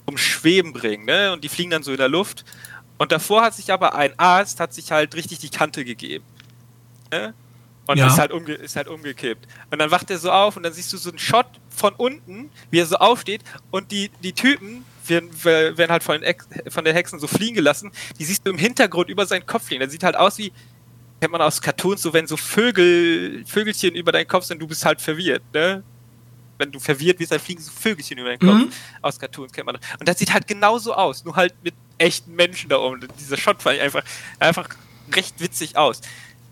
zum 0.07 0.17
Schweben 0.17 0.73
bringt, 0.73 1.07
ne? 1.07 1.33
Und 1.33 1.43
die 1.43 1.49
fliegen 1.49 1.71
dann 1.71 1.83
so 1.83 1.91
in 1.91 1.99
der 1.99 2.09
Luft. 2.09 2.45
Und 2.99 3.13
davor 3.13 3.43
hat 3.43 3.55
sich 3.55 3.73
aber 3.73 3.95
ein 3.95 4.19
Arzt, 4.19 4.61
hat 4.61 4.73
sich 4.73 4.91
halt 4.91 5.15
richtig 5.15 5.39
die 5.39 5.51
Kante 5.51 5.85
gegeben. 5.85 6.25
Ne? 7.13 7.35
Und 7.87 7.99
ja. 7.99 8.09
ist, 8.09 8.19
halt 8.19 8.33
umge 8.33 8.55
ist 8.55 8.75
halt 8.75 8.89
umgekippt. 8.89 9.47
Und 9.71 9.79
dann 9.79 9.91
wacht 9.91 10.11
er 10.11 10.19
so 10.19 10.31
auf 10.31 10.57
und 10.57 10.63
dann 10.63 10.73
siehst 10.73 10.93
du 10.93 10.97
so 10.97 11.11
einen 11.11 11.19
Shot 11.19 11.47
von 11.69 11.95
unten, 11.95 12.51
wie 12.71 12.81
er 12.81 12.87
so 12.87 12.97
aufsteht 12.97 13.43
und 13.71 13.93
die, 13.93 14.11
die 14.23 14.33
Typen 14.33 14.85
werden, 15.07 15.31
werden 15.45 15.91
halt 15.91 16.03
von 16.03 16.17
den, 16.17 16.25
Ex 16.25 16.49
von 16.69 16.85
den 16.85 16.95
Hexen 16.95 17.21
so 17.21 17.29
fliegen 17.29 17.55
gelassen. 17.55 17.93
Die 18.19 18.25
siehst 18.25 18.45
du 18.45 18.51
im 18.51 18.59
Hintergrund 18.59 19.09
über 19.09 19.25
seinen 19.27 19.47
Kopf 19.47 19.67
fliegen. 19.67 19.81
Der 19.81 19.91
sieht 19.91 20.03
halt 20.03 20.17
aus 20.17 20.39
wie, 20.39 20.53
kennt 21.21 21.33
man 21.33 21.41
aus 21.43 21.61
Cartoons, 21.61 22.03
so 22.03 22.13
wenn 22.13 22.27
so 22.27 22.37
Vögel, 22.37 23.45
Vögelchen 23.47 23.95
über 23.95 24.13
deinen 24.13 24.29
Kopf 24.29 24.45
sind, 24.45 24.61
du 24.61 24.67
bist 24.67 24.85
halt 24.85 25.01
verwirrt, 25.01 25.43
ne? 25.53 25.83
Wenn 26.59 26.73
du 26.73 26.81
verwirrt 26.81 27.19
bist, 27.19 27.33
dann 27.33 27.41
fliegen 27.41 27.61
so 27.61 27.71
Vögelchen 27.71 28.19
über 28.19 28.31
deinen 28.31 28.39
Kopf. 28.39 28.67
Mhm. 28.67 28.73
Aus 29.03 29.19
Cartoons 29.19 29.53
kennt 29.53 29.67
man. 29.67 29.77
Und 29.99 30.09
das 30.09 30.19
sieht 30.19 30.33
halt 30.33 30.47
genauso 30.47 30.95
aus, 30.95 31.25
nur 31.25 31.37
halt 31.37 31.55
mit 31.63 31.75
echten 31.99 32.35
Menschen 32.35 32.71
da 32.71 32.79
oben. 32.79 33.07
Dieser 33.21 33.37
Shot 33.37 33.63
fand 33.63 33.77
ich 33.77 33.83
einfach, 33.83 34.03
einfach 34.39 34.69
recht 35.15 35.41
witzig 35.41 35.77
aus. 35.77 36.01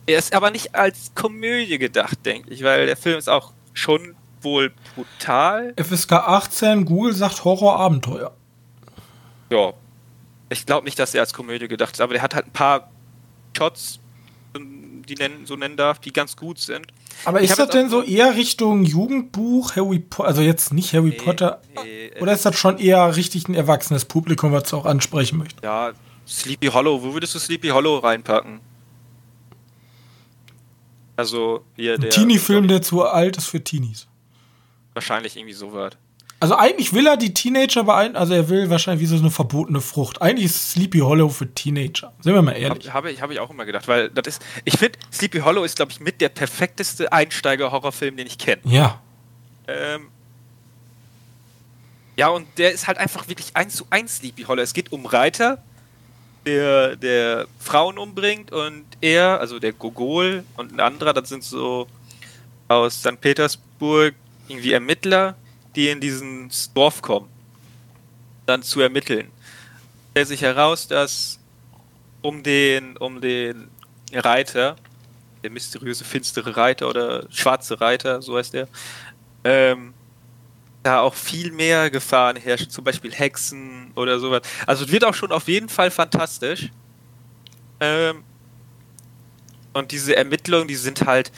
Er 0.07 0.19
ist 0.19 0.35
aber 0.35 0.51
nicht 0.51 0.75
als 0.75 1.13
Komödie 1.15 1.79
gedacht, 1.79 2.19
denke 2.25 2.51
ich, 2.51 2.63
weil 2.63 2.87
der 2.87 2.97
Film 2.97 3.19
ist 3.19 3.29
auch 3.29 3.53
schon 3.73 4.15
wohl 4.43 4.73
brutal. 4.95 5.75
FSK 5.83 6.13
18, 6.13 6.85
Google 6.85 7.15
sagt 7.15 7.45
Horror-Abenteuer. 7.45 8.35
Ja. 9.51 9.73
Ich 10.51 10.67
glaube 10.67 10.85
nicht, 10.85 10.99
dass 10.99 11.15
er 11.15 11.23
als 11.23 11.33
Komödie 11.33 11.69
gedacht 11.69 11.95
ist, 11.95 12.01
aber 12.01 12.13
der 12.13 12.23
hat 12.23 12.35
halt 12.35 12.47
ein 12.47 12.53
paar 12.53 12.91
Shots, 13.57 13.99
die 15.07 15.15
nennen, 15.15 15.47
so 15.47 15.57
nennen 15.57 15.77
darf, 15.77 15.99
die 15.99 16.13
ganz 16.13 16.37
gut 16.37 16.59
sind. 16.59 16.87
Aber 17.25 17.43
ich 17.43 17.51
ist 17.51 17.59
das 17.59 17.69
denn 17.71 17.89
so 17.89 18.03
eher 18.03 18.35
Richtung 18.35 18.85
Jugendbuch, 18.85 19.77
Harry 19.77 19.99
Potter, 19.99 20.29
also 20.29 20.43
jetzt 20.43 20.73
nicht 20.73 20.93
Harry 20.93 21.11
nee, 21.11 21.17
Potter, 21.17 21.61
nee, 21.83 22.11
oder 22.21 22.33
ist 22.33 22.45
das 22.45 22.57
schon 22.57 22.79
eher 22.79 23.17
richtig 23.17 23.49
ein 23.49 23.55
erwachsenes 23.55 24.05
Publikum, 24.05 24.53
was 24.53 24.65
es 24.65 24.75
auch 24.75 24.87
ansprechen 24.87 25.39
möchte? 25.39 25.63
Ja, 25.63 25.93
Sleepy 26.27 26.69
Hollow, 26.69 27.03
wo 27.03 27.13
würdest 27.13 27.35
du 27.35 27.39
Sleepy 27.39 27.69
Hollow 27.69 27.99
reinpacken? 27.99 28.61
Also 31.17 31.65
hier 31.77 31.99
der. 31.99 32.11
Teenie-Film, 32.11 32.69
der 32.69 32.83
zu 32.83 33.05
alt 33.05 33.37
ist 33.37 33.47
für 33.47 33.63
Teenies. 33.63 34.07
Wahrscheinlich 34.95 35.37
irgendwie 35.37 35.55
so 35.55 35.73
wird. 35.73 35.97
Also 36.41 36.57
eigentlich 36.57 36.93
will 36.93 37.07
er 37.07 37.17
die 37.17 37.33
Teenager 37.33 37.85
beein, 37.85 38.17
also 38.17 38.35
er 38.35 38.49
will 38.49 38.69
wahrscheinlich 38.69 39.03
wie 39.03 39.07
so 39.07 39.17
eine 39.17 39.31
verbotene 39.31 39.81
Frucht. 39.81 40.21
Eigentlich 40.21 40.47
ist 40.47 40.73
Sleepy 40.73 40.99
Hollow 40.99 41.29
für 41.29 41.53
Teenager. 41.53 42.13
Sind 42.21 42.35
wir 42.35 42.43
mal 42.43 42.53
ehrlich. 42.53 42.93
Habe 42.93 43.07
hab 43.07 43.13
ich, 43.13 43.23
hab 43.23 43.31
ich 43.31 43.41
auch 43.41 43.51
immer 43.51 43.65
gedacht, 43.65 43.89
weil 43.89 44.11
das 44.11 44.27
ist, 44.27 44.43
ich 44.65 44.77
finde, 44.77 44.99
Sleepy 45.13 45.41
Hollow 45.41 45.65
ist, 45.65 45.77
glaube 45.77 45.93
ich, 45.93 46.01
mit 46.01 46.21
der 46.21 46.29
perfekteste 46.29 47.13
Einsteiger-Horrorfilm, 47.13 48.17
den 48.17 48.27
ich 48.27 48.37
kenne. 48.37 48.61
Ja. 48.65 49.01
Ähm, 49.67 50.09
ja, 52.17 52.29
und 52.29 52.47
der 52.59 52.73
ist 52.73 52.87
halt 52.87 52.99
einfach 52.99 53.29
wirklich 53.29 53.49
eins 53.55 53.77
zu 53.77 53.87
eins 53.91 54.17
Sleepy 54.17 54.43
Hollow. 54.43 54.63
Es 54.63 54.75
geht 54.75 54.93
um 54.93 55.07
Reiter, 55.07 55.63
der, 56.47 56.97
der 56.97 57.47
Frauen 57.59 57.99
umbringt 57.99 58.53
und 58.53 58.85
er, 59.01 59.41
also 59.41 59.59
der 59.59 59.73
Gogol 59.73 60.45
und 60.57 60.73
ein 60.73 60.81
anderer, 60.81 61.13
das 61.13 61.29
sind 61.29 61.43
so 61.43 61.87
aus 62.69 63.01
St. 63.01 63.21
Petersburg 63.21 64.15
irgendwie 64.49 64.73
Ermittler, 64.73 65.37
die 65.75 65.89
in 65.89 66.01
diesen 66.01 66.51
Dorf 66.75 67.03
kommen, 67.03 67.29
dann 68.47 68.63
zu 68.63 68.81
ermitteln. 68.81 69.31
Stellt 70.13 70.29
sich 70.29 70.43
heraus, 70.43 70.87
dass 70.87 71.39
um 72.23 72.43
den, 72.43 72.97
um 72.97 73.21
den 73.21 73.69
Reiter, 74.13 74.77
der 75.43 75.51
mysteriöse 75.51 76.05
finstere 76.05 76.57
Reiter 76.57 76.89
oder 76.89 77.27
schwarze 77.31 77.81
Reiter, 77.81 78.23
so 78.23 78.37
heißt 78.37 78.55
der, 78.55 78.69
ähm, 79.45 79.93
da 80.83 81.01
auch 81.01 81.15
viel 81.15 81.51
mehr 81.51 81.91
Gefahren 81.91 82.37
herrschen, 82.37 82.71
zum 82.71 82.85
Beispiel 82.85 83.13
Hexen 83.13 83.91
oder 83.95 84.19
sowas. 84.21 84.43
Also 84.67 84.85
es 84.85 84.93
wird 84.93 85.05
auch 85.05 85.15
schon 85.15 85.33
auf 85.33 85.49
jeden 85.49 85.69
Fall 85.69 85.91
fantastisch. 85.91 86.71
Ähm, 87.81 88.23
und 89.73 89.91
diese 89.91 90.15
Ermittlungen, 90.15 90.69
die 90.69 90.77
sind 90.77 91.05
halt, 91.05 91.33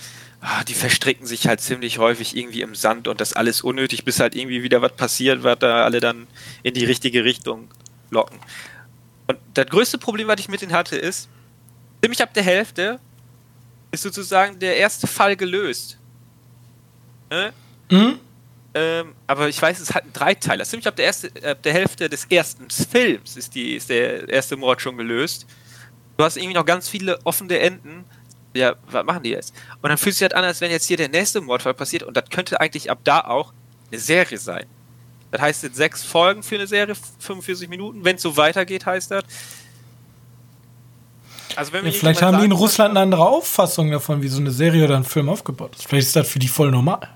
ah, 0.47 0.63
die 0.63 0.75
verstricken 0.75 1.27
sich 1.27 1.49
halt 1.49 1.61
ziemlich 1.61 1.99
häufig 1.99 2.37
irgendwie 2.37 2.61
im 2.63 2.77
Sand 2.77 3.09
und 3.09 3.21
das 3.21 3.33
alles 3.33 3.63
unnötig, 3.63 4.05
bis 4.05 4.21
halt 4.21 4.37
irgendwie 4.37 4.63
wieder 4.63 4.81
was 4.81 4.93
passiert, 4.93 5.43
was 5.43 5.59
da 5.59 5.85
alle 5.85 5.99
dann 5.99 6.29
in 6.63 6.73
die 6.73 6.85
richtige 6.85 7.25
Richtung 7.25 7.69
locken. 8.11 8.39
Und 9.27 9.39
das 9.55 9.67
größte 9.67 9.99
Problem, 9.99 10.29
was 10.29 10.39
ich 10.39 10.49
mit 10.49 10.63
denen 10.63 10.73
hatte, 10.73 10.97
ist, 10.97 11.29
ziemlich 12.01 12.23
ab 12.23 12.33
der 12.33 12.45
Hälfte 12.45 13.01
ist 13.91 14.05
sozusagen 14.05 14.57
der 14.61 14.77
erste 14.77 15.09
Fall 15.09 15.35
gelöst. 15.35 15.99
Ne? 17.29 17.53
Mhm. 17.91 18.21
Ähm, 18.75 19.15
aber 19.27 19.49
ich 19.49 19.61
weiß, 19.61 19.81
es 19.81 19.95
hat 19.95 20.05
einen 20.05 20.13
Dreiteiler. 20.13 20.65
Ziemlich 20.65 20.87
ab 20.87 20.95
der, 20.95 21.07
erste, 21.07 21.31
ab 21.43 21.61
der 21.65 21.73
Hälfte 21.73 22.09
des 22.09 22.25
ersten 22.27 22.71
Films 22.71 23.37
ist, 23.37 23.53
die, 23.57 23.75
ist 23.75 23.91
der 23.91 24.29
erste 24.29 24.57
Mord 24.57 24.81
schon 24.81 24.97
gelöst. 24.97 25.45
Du 26.17 26.25
hast 26.25 26.37
irgendwie 26.37 26.55
noch 26.55 26.67
ganz 26.67 26.89
viele 26.89 27.19
offene 27.25 27.59
Enden. 27.59 28.05
Ja, 28.57 28.75
was 28.91 29.05
machen 29.05 29.23
die 29.23 29.31
jetzt? 29.31 29.55
Und 29.83 29.89
dann 29.89 29.99
fühlt 29.99 30.15
sich 30.15 30.23
halt 30.23 30.35
an, 30.35 30.45
als 30.45 30.61
wenn 30.61 30.71
jetzt 30.71 30.87
hier 30.87 30.97
der 30.97 31.09
nächste 31.09 31.41
Mordfall 31.41 31.75
passiert 31.75 32.03
und 32.03 32.17
das 32.17 32.25
könnte 32.31 32.61
eigentlich 32.61 32.91
ab 32.91 32.99
da 33.05 33.21
auch 33.21 33.53
eine 33.91 34.01
Serie 34.01 34.39
sein. 34.39 34.67
Das 35.31 35.41
heißt 35.41 35.63
jetzt 35.65 35.77
sechs 35.77 36.03
Folgen 36.03 36.43
für 36.43 36.55
eine 36.55 36.67
Serie, 36.67 36.95
45 37.19 37.69
Minuten. 37.69 38.05
Wenn 38.05 38.17
es 38.17 38.23
so 38.23 38.37
weitergeht, 38.37 38.87
heißt 38.87 39.11
das. 39.11 39.25
Also 41.57 41.73
wenn 41.73 41.85
ja, 41.85 41.93
vielleicht 41.93 42.23
haben 42.23 42.39
die 42.39 42.45
in 42.45 42.53
Russland 42.53 42.91
eine 42.91 43.01
andere 43.01 43.27
Auffassung 43.27 43.91
davon, 43.91 44.23
wie 44.23 44.29
so 44.29 44.41
eine 44.41 44.51
Serie 44.51 44.85
oder 44.85 44.97
ein 44.97 45.05
Film 45.05 45.29
aufgebaut 45.29 45.75
ist. 45.77 45.89
Vielleicht 45.89 46.09
ist 46.09 46.17
das 46.17 46.29
für 46.29 46.39
die 46.39 46.49
voll 46.49 46.71
normal. 46.71 47.09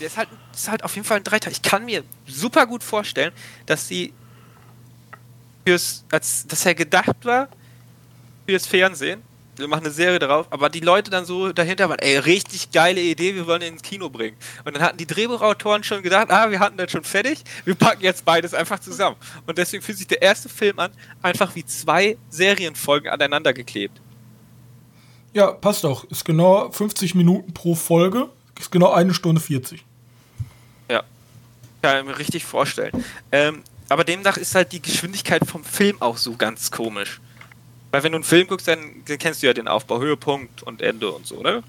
der 0.00 0.06
ist 0.06 0.16
halt, 0.16 0.28
ist 0.54 0.70
halt 0.70 0.84
auf 0.84 0.94
jeden 0.94 1.06
Fall 1.06 1.18
ein 1.18 1.24
Dreiteil. 1.24 1.52
Ich 1.52 1.62
kann 1.62 1.84
mir 1.84 2.02
super 2.26 2.66
gut 2.66 2.84
vorstellen, 2.84 3.32
dass 3.64 3.88
sie 3.88 4.12
fürs, 5.66 6.04
als 6.10 6.46
dass 6.46 6.64
er 6.66 6.74
gedacht 6.74 7.24
war 7.24 7.48
fürs 8.46 8.66
Fernsehen. 8.66 9.22
Wir 9.56 9.68
machen 9.68 9.84
eine 9.84 9.92
Serie 9.92 10.18
darauf, 10.18 10.46
aber 10.50 10.68
die 10.68 10.80
Leute 10.80 11.10
dann 11.10 11.24
so 11.24 11.50
dahinter 11.52 11.88
waren, 11.88 11.98
ey, 11.98 12.18
richtig 12.18 12.70
geile 12.72 13.00
Idee, 13.00 13.34
wir 13.34 13.46
wollen 13.46 13.62
ihn 13.62 13.74
ins 13.74 13.82
Kino 13.82 14.10
bringen. 14.10 14.36
Und 14.64 14.76
dann 14.76 14.82
hatten 14.82 14.98
die 14.98 15.06
Drehbuchautoren 15.06 15.82
schon 15.82 16.02
gedacht, 16.02 16.30
ah, 16.30 16.50
wir 16.50 16.60
hatten 16.60 16.76
das 16.76 16.90
schon 16.90 17.04
fertig, 17.04 17.42
wir 17.64 17.74
packen 17.74 18.02
jetzt 18.02 18.24
beides 18.24 18.52
einfach 18.52 18.78
zusammen. 18.78 19.16
Und 19.46 19.56
deswegen 19.56 19.82
fühlt 19.82 19.96
sich 19.96 20.06
der 20.06 20.20
erste 20.20 20.48
Film 20.48 20.78
an, 20.78 20.90
einfach 21.22 21.54
wie 21.54 21.64
zwei 21.64 22.18
Serienfolgen 22.28 23.10
aneinander 23.10 23.54
geklebt. 23.54 24.00
Ja, 25.32 25.52
passt 25.52 25.84
auch. 25.84 26.04
Ist 26.04 26.24
genau 26.24 26.70
50 26.70 27.14
Minuten 27.14 27.52
pro 27.52 27.74
Folge. 27.74 28.28
Ist 28.58 28.70
genau 28.70 28.92
eine 28.92 29.12
Stunde 29.12 29.40
40. 29.40 29.84
Ja. 30.90 31.02
Kann 31.82 32.00
ich 32.00 32.04
mir 32.06 32.18
richtig 32.18 32.44
vorstellen. 32.44 33.04
Ähm, 33.32 33.62
aber 33.88 34.04
demnach 34.04 34.36
ist 34.36 34.54
halt 34.54 34.72
die 34.72 34.82
Geschwindigkeit 34.82 35.46
vom 35.46 35.62
Film 35.62 36.00
auch 36.00 36.16
so 36.16 36.36
ganz 36.36 36.70
komisch. 36.70 37.20
Weil 37.96 38.02
wenn 38.02 38.12
du 38.12 38.16
einen 38.16 38.24
Film 38.24 38.46
guckst, 38.46 38.68
dann, 38.68 39.02
dann 39.06 39.16
kennst 39.16 39.42
du 39.42 39.46
ja 39.46 39.54
den 39.54 39.68
Aufbau, 39.68 40.00
Höhepunkt 40.00 40.62
und 40.62 40.82
Ende 40.82 41.10
und 41.10 41.26
so, 41.26 41.40
ne? 41.42 41.62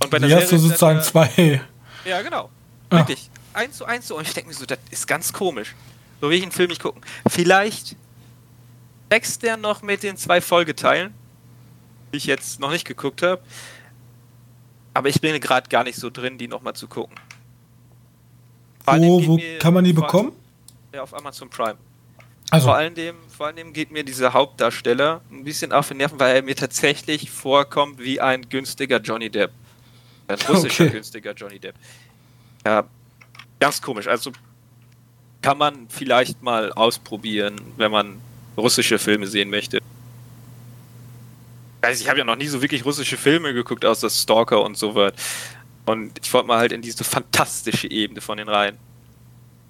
Und 0.00 0.08
bei 0.08 0.20
der 0.20 0.28
Hier 0.28 0.36
hast 0.36 0.52
du 0.52 0.58
sozusagen 0.58 0.98
der, 0.98 1.02
zwei. 1.02 1.60
Ja, 2.04 2.22
genau. 2.22 2.50
Ah. 2.88 2.98
Wirklich. 2.98 3.28
Eins 3.52 3.78
zu 3.78 3.84
eins 3.84 4.06
so. 4.06 4.16
Und 4.16 4.28
ich 4.28 4.32
denke 4.32 4.50
mir 4.50 4.54
so, 4.54 4.64
das 4.64 4.78
ist 4.92 5.08
ganz 5.08 5.32
komisch. 5.32 5.74
So 6.20 6.30
will 6.30 6.36
ich 6.36 6.44
einen 6.44 6.52
Film 6.52 6.68
nicht 6.68 6.80
gucken. 6.80 7.02
Vielleicht 7.26 7.96
wächst 9.10 9.42
der 9.42 9.56
noch 9.56 9.82
mit 9.82 10.04
den 10.04 10.16
zwei 10.16 10.40
Folgeteilen, 10.40 11.12
die 12.12 12.18
ich 12.18 12.26
jetzt 12.26 12.60
noch 12.60 12.70
nicht 12.70 12.86
geguckt 12.86 13.20
habe. 13.22 13.42
Aber 14.92 15.08
ich 15.08 15.20
bin 15.20 15.40
gerade 15.40 15.68
gar 15.68 15.82
nicht 15.82 15.96
so 15.96 16.10
drin, 16.10 16.38
die 16.38 16.46
nochmal 16.46 16.76
zu 16.76 16.86
gucken. 16.86 17.16
Wo, 18.86 19.26
wo 19.26 19.40
kann 19.58 19.74
man 19.74 19.82
die 19.82 19.94
bekommen? 19.94 20.30
Ja, 20.92 21.02
auf 21.02 21.12
Amazon 21.12 21.50
Prime. 21.50 21.76
Also. 22.54 22.66
Vor, 22.66 22.76
allem 22.76 22.94
dem, 22.94 23.16
vor 23.28 23.46
allem 23.46 23.72
geht 23.72 23.90
mir 23.90 24.04
dieser 24.04 24.32
Hauptdarsteller 24.32 25.22
ein 25.28 25.42
bisschen 25.42 25.72
auf 25.72 25.88
den 25.88 25.96
Nerven, 25.96 26.20
weil 26.20 26.36
er 26.36 26.42
mir 26.42 26.54
tatsächlich 26.54 27.28
vorkommt 27.28 27.98
wie 27.98 28.20
ein 28.20 28.48
günstiger 28.48 29.00
Johnny 29.00 29.28
Depp. 29.28 29.50
Ein 30.28 30.38
russischer 30.48 30.84
okay. 30.84 30.92
günstiger 30.92 31.32
Johnny 31.32 31.58
Depp. 31.58 31.74
Ja, 32.64 32.84
ganz 33.58 33.82
komisch. 33.82 34.06
Also 34.06 34.30
kann 35.42 35.58
man 35.58 35.88
vielleicht 35.88 36.42
mal 36.42 36.72
ausprobieren, 36.72 37.60
wenn 37.76 37.90
man 37.90 38.20
russische 38.56 39.00
Filme 39.00 39.26
sehen 39.26 39.50
möchte. 39.50 39.80
Ich 41.92 42.08
habe 42.08 42.20
ja 42.20 42.24
noch 42.24 42.36
nie 42.36 42.46
so 42.46 42.62
wirklich 42.62 42.84
russische 42.84 43.16
Filme 43.16 43.52
geguckt, 43.52 43.84
außer 43.84 44.08
Stalker 44.08 44.62
und 44.62 44.78
so 44.78 44.94
was. 44.94 45.12
Und 45.86 46.12
ich 46.22 46.32
wollte 46.32 46.46
mal 46.46 46.58
halt 46.58 46.70
in 46.70 46.82
diese 46.82 47.02
fantastische 47.02 47.90
Ebene 47.90 48.20
von 48.20 48.38
den 48.38 48.48
Reihen. 48.48 48.78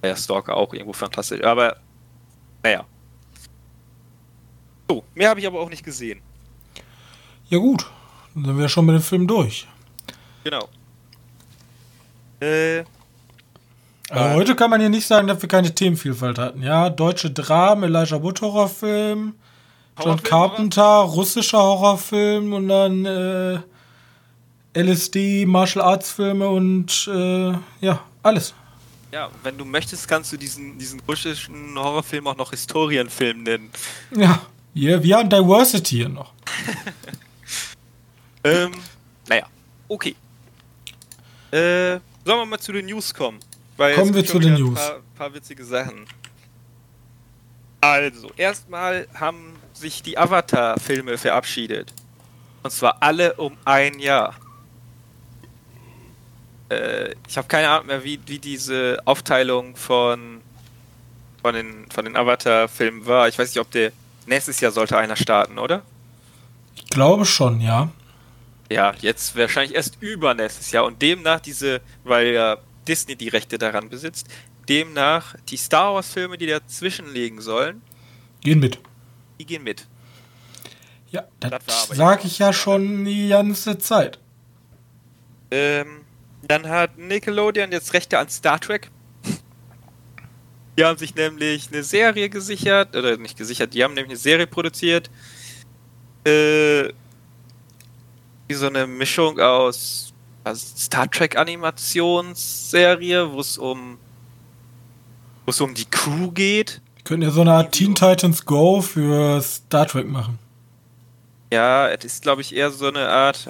Ja, 0.03 0.15
Stalker 0.15 0.55
auch 0.55 0.71
irgendwo 0.71 0.93
fantastisch. 0.93 1.43
Aber, 1.43 1.77
naja. 2.65 2.83
So, 4.89 5.03
mehr 5.13 5.29
habe 5.29 5.39
ich 5.39 5.45
aber 5.45 5.59
auch 5.59 5.69
nicht 5.69 5.83
gesehen. 5.83 6.19
Ja, 7.47 7.59
gut. 7.59 7.85
Dann 8.33 8.45
sind 8.45 8.57
wir 8.57 8.69
schon 8.69 8.87
mit 8.87 8.95
dem 8.95 9.03
Film 9.03 9.27
durch. 9.27 9.67
Genau. 10.43 10.67
Äh. 12.39 12.83
Aber 14.09 14.33
heute 14.33 14.55
kann 14.55 14.71
man 14.71 14.81
ja 14.81 14.89
nicht 14.89 15.05
sagen, 15.05 15.27
dass 15.27 15.41
wir 15.41 15.49
keine 15.49 15.73
Themenvielfalt 15.73 16.39
hatten. 16.39 16.63
Ja, 16.63 16.89
deutsche 16.89 17.29
Dramen, 17.29 17.83
Elijah 17.83 18.21
Wood 18.21 18.41
Horrorfilm, 18.41 19.35
John 20.03 20.23
Carpenter, 20.23 20.81
Horror? 20.81 21.13
russischer 21.13 21.61
Horrorfilm 21.61 22.51
und 22.51 22.67
dann 22.67 23.05
äh, 23.05 23.59
LSD, 24.73 25.45
Martial 25.45 25.85
Arts 25.85 26.11
Filme 26.11 26.49
und 26.49 27.07
äh, 27.13 27.53
ja, 27.81 27.99
alles. 28.23 28.55
Ja, 29.15 29.31
wenn 29.43 29.57
du 29.57 29.63
möchtest, 29.63 30.09
kannst 30.09 30.33
du 30.33 30.35
diesen, 30.35 30.77
diesen 30.77 30.99
russischen 31.07 31.79
Horrorfilm 31.79 32.27
auch 32.27 32.35
noch 32.35 32.49
Historienfilm 32.49 33.43
nennen. 33.43 33.71
Ja, 34.11 34.45
yeah, 34.75 35.01
wir 35.01 35.15
haben 35.15 35.29
Diversity 35.29 35.95
hier 35.95 36.09
noch. 36.09 36.33
ähm, 38.43 38.73
naja, 39.29 39.47
okay. 39.87 40.17
Äh, 41.49 42.01
sollen 42.25 42.39
wir 42.39 42.45
mal 42.45 42.59
zu 42.59 42.73
den 42.73 42.87
News 42.87 43.13
kommen? 43.13 43.39
Weil 43.77 43.95
kommen 43.95 44.13
wir 44.13 44.25
zu 44.25 44.37
den 44.37 44.55
News. 44.55 44.77
Ein 44.81 44.85
paar, 44.85 45.01
paar 45.29 45.33
witzige 45.33 45.63
Sachen. 45.63 46.05
Also, 47.79 48.29
erstmal 48.35 49.07
haben 49.13 49.55
sich 49.71 50.03
die 50.03 50.17
Avatar-Filme 50.17 51.17
verabschiedet. 51.17 51.93
Und 52.63 52.71
zwar 52.71 52.97
alle 52.99 53.33
um 53.35 53.55
ein 53.63 53.97
Jahr 53.97 54.35
äh, 56.69 57.13
ich 57.27 57.37
habe 57.37 57.47
keine 57.47 57.69
Ahnung 57.69 57.87
mehr, 57.87 58.03
wie, 58.03 58.19
wie 58.25 58.39
diese 58.39 58.99
Aufteilung 59.05 59.75
von, 59.75 60.41
von 61.41 61.55
den, 61.55 61.89
von 61.91 62.05
den 62.05 62.15
Avatar-Filmen 62.15 63.05
war. 63.05 63.27
Ich 63.27 63.37
weiß 63.37 63.49
nicht, 63.49 63.59
ob 63.59 63.71
der 63.71 63.91
nächstes 64.25 64.59
Jahr 64.59 64.71
sollte 64.71 64.97
einer 64.97 65.15
starten, 65.15 65.59
oder? 65.59 65.83
Ich 66.75 66.87
glaube 66.87 67.25
schon, 67.25 67.61
ja. 67.61 67.89
Ja, 68.69 68.93
jetzt 68.99 69.37
wahrscheinlich 69.37 69.75
erst 69.75 70.01
übernächstes 70.01 70.71
Jahr 70.71 70.85
und 70.85 71.01
demnach 71.01 71.39
diese, 71.39 71.81
weil 72.03 72.27
ja 72.33 72.57
Disney 72.87 73.15
die 73.15 73.29
Rechte 73.29 73.57
daran 73.57 73.89
besitzt, 73.89 74.27
demnach 74.67 75.35
die 75.49 75.57
Star 75.57 75.93
Wars-Filme, 75.93 76.37
die 76.37 76.47
dazwischen 76.47 77.13
liegen 77.13 77.41
sollen, 77.41 77.81
gehen 78.41 78.59
mit. 78.59 78.79
Die 79.39 79.45
gehen 79.45 79.63
mit. 79.63 79.85
Ja, 81.11 81.25
das, 81.39 81.65
das 81.65 81.87
sage 81.89 82.25
ich 82.25 82.39
ja 82.39 82.51
schon 82.51 83.05
die 83.05 83.29
ganze 83.29 83.77
Zeit. 83.77 84.19
Ähm, 85.51 86.04
dann 86.47 86.67
hat 86.67 86.97
Nickelodeon 86.97 87.71
jetzt 87.71 87.93
Rechte 87.93 88.19
an 88.19 88.29
Star 88.29 88.59
Trek. 88.59 88.91
Die 90.77 90.83
haben 90.83 90.97
sich 90.97 91.15
nämlich 91.15 91.69
eine 91.71 91.83
Serie 91.83 92.29
gesichert, 92.29 92.95
oder 92.95 93.17
nicht 93.17 93.37
gesichert, 93.37 93.73
die 93.73 93.83
haben 93.83 93.93
nämlich 93.93 94.11
eine 94.11 94.19
Serie 94.19 94.47
produziert. 94.47 95.09
Äh, 96.25 96.89
wie 98.47 98.53
so 98.53 98.67
eine 98.67 98.85
Mischung 98.85 99.39
aus 99.39 100.13
Star 100.53 101.09
Trek 101.09 101.37
Animationsserie, 101.37 103.31
wo 103.31 103.39
es 103.39 103.57
um 103.57 103.97
wo 105.45 105.51
es 105.51 105.61
um 105.61 105.73
die 105.73 105.85
Crew 105.85 106.31
geht. 106.31 106.81
Die 106.99 107.03
können 107.03 107.21
ja 107.21 107.29
so 107.29 107.41
eine 107.41 107.53
Art 107.53 107.71
Teen 107.71 107.95
Titans 107.95 108.45
Go 108.45 108.81
für 108.81 109.41
Star 109.41 109.87
Trek 109.87 110.07
machen. 110.07 110.39
Ja, 111.51 111.87
es 111.89 112.03
ist 112.05 112.23
glaube 112.23 112.41
ich 112.41 112.55
eher 112.55 112.71
so 112.71 112.87
eine 112.87 113.07
Art 113.07 113.47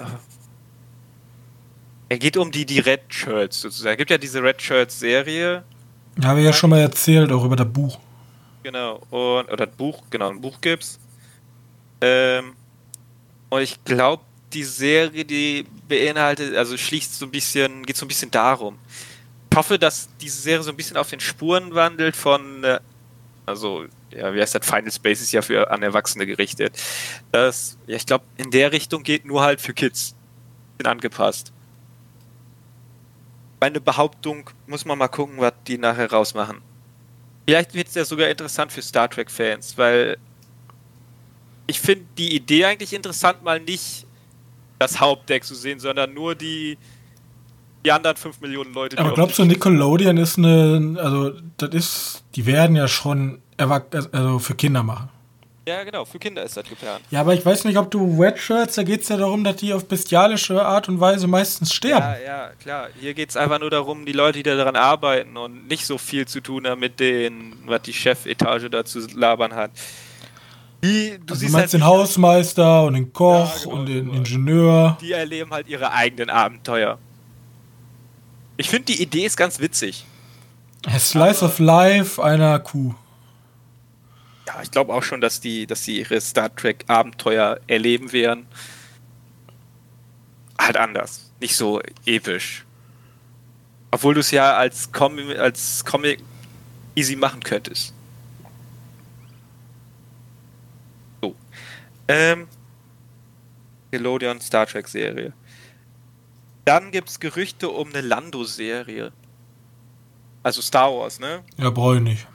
er 2.08 2.18
geht 2.18 2.36
um 2.36 2.50
die, 2.50 2.64
die 2.64 2.78
Red 2.78 3.02
Shirts 3.08 3.60
sozusagen. 3.60 3.94
Es 3.94 3.98
gibt 3.98 4.10
ja 4.10 4.18
diese 4.18 4.42
Red 4.42 4.62
Shirts 4.62 4.98
Serie. 4.98 5.64
Ja, 6.20 6.28
habe 6.28 6.40
ich 6.40 6.46
ja 6.46 6.52
schon 6.52 6.70
mal 6.70 6.80
erzählt, 6.80 7.32
auch 7.32 7.44
über 7.44 7.56
das 7.56 7.70
Buch. 7.70 7.98
Genau, 8.62 8.96
und, 9.10 9.50
oder 9.52 9.66
das 9.66 9.76
Buch, 9.76 10.02
genau, 10.10 10.30
ein 10.30 10.40
Buch 10.40 10.60
gibt's. 10.60 10.98
Ähm, 12.00 12.54
und 13.48 13.60
ich 13.60 13.82
glaube, 13.84 14.22
die 14.52 14.64
Serie, 14.64 15.24
die 15.24 15.66
beinhaltet, 15.88 16.56
also 16.56 16.76
schließt 16.76 17.18
so 17.18 17.26
ein 17.26 17.30
bisschen, 17.30 17.84
geht 17.84 17.96
so 17.96 18.04
ein 18.04 18.08
bisschen 18.08 18.30
darum. 18.30 18.78
Ich 19.50 19.56
hoffe, 19.56 19.78
dass 19.78 20.08
diese 20.20 20.40
Serie 20.40 20.62
so 20.62 20.70
ein 20.70 20.76
bisschen 20.76 20.96
auf 20.96 21.10
den 21.10 21.20
Spuren 21.20 21.74
wandelt 21.74 22.16
von, 22.16 22.62
äh, 22.64 22.78
also, 23.46 23.84
ja, 24.10 24.32
wie 24.34 24.40
heißt 24.40 24.54
das? 24.54 24.66
Final 24.66 24.92
Space 24.92 25.20
ist 25.20 25.32
ja 25.32 25.42
für 25.42 25.70
an 25.70 25.82
Erwachsene 25.82 26.26
gerichtet. 26.26 26.76
Das, 27.32 27.76
ja, 27.86 27.96
ich 27.96 28.06
glaube, 28.06 28.24
in 28.36 28.50
der 28.50 28.72
Richtung 28.72 29.02
geht 29.02 29.24
nur 29.24 29.42
halt 29.42 29.60
für 29.60 29.74
Kids. 29.74 30.14
Bin 30.78 30.86
angepasst 30.86 31.52
meine 33.60 33.80
Behauptung, 33.80 34.50
muss 34.66 34.84
man 34.84 34.98
mal 34.98 35.08
gucken, 35.08 35.36
was 35.38 35.52
die 35.66 35.78
nachher 35.78 36.10
rausmachen. 36.10 36.58
Vielleicht 37.46 37.74
wird 37.74 37.88
es 37.88 37.94
ja 37.94 38.04
sogar 38.04 38.28
interessant 38.28 38.72
für 38.72 38.82
Star 38.82 39.08
Trek-Fans, 39.08 39.78
weil 39.78 40.18
ich 41.66 41.80
finde 41.80 42.04
die 42.18 42.34
Idee 42.34 42.64
eigentlich 42.64 42.92
interessant, 42.92 43.42
mal 43.42 43.60
nicht 43.60 44.06
das 44.78 45.00
Hauptdeck 45.00 45.44
zu 45.44 45.54
sehen, 45.54 45.80
sondern 45.80 46.12
nur 46.12 46.34
die, 46.34 46.76
die 47.84 47.92
anderen 47.92 48.16
5 48.16 48.40
Millionen 48.40 48.74
Leute. 48.74 48.98
Aber 48.98 49.14
glaubst 49.14 49.38
du, 49.38 49.44
Nickelodeon 49.44 50.16
ist 50.16 50.38
eine, 50.38 50.96
also 51.00 51.32
das 51.56 51.70
ist, 51.70 52.24
die 52.34 52.46
werden 52.46 52.76
ja 52.76 52.88
schon 52.88 53.40
also 53.58 54.38
für 54.38 54.54
Kinder 54.54 54.82
machen. 54.82 55.08
Ja, 55.68 55.82
genau, 55.82 56.04
für 56.04 56.20
Kinder 56.20 56.44
ist 56.44 56.56
das 56.56 56.68
geplant. 56.68 57.00
Ja, 57.10 57.22
aber 57.22 57.34
ich 57.34 57.44
weiß 57.44 57.64
nicht, 57.64 57.76
ob 57.76 57.90
du 57.90 58.22
Red 58.22 58.38
Shirts, 58.38 58.76
da 58.76 58.84
geht 58.84 59.02
es 59.02 59.08
ja 59.08 59.16
darum, 59.16 59.42
dass 59.42 59.56
die 59.56 59.74
auf 59.74 59.88
bestialische 59.88 60.64
Art 60.64 60.88
und 60.88 61.00
Weise 61.00 61.26
meistens 61.26 61.74
sterben. 61.74 62.06
Ja, 62.06 62.18
ja, 62.18 62.50
klar. 62.62 62.88
Hier 63.00 63.14
geht 63.14 63.30
es 63.30 63.36
einfach 63.36 63.58
nur 63.58 63.70
darum, 63.70 64.06
die 64.06 64.12
Leute, 64.12 64.44
die 64.44 64.44
daran 64.44 64.76
arbeiten 64.76 65.36
und 65.36 65.66
nicht 65.66 65.84
so 65.84 65.98
viel 65.98 66.28
zu 66.28 66.40
tun 66.40 66.68
haben 66.68 66.78
mit 66.78 67.00
denen, 67.00 67.60
was 67.66 67.82
die 67.82 67.92
Chefetage 67.92 68.70
dazu 68.70 69.00
labern 69.16 69.56
hat. 69.56 69.72
Die, 70.84 71.18
du, 71.26 71.34
also 71.34 71.46
du 71.46 71.50
meinst 71.50 71.56
halt 71.56 71.72
den 71.72 71.84
Hausmeister 71.84 72.84
und 72.84 72.94
den 72.94 73.12
Koch 73.12 73.56
ja, 73.56 73.62
genau, 73.64 73.74
und 73.74 73.86
den 73.86 74.04
genau. 74.04 74.18
Ingenieur. 74.18 74.98
Die 75.00 75.10
erleben 75.10 75.50
halt 75.50 75.66
ihre 75.66 75.90
eigenen 75.90 76.30
Abenteuer. 76.30 76.98
Ich 78.56 78.70
finde, 78.70 78.92
die 78.92 79.02
Idee 79.02 79.26
ist 79.26 79.36
ganz 79.36 79.58
witzig. 79.58 80.04
A 80.86 80.96
Slice 81.00 81.42
aber 81.42 81.52
of 81.52 81.58
Life 81.58 82.22
einer 82.22 82.60
Kuh 82.60 82.94
ja, 84.46 84.62
ich 84.62 84.70
glaube 84.70 84.94
auch 84.94 85.02
schon, 85.02 85.20
dass 85.20 85.40
die, 85.40 85.66
dass 85.66 85.84
sie 85.84 85.98
ihre 85.98 86.20
Star 86.20 86.54
Trek 86.54 86.84
Abenteuer 86.86 87.60
erleben 87.66 88.12
werden. 88.12 88.46
Halt 90.58 90.76
anders. 90.76 91.32
Nicht 91.40 91.56
so 91.56 91.80
episch. 92.04 92.64
Obwohl 93.90 94.14
du 94.14 94.20
es 94.20 94.30
ja 94.30 94.56
als, 94.56 94.92
Com 94.92 95.18
als 95.38 95.84
Comic 95.84 96.20
easy 96.94 97.16
machen 97.16 97.42
könntest. 97.42 97.92
So. 101.20 101.34
Ähm, 102.08 102.46
Nickelodeon 103.90 104.40
Star 104.40 104.66
Trek 104.66 104.88
Serie. 104.88 105.32
Dann 106.64 106.90
gibt 106.90 107.08
es 107.08 107.20
Gerüchte 107.20 107.68
um 107.68 107.88
eine 107.90 108.00
Lando-Serie. 108.00 109.12
Also 110.42 110.62
Star 110.62 110.92
Wars, 110.92 111.20
ne? 111.20 111.42
Ja, 111.56 111.70
brauche 111.70 111.96
ich 111.96 112.02
nicht. 112.02 112.26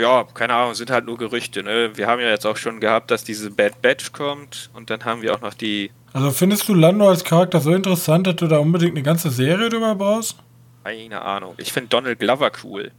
Ja, 0.00 0.24
keine 0.34 0.54
Ahnung, 0.54 0.74
sind 0.74 0.90
halt 0.90 1.06
nur 1.06 1.16
Gerüchte, 1.18 1.62
ne? 1.62 1.92
Wir 1.94 2.06
haben 2.08 2.20
ja 2.20 2.28
jetzt 2.28 2.44
auch 2.46 2.56
schon 2.56 2.80
gehabt, 2.80 3.10
dass 3.10 3.22
diese 3.22 3.50
Bad 3.50 3.80
Batch 3.80 4.12
kommt 4.12 4.70
und 4.74 4.90
dann 4.90 5.04
haben 5.04 5.22
wir 5.22 5.32
auch 5.34 5.40
noch 5.40 5.54
die. 5.54 5.90
Also 6.12 6.30
findest 6.32 6.68
du 6.68 6.74
Lando 6.74 7.08
als 7.08 7.22
Charakter 7.24 7.60
so 7.60 7.72
interessant, 7.72 8.26
dass 8.26 8.36
du 8.36 8.46
da 8.48 8.58
unbedingt 8.58 8.92
eine 8.92 9.02
ganze 9.02 9.30
Serie 9.30 9.68
drüber 9.68 9.94
brauchst? 9.94 10.36
Keine 10.82 11.22
Ahnung. 11.22 11.54
Ich 11.58 11.72
finde 11.72 11.88
Donald 11.90 12.18
Glover 12.18 12.50
cool. 12.64 12.90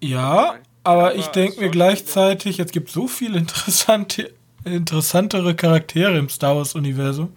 Ja, 0.00 0.56
aber 0.84 1.14
ich 1.16 1.26
denke 1.28 1.60
mir 1.60 1.70
gleichzeitig, 1.70 2.58
es 2.60 2.70
gibt 2.72 2.90
so 2.90 3.08
viele 3.08 3.38
interessante, 3.38 4.30
interessantere 4.64 5.54
Charaktere 5.54 6.16
im 6.18 6.28
Star 6.28 6.56
Wars-Universum. 6.56 7.32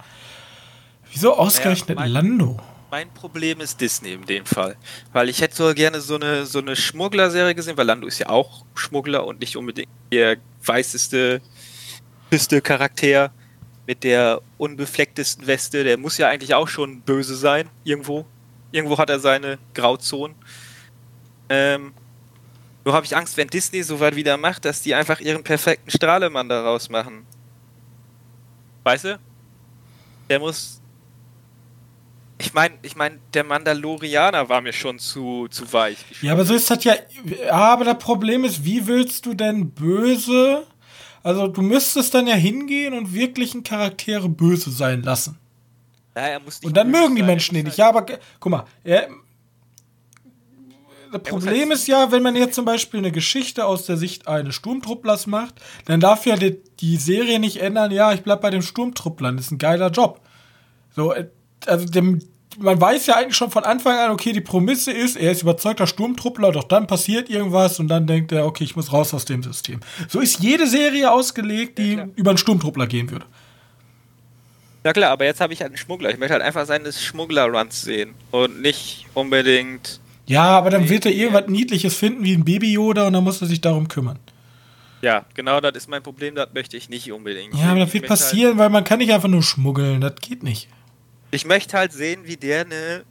Wieso 1.12 1.34
ausgerechnet 1.36 1.89
Ja, 1.98 2.04
mein- 2.06 2.12
Lando? 2.12 2.60
Mein 2.92 3.10
Problem 3.14 3.62
ist 3.62 3.80
Disney 3.80 4.12
in 4.12 4.26
dem 4.26 4.46
Fall. 4.46 4.76
Weil 5.14 5.30
ich 5.30 5.39
hätte 5.39 5.56
so 5.56 5.74
gerne 5.74 6.02
so 6.02 6.16
eine, 6.16 6.46
so 6.46 6.60
eine 6.60 6.76
Schmuggler-Serie 6.76 7.56
gesehen, 7.56 7.78
weil 7.78 7.86
Lando 7.86 8.06
ist 8.06 8.20
ja 8.20 8.28
auch 8.28 8.66
Schmuggler 8.76 9.26
und 9.26 9.39
nicht 9.39 9.56
unbedingt 9.56 9.88
der 10.12 10.36
weißeste, 10.66 11.42
höchste 12.30 12.62
Charakter 12.62 13.32
mit 13.88 14.04
der 14.04 14.42
unbeflecktesten 14.58 15.48
Weste. 15.48 15.86
Der 15.86 15.98
muss 15.98 16.18
ja 16.18 16.28
eigentlich 16.28 16.54
auch 16.54 16.68
schon 16.68 17.00
böse 17.00 17.38
sein, 17.38 17.70
irgendwo. 17.86 18.26
Irgendwo 18.74 18.98
hat 18.98 19.10
er 19.10 19.22
seine 19.22 19.58
Grauzonen. 19.74 20.36
Ähm, 21.48 21.94
nur 22.84 22.94
habe 22.94 23.06
ich 23.06 23.16
Angst, 23.16 23.38
wenn 23.38 23.48
Disney 23.48 23.84
so 23.84 24.02
weit 24.02 24.18
wieder 24.18 24.36
macht, 24.36 24.66
dass 24.66 24.82
die 24.82 24.96
einfach 24.96 25.22
ihren 25.22 25.46
perfekten 25.46 25.89
Strahlemann 25.89 26.50
daraus 26.50 26.89
machen. 26.89 27.26
Weißt 28.84 29.06
du? 29.06 29.20
Der 30.30 30.39
muss 30.39 30.80
ich 32.42 32.54
meine, 32.54 32.76
ich 32.82 32.96
mein, 32.96 33.20
der 33.34 33.44
Mandalorianer 33.44 34.50
war 34.50 34.62
mir 34.62 34.74
schon 34.74 35.00
zu, 35.00 35.48
zu 35.50 35.72
weich. 35.72 35.98
Ja, 36.22 36.34
aber 36.34 36.44
so 36.46 36.54
ist 36.54 36.70
das 36.70 36.84
ja. 36.84 36.96
Ja, 37.46 37.54
aber 37.54 37.86
das 37.86 37.98
Problem 38.00 38.44
ist, 38.44 38.66
wie 38.66 38.86
willst 38.88 39.26
du 39.26 39.34
denn 39.34 39.72
böse? 39.72 40.64
Also, 41.24 41.48
du 41.48 41.62
müsstest 41.62 42.14
dann 42.14 42.28
ja 42.28 42.36
hingehen 42.36 42.94
und 42.94 43.14
wirklichen 43.14 43.64
Charaktere 43.64 44.28
böse 44.28 44.72
sein 44.72 45.04
lassen. 45.04 45.38
Ja, 46.16 46.39
Und 46.64 46.76
dann 46.76 46.92
mögen 46.92 47.16
die 47.16 47.24
Menschen 47.24 47.56
muss 47.56 47.64
nicht. 47.64 47.78
Ja, 47.78 47.89
aber 47.89 48.06
guck 48.39 48.52
mal, 48.52 48.66
er, 48.84 49.08
das 51.12 51.24
Problem 51.24 51.70
halt- 51.70 51.74
ist 51.74 51.88
ja, 51.88 52.12
wenn 52.12 52.24
man 52.24 52.36
jetzt 52.36 52.56
zum 52.56 52.66
Beispiel 52.66 53.00
eine 53.00 53.12
Geschichte 53.12 53.66
aus 53.66 53.86
der 53.86 53.98
Sicht 53.98 54.28
eines 54.28 54.56
Sturmtrupplers 54.56 55.28
macht, 55.28 55.56
dann 55.86 56.00
darf 56.00 56.26
ja 56.26 56.36
die, 56.36 56.58
die 56.80 56.98
Serie 56.98 57.39
nicht 57.39 57.58
ändern, 57.58 57.92
ja, 57.92 58.14
ich 58.14 58.22
bleib 58.24 58.42
bei 58.42 58.50
dem 58.50 58.62
Sturmtrupplern, 58.62 59.38
das 59.38 59.48
ist 59.48 59.52
ein 59.52 59.58
geiler 59.58 59.89
Job. 59.92 60.22
So, 60.96 61.14
äh, 61.14 61.28
also 61.66 61.86
dem, 61.86 62.20
man 62.57 62.80
weiß 62.80 63.05
ja 63.07 63.16
eigentlich 63.16 63.36
schon 63.36 63.51
von 63.51 63.64
Anfang 63.64 63.97
an, 63.97 64.12
okay, 64.12 64.34
die 64.34 64.41
Prämisse 64.41 64.91
ist, 64.91 65.16
er 65.16 65.32
ist 65.32 65.41
überzeugter 65.41 65.88
Sturmtruppler, 65.88 66.51
doch 66.51 66.64
dann 66.64 66.88
passiert 66.88 67.30
irgendwas 67.30 67.80
und 67.80 67.88
dann 67.88 68.07
denkt 68.07 68.32
er, 68.32 68.45
okay, 68.45 68.64
ich 68.64 68.76
muss 68.76 68.91
raus 68.91 69.14
aus 69.14 69.26
dem 69.26 69.43
System. 69.43 69.80
So 70.07 70.20
ist 70.20 70.39
jede 70.41 70.68
Serie 70.68 71.12
ausgelegt, 71.12 71.78
die 71.78 71.95
klar. 71.95 72.07
über 72.16 72.32
einen 72.32 72.38
Sturmtruppler 72.38 72.88
gehen 72.88 73.09
würde. 73.09 73.26
Ja 74.84 74.93
klar, 74.93 75.12
aber 75.12 75.26
jetzt 75.26 75.39
habe 75.41 75.53
ich 75.53 75.62
halt 75.62 75.72
einen 75.72 75.78
Schmuggler. 75.78 76.09
Ich 76.09 76.18
möchte 76.18 76.34
halt 76.34 76.43
einfach 76.43 76.66
seine 76.66 76.91
Schmuggler-Runs 76.91 77.84
sehen. 77.84 78.16
Und 78.32 78.62
nicht 78.62 79.05
unbedingt. 79.14 79.99
Ja, 80.26 80.57
aber 80.57 80.72
dann 80.72 80.89
wird 80.89 81.05
er 81.05 81.12
irgendwas 81.12 81.47
Niedliches 81.47 81.95
finden 81.95 82.24
wie 82.24 82.34
ein 82.34 82.45
Baby-Yoda 82.45 83.05
und 83.07 83.14
dann 83.14 83.24
muss 83.24 83.41
er 83.41 83.47
sich 83.47 83.62
darum 83.62 83.88
kümmern. 83.88 84.18
Ja, 85.01 85.26
genau 85.34 85.59
das 85.59 85.74
ist 85.76 85.89
mein 85.89 86.01
Problem, 86.03 86.36
das 86.36 86.49
möchte 86.53 86.78
ich 86.78 86.89
nicht 86.89 87.12
unbedingt. 87.12 87.53
Ja, 87.55 87.72
aber 87.72 87.80
das 87.80 87.93
wird 87.93 88.03
möchte 88.03 88.07
passieren, 88.07 88.57
weil 88.57 88.70
man 88.70 88.84
kann 88.84 88.99
nicht 88.99 89.12
einfach 89.12 89.30
nur 89.30 89.43
schmuggeln. 89.43 90.01
Das 90.01 90.16
geht 90.16 90.41
nicht. 90.43 90.68
Ich 91.32 91.45
möchte 91.45 91.77
halt 91.77 91.93
sehen, 91.93 92.21
wie 92.25 92.38
der 92.38 92.61
eine. 92.61 93.03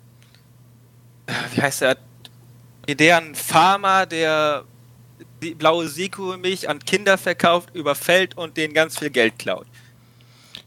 äh, 1.26 1.32
Wie 1.54 1.62
heißt 1.62 1.80
der? 1.80 1.96
Wie 2.86 2.94
der 2.94 3.18
ein 3.18 3.34
Farmer, 3.34 4.06
der 4.06 4.64
die 5.42 5.54
blaue 5.54 5.88
Siku-Milch 5.88 6.68
an 6.68 6.80
Kinder 6.80 7.16
verkauft, 7.16 7.70
überfällt 7.74 8.36
und 8.36 8.56
denen 8.56 8.74
ganz 8.74 8.98
viel 8.98 9.10
Geld 9.10 9.38
klaut. 9.38 9.66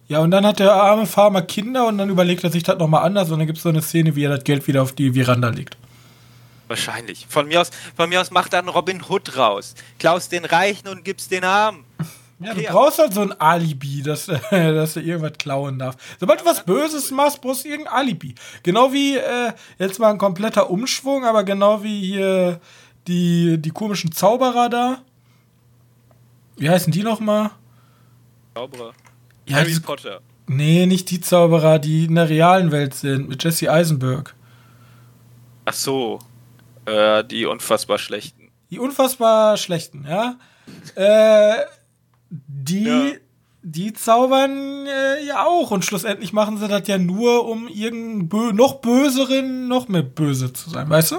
Ja, 0.08 0.20
und 0.20 0.32
dann 0.32 0.46
hat 0.46 0.60
der 0.60 0.74
arme 0.74 1.06
Farmer 1.06 1.42
Kinder 1.44 1.88
und 1.88 1.98
dann 1.98 2.10
überlegt 2.10 2.44
er 2.44 2.50
sich 2.50 2.64
das 2.64 2.78
nochmal 2.78 3.04
anders 3.06 3.32
und 3.32 3.40
dann 3.40 3.48
gibt 3.48 3.58
es 3.58 3.64
so 3.64 3.70
eine 3.70 3.82
Szene, 3.82 4.16
wie 4.16 4.26
er 4.26 4.36
das 4.36 4.44
Geld 4.44 4.68
wieder 4.68 4.82
auf 4.82 4.92
die 4.92 5.14
Veranda 5.14 5.50
legt. 5.50 5.78
Wahrscheinlich. 6.68 7.26
Von 7.30 7.48
mir 7.48 7.62
aus, 7.62 7.70
von 7.96 8.10
mir 8.10 8.20
aus 8.20 8.32
macht 8.32 8.54
dann 8.54 8.68
Robin 8.68 9.02
Hood 9.08 9.38
raus. 9.38 9.76
Klaust 10.00 10.32
den 10.32 10.46
Reichen 10.46 10.88
und 10.88 11.04
gibst 11.06 11.32
den 11.32 11.44
Armen. 11.44 11.86
Ja, 12.44 12.54
du 12.54 12.62
brauchst 12.64 13.00
halt 13.00 13.14
so 13.14 13.22
ein 13.22 13.32
Alibi, 13.40 14.02
dass, 14.02 14.26
dass 14.52 14.94
du 14.94 15.02
irgendwas 15.02 15.34
klauen 15.38 15.80
darf. 15.80 15.96
Sobald 16.20 16.42
du 16.42 16.46
was 16.46 16.64
Böses 16.66 17.12
machst, 17.12 17.42
brauchst 17.42 17.66
du 17.66 17.70
irgendein 17.70 17.94
Alibi. 17.94 18.36
Genau 18.64 18.92
wie, 18.92 19.18
äh, 19.18 19.54
jetzt 19.80 20.00
mal 20.00 20.12
ein 20.12 20.18
kompletter 20.18 20.70
Umschwung, 20.70 21.26
aber 21.26 21.44
genau 21.44 21.84
wie 21.84 22.02
hier 22.02 22.60
die, 23.08 23.58
die 23.58 23.72
komischen 23.72 24.12
Zauberer 24.12 24.70
da. 24.70 25.02
Wie 26.58 26.70
heißen 26.70 26.92
die 26.92 27.04
nochmal? 27.04 27.52
Zauberer. 28.56 28.94
Ja, 29.46 29.58
Harry 29.58 29.80
Potter. 29.80 30.22
Nee, 30.48 30.86
nicht 30.86 31.10
die 31.10 31.22
Zauberer, 31.22 31.80
die 31.80 32.06
in 32.06 32.16
der 32.16 32.30
realen 32.30 32.72
Welt 32.72 32.94
sind, 32.94 33.30
mit 33.30 33.44
Jesse 33.44 33.72
Eisenberg. 33.72 34.36
Ach 35.66 35.74
so. 35.74 36.20
Äh, 36.86 37.24
die 37.24 37.46
unfassbar 37.46 37.98
schlechten. 37.98 38.52
Die 38.70 38.80
unfassbar 38.80 39.58
schlechten, 39.58 40.06
ja. 40.08 40.36
Äh, 40.96 41.66
die, 42.48 42.84
Ja. 42.84 43.12
die 43.62 43.94
zaubern 43.94 44.86
äh, 44.88 45.24
ja 45.26 45.46
auch 45.46 45.72
und 45.72 45.86
schlussendlich 45.86 46.34
machen 46.34 46.58
sie 46.58 46.68
das 46.68 46.88
ja 46.88 46.98
nur, 46.98 47.46
um 47.48 47.68
irgendeinen 47.68 48.30
bö 48.30 48.52
noch 48.54 48.76
böseren 48.82 49.68
noch 49.68 49.88
mehr 49.88 50.02
böse 50.04 50.52
zu 50.54 50.70
sein, 50.70 50.90
weißt 50.90 51.12
du? 51.12 51.18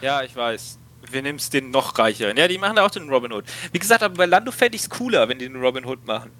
Ja, 0.00 0.22
ich 0.22 0.34
weiß. 0.34 0.78
Wir 1.10 1.22
nehmen 1.22 1.38
es 1.38 1.50
den 1.50 1.70
noch 1.70 1.98
reicheren. 1.98 2.36
Ja, 2.36 2.48
die 2.48 2.56
machen 2.58 2.76
da 2.76 2.86
auch 2.86 2.90
den 2.90 3.08
Robin 3.10 3.32
Hood. 3.32 3.44
Wie 3.72 3.78
gesagt, 3.78 4.02
aber 4.02 4.14
bei 4.14 4.26
Lando 4.26 4.50
fände 4.50 4.76
ich 4.76 4.82
es 4.82 4.90
cooler, 4.90 5.28
wenn 5.28 5.38
die 5.38 5.46
den 5.46 5.60
Robin 5.60 5.84
Hood 5.84 6.06
machen. 6.06 6.30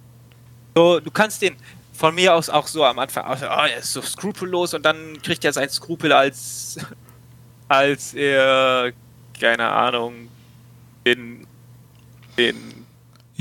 So, 0.75 0.99
du 1.01 1.11
kannst 1.11 1.43
den 1.43 1.57
von 1.93 2.14
mir 2.14 2.35
aus 2.35 2.49
auch 2.49 2.66
so 2.66 2.83
am 2.85 2.99
Anfang, 2.99 3.25
oh, 3.29 3.37
er 3.45 3.77
ist 3.77 3.93
so 3.93 4.01
skrupellos 4.01 4.73
und 4.73 4.83
dann 4.87 5.20
kriegt 5.23 5.45
er 5.45 5.53
sein 5.53 5.68
Skrupel 5.68 6.11
als, 6.12 6.79
als 7.68 8.14
er, 8.14 8.93
keine 9.39 9.68
Ahnung, 9.68 10.29
den, 11.05 11.47
den 12.39 12.82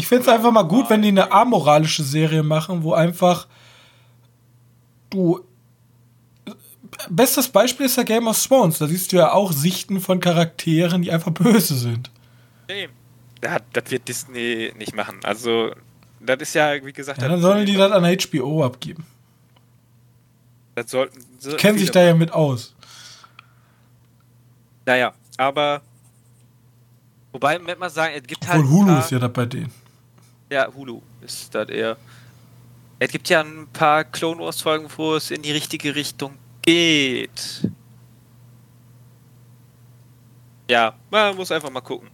Ich 0.02 0.08
finde 0.08 0.24
es 0.24 0.28
einfach 0.30 0.52
mal 0.52 0.64
gut, 0.64 0.90
wenn 0.90 1.04
die 1.04 1.10
eine 1.10 1.32
amoralische 1.32 2.02
Serie 2.02 2.42
machen, 2.42 2.82
wo 2.82 2.94
einfach 2.94 3.46
du. 5.12 5.42
Bestes 7.08 7.48
Beispiel 7.48 7.86
ist 7.86 7.98
ja 7.98 8.04
Game 8.04 8.26
of 8.28 8.44
Thrones. 8.44 8.80
Da 8.80 8.88
siehst 8.88 9.12
du 9.12 9.18
ja 9.18 9.32
auch 9.32 9.52
Sichten 9.52 10.02
von 10.02 10.20
Charakteren, 10.20 11.04
die 11.04 11.12
einfach 11.12 11.30
böse 11.32 11.76
sind. 11.78 12.10
Nee. 12.68 12.90
Ja, 13.44 13.60
das 13.74 13.92
wird 13.92 14.08
Disney 14.08 14.74
nicht 14.76 14.96
machen. 14.96 15.20
Also, 15.22 15.70
das 16.20 16.38
ist 16.40 16.56
ja, 16.56 16.84
wie 16.84 16.94
gesagt, 16.94 17.22
Ja, 17.22 17.28
dann 17.28 17.40
sollen 17.40 17.68
die 17.68 17.76
das 17.76 17.92
an 17.92 18.04
HBO 18.04 18.64
abgeben. 18.66 19.06
das 20.74 20.90
sollten. 20.90 21.24
So 21.38 21.56
Kennen 21.58 21.78
sich 21.78 21.92
da 21.92 22.02
ja 22.02 22.16
mit 22.16 22.32
aus. 22.34 22.74
Naja, 24.88 25.14
aber. 25.38 25.84
Wobei, 27.34 27.60
wenn 27.64 27.78
man 27.78 27.92
sagen, 27.92 28.16
es 28.18 28.24
gibt 28.24 28.48
halt. 28.48 28.62
Obwohl 28.64 28.80
ein 28.82 28.88
Hulu 28.90 29.00
ist 29.00 29.12
ja 29.12 29.20
da 29.20 29.28
bei 29.28 29.46
denen. 29.46 29.72
Ja, 30.52 30.68
Hulu 30.74 31.02
ist 31.22 31.56
das 31.56 31.70
eher. 31.70 31.96
Es 33.00 33.10
gibt 33.10 33.30
ja 33.30 33.42
ein 33.42 33.68
paar 33.72 34.04
Clone 34.04 34.42
Wars 34.42 34.62
Folgen, 34.62 34.88
wo 34.98 35.16
es 35.16 35.32
in 35.32 35.42
die 35.42 35.52
richtige 35.52 35.96
Richtung 35.96 36.38
geht. 36.62 37.68
Ja, 40.70 40.94
man 41.10 41.36
muss 41.36 41.52
einfach 41.52 41.70
mal 41.70 41.82
gucken. 41.82 42.10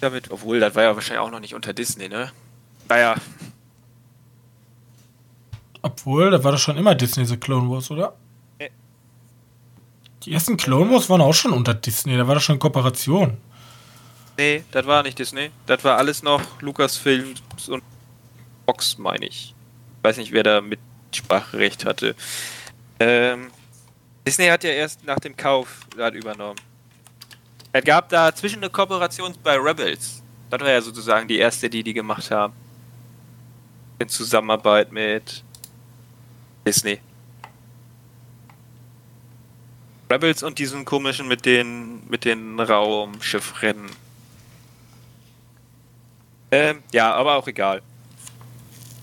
Damit, 0.00 0.30
obwohl, 0.30 0.60
das 0.60 0.74
war 0.74 0.82
ja 0.82 0.94
wahrscheinlich 0.94 1.20
auch 1.20 1.30
noch 1.30 1.40
nicht 1.40 1.54
unter 1.54 1.72
Disney, 1.72 2.08
ne? 2.08 2.32
Naja, 2.88 3.16
Obwohl, 5.82 6.30
da 6.30 6.42
war 6.42 6.52
doch 6.52 6.58
schon 6.58 6.76
immer 6.76 6.94
Disney 6.94 7.24
The 7.24 7.36
Clone 7.36 7.70
Wars, 7.70 7.90
oder? 7.90 8.14
Nee. 8.58 8.70
Die 10.24 10.32
ersten 10.32 10.56
Clone 10.56 10.90
Wars 10.90 11.08
waren 11.08 11.20
auch 11.20 11.34
schon 11.34 11.52
unter 11.52 11.74
Disney, 11.74 12.16
da 12.16 12.26
war 12.26 12.34
das 12.34 12.44
schon 12.44 12.58
Kooperation. 12.58 13.38
Nee, 14.38 14.64
das 14.70 14.86
war 14.86 15.02
nicht 15.02 15.18
Disney. 15.18 15.50
Das 15.66 15.84
war 15.84 15.98
alles 15.98 16.22
noch 16.22 16.62
Lucasfilms 16.62 17.68
und 17.68 17.82
Fox, 18.64 18.96
meine 18.96 19.26
ich. 19.26 19.54
Weiß 20.02 20.16
nicht, 20.16 20.32
wer 20.32 20.42
da 20.42 20.60
mit 20.60 20.78
Sprachrecht 21.12 21.84
hatte. 21.84 22.14
Ähm, 23.00 23.50
Disney 24.26 24.46
hat 24.46 24.64
ja 24.64 24.70
erst 24.70 25.04
nach 25.04 25.18
dem 25.18 25.36
Kauf 25.36 25.86
das 25.96 26.14
übernommen. 26.14 26.58
Es 27.72 27.84
gab 27.84 28.08
da 28.08 28.34
zwischen 28.34 28.58
eine 28.58 28.70
Kooperation 28.70 29.34
bei 29.42 29.56
Rebels. 29.56 30.22
Das 30.50 30.60
war 30.60 30.70
ja 30.70 30.80
sozusagen 30.80 31.28
die 31.28 31.38
erste, 31.38 31.68
die 31.68 31.82
die 31.82 31.92
gemacht 31.92 32.30
haben. 32.30 32.54
In 33.98 34.08
Zusammenarbeit 34.08 34.92
mit 34.92 35.42
Disney. 36.66 37.00
Rebels 40.10 40.42
und 40.42 40.58
diesen 40.58 40.84
komischen 40.84 41.28
mit 41.28 41.44
den 41.44 42.08
mit 42.08 42.24
den 42.24 42.58
Raumschiffrennen. 42.58 43.90
Ähm, 46.50 46.82
ja, 46.92 47.14
aber 47.14 47.36
auch 47.36 47.46
egal. 47.46 47.82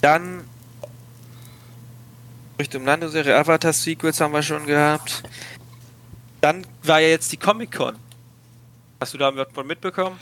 Dann 0.01 0.45
Richtung 2.57 2.85
Lando-Serie, 2.85 3.35
Avatar-Sequels 3.37 4.21
haben 4.21 4.33
wir 4.33 4.41
schon 4.41 4.65
gehabt. 4.65 5.23
Dann 6.41 6.65
war 6.83 7.01
ja 7.01 7.09
jetzt 7.09 7.31
die 7.31 7.37
Comic-Con. 7.37 7.95
Hast 8.99 9.13
du 9.13 9.17
da 9.17 9.31
von 9.53 9.67
mitbekommen? 9.67 10.17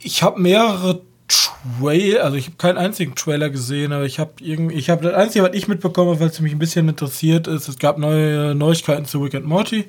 Ich 0.00 0.22
habe 0.22 0.40
mehrere 0.40 1.02
Trailer, 1.28 2.24
also 2.24 2.36
ich 2.36 2.46
habe 2.46 2.56
keinen 2.56 2.78
einzigen 2.78 3.14
Trailer 3.14 3.50
gesehen, 3.50 3.92
aber 3.92 4.04
ich 4.04 4.18
habe 4.18 4.32
irgendwie, 4.40 4.74
ich 4.74 4.90
habe 4.90 5.04
das 5.04 5.14
Einzige, 5.14 5.44
was 5.44 5.54
ich 5.54 5.68
mitbekomme, 5.68 6.18
weil 6.20 6.28
es 6.28 6.40
mich 6.40 6.52
ein 6.52 6.58
bisschen 6.58 6.88
interessiert 6.88 7.46
ist, 7.46 7.68
es 7.68 7.78
gab 7.78 7.98
neue 7.98 8.54
Neuigkeiten 8.54 9.04
zu 9.04 9.22
Rick 9.22 9.34
and 9.34 9.46
Morty, 9.46 9.84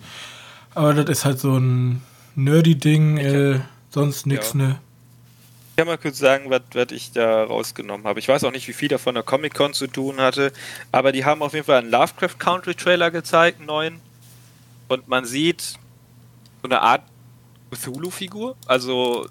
aber 0.76 0.93
das 0.93 1.10
ist 1.10 1.26
halt 1.26 1.39
so 1.39 1.58
ein 1.58 2.01
nerdy 2.36 2.76
Ding, 2.76 3.18
äh, 3.18 3.60
sonst 3.89 4.26
nichts, 4.26 4.54
ja. 4.54 4.60
ne. 4.60 4.80
Ich 5.74 5.78
kann 5.78 5.88
mal 5.88 5.97
kurz 5.97 6.19
sagen, 6.19 6.51
was 6.51 6.91
ich 6.91 7.13
da 7.13 7.45
rausgenommen 7.45 8.05
habe. 8.05 8.19
Ich 8.19 8.28
weiß 8.28 8.43
auch 8.43 8.51
nicht, 8.51 8.67
wie 8.67 8.74
viel 8.74 8.89
davon 8.89 9.15
der 9.15 9.24
Comic-Con 9.24 9.74
zu 9.74 9.88
tun 9.88 10.21
hatte, 10.21 10.53
aber 10.91 11.11
die 11.11 11.26
haben 11.26 11.41
auf 11.41 11.53
jeden 11.53 11.65
Fall 11.65 11.80
einen 11.80 11.89
Lovecraft 11.89 12.38
Country 12.38 12.76
Trailer 12.76 13.09
gezeigt, 13.09 13.57
einen 13.57 13.65
neuen. 13.65 14.01
Und 14.88 15.07
man 15.07 15.26
sieht 15.26 15.61
so 15.61 16.65
eine 16.65 16.80
Art 16.80 17.01
Cthulhu-Figur. 17.71 18.55
Also, 18.67 19.28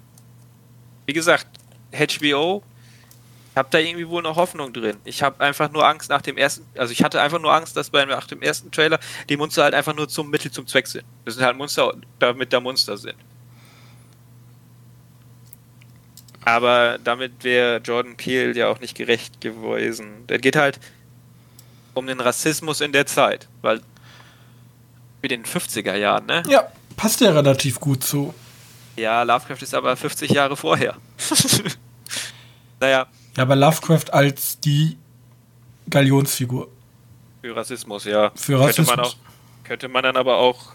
wie 1.05 1.13
gesagt, 1.13 1.47
HBO, 1.93 2.61
ich 3.51 3.57
habe 3.57 3.69
da 3.71 3.77
irgendwie 3.77 4.09
wohl 4.09 4.21
noch 4.21 4.35
Hoffnung 4.35 4.73
drin. 4.73 4.97
Ich 5.05 5.23
habe 5.23 5.39
einfach 5.39 5.71
nur 5.71 5.87
Angst 5.87 6.09
nach 6.09 6.21
dem 6.21 6.35
ersten, 6.35 6.65
also 6.77 6.91
ich 6.91 7.05
hatte 7.05 7.21
einfach 7.21 7.39
nur 7.39 7.53
Angst, 7.53 7.77
dass 7.77 7.89
bei 7.89 8.03
nach 8.03 8.27
dem 8.27 8.41
ersten 8.41 8.69
Trailer 8.69 8.99
die 9.29 9.37
Monster 9.37 9.63
halt 9.63 9.73
einfach 9.73 9.95
nur 9.95 10.09
zum 10.09 10.29
Mittel 10.29 10.51
zum 10.51 10.67
Zweck 10.67 10.87
sind. 10.87 11.05
Das 11.23 11.35
sind 11.35 11.45
halt 11.45 11.55
Monster, 11.55 11.93
damit 12.19 12.51
da 12.51 12.59
Monster 12.59 12.97
sind. 12.97 13.15
Aber 16.45 16.97
damit 17.03 17.43
wäre 17.43 17.77
Jordan 17.77 18.15
Peele 18.15 18.53
ja 18.53 18.67
auch 18.67 18.79
nicht 18.79 18.95
gerecht 18.95 19.41
gewesen. 19.41 20.27
Der 20.27 20.39
geht 20.39 20.55
halt 20.55 20.79
um 21.93 22.07
den 22.07 22.19
Rassismus 22.19 22.81
in 22.81 22.91
der 22.91 23.05
Zeit, 23.05 23.47
weil 23.61 23.81
wie 25.21 25.27
den 25.27 25.45
50er 25.45 25.95
Jahren, 25.95 26.25
ne? 26.25 26.43
Ja, 26.47 26.67
passt 26.97 27.21
ja 27.21 27.31
relativ 27.31 27.79
gut 27.79 28.03
zu. 28.03 28.33
Ja, 28.95 29.23
Lovecraft 29.23 29.61
ist 29.61 29.73
aber 29.73 29.95
50 29.95 30.31
Jahre 30.31 30.57
vorher. 30.57 30.97
naja. 32.79 33.07
Ja, 33.37 33.43
aber 33.43 33.55
Lovecraft 33.55 34.11
als 34.11 34.59
die 34.59 34.97
Galionsfigur. 35.89 36.67
Für 37.41 37.55
Rassismus, 37.55 38.05
ja. 38.05 38.31
Für 38.35 38.59
Rassismus. 38.59 38.87
Könnte 38.87 39.01
man, 39.01 39.05
auch, 39.05 39.15
könnte 39.63 39.87
man 39.87 40.03
dann 40.03 40.17
aber 40.17 40.37
auch 40.37 40.73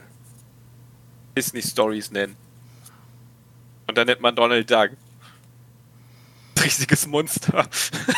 Disney 1.37 1.63
Stories 1.63 2.11
nennen. 2.11 2.37
Und 3.87 3.97
dann 3.97 4.07
nennt 4.07 4.21
man 4.21 4.35
Donald 4.35 4.71
Duck 4.71 4.91
riesiges 6.65 7.07
Monster. 7.07 7.67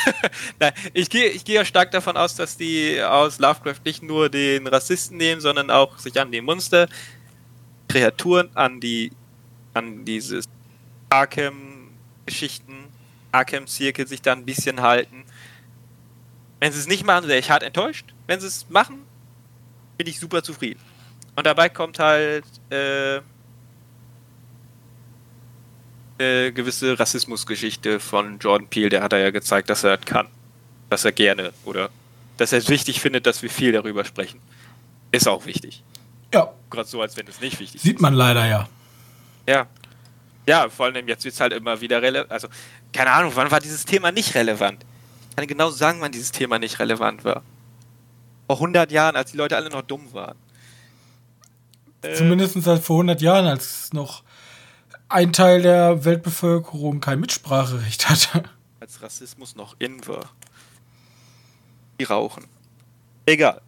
Nein, 0.60 0.72
ich 0.92 1.10
gehe 1.10 1.28
ich 1.28 1.44
geh 1.44 1.54
ja 1.54 1.64
stark 1.64 1.90
davon 1.90 2.16
aus, 2.16 2.34
dass 2.34 2.56
die 2.56 3.02
aus 3.02 3.38
Lovecraft 3.38 3.80
nicht 3.84 4.02
nur 4.02 4.28
den 4.28 4.66
Rassisten 4.66 5.16
nehmen, 5.16 5.40
sondern 5.40 5.70
auch 5.70 5.98
sich 5.98 6.20
an 6.20 6.32
die 6.32 6.40
Monster, 6.40 6.88
Kreaturen, 7.88 8.50
an 8.54 8.80
die 8.80 9.12
an 9.74 10.04
dieses 10.04 10.48
Arkham-Geschichten, 11.10 12.86
Arkham-Zirkel 13.32 14.06
sich 14.06 14.22
da 14.22 14.32
ein 14.32 14.44
bisschen 14.44 14.80
halten. 14.80 15.24
Wenn 16.58 16.72
sie 16.72 16.78
es 16.78 16.86
nicht 16.86 17.04
machen, 17.04 17.28
wäre 17.28 17.38
ich 17.38 17.50
hart 17.50 17.62
enttäuscht. 17.62 18.14
Wenn 18.26 18.40
sie 18.40 18.46
es 18.46 18.68
machen, 18.68 19.02
bin 19.96 20.06
ich 20.06 20.18
super 20.18 20.42
zufrieden. 20.42 20.80
Und 21.36 21.46
dabei 21.46 21.68
kommt 21.68 21.98
halt 21.98 22.44
äh, 22.70 23.20
eine 26.20 26.52
gewisse 26.52 26.98
Rassismusgeschichte 26.98 27.98
von 28.00 28.38
Jordan 28.38 28.68
Peele, 28.68 28.90
der 28.90 29.02
hat 29.02 29.12
ja 29.12 29.30
gezeigt, 29.30 29.70
dass 29.70 29.84
er 29.84 29.96
das 29.96 30.06
kann. 30.06 30.28
Dass 30.88 31.04
er 31.04 31.12
gerne 31.12 31.52
oder 31.64 31.90
dass 32.36 32.52
er 32.52 32.58
es 32.58 32.68
wichtig 32.68 33.00
findet, 33.00 33.26
dass 33.26 33.42
wir 33.42 33.50
viel 33.50 33.72
darüber 33.72 34.04
sprechen. 34.04 34.40
Ist 35.12 35.28
auch 35.28 35.46
wichtig. 35.46 35.82
Ja. 36.32 36.52
Gerade 36.70 36.88
so, 36.88 37.00
als 37.02 37.16
wenn 37.16 37.26
es 37.26 37.40
nicht 37.40 37.58
wichtig 37.58 37.76
ist. 37.76 37.82
Sieht 37.82 38.00
man 38.00 38.14
leider 38.14 38.46
ja. 38.46 38.68
Ja. 39.48 39.66
Ja, 40.46 40.68
vor 40.68 40.86
allem 40.86 41.06
jetzt 41.08 41.24
wird 41.24 41.34
es 41.34 41.40
halt 41.40 41.52
immer 41.52 41.80
wieder 41.80 42.00
relevant. 42.02 42.30
Also, 42.30 42.48
keine 42.92 43.10
Ahnung, 43.12 43.32
wann 43.34 43.50
war 43.50 43.60
dieses 43.60 43.84
Thema 43.84 44.10
nicht 44.10 44.34
relevant? 44.34 44.84
Ich 45.30 45.36
kann 45.36 45.46
genau 45.46 45.70
sagen, 45.70 46.00
wann 46.00 46.12
dieses 46.12 46.32
Thema 46.32 46.58
nicht 46.58 46.78
relevant 46.78 47.24
war. 47.24 47.42
Vor 48.46 48.56
100 48.56 48.90
Jahren, 48.90 49.16
als 49.16 49.32
die 49.32 49.36
Leute 49.36 49.56
alle 49.56 49.70
noch 49.70 49.82
dumm 49.82 50.12
waren. 50.12 50.36
Zumindest 52.14 52.56
äh, 52.56 52.62
halt 52.62 52.82
vor 52.82 52.96
100 52.96 53.20
Jahren, 53.20 53.46
als 53.46 53.92
noch 53.92 54.22
ein 55.10 55.32
Teil 55.32 55.62
der 55.62 56.04
Weltbevölkerung 56.04 57.00
kein 57.00 57.20
Mitspracherecht 57.20 58.08
hatte. 58.08 58.44
Als 58.78 59.02
Rassismus 59.02 59.56
noch 59.56 59.76
in 59.78 60.06
war. 60.06 60.30
Die 61.98 62.04
rauchen. 62.04 62.46
Egal. 63.26 63.60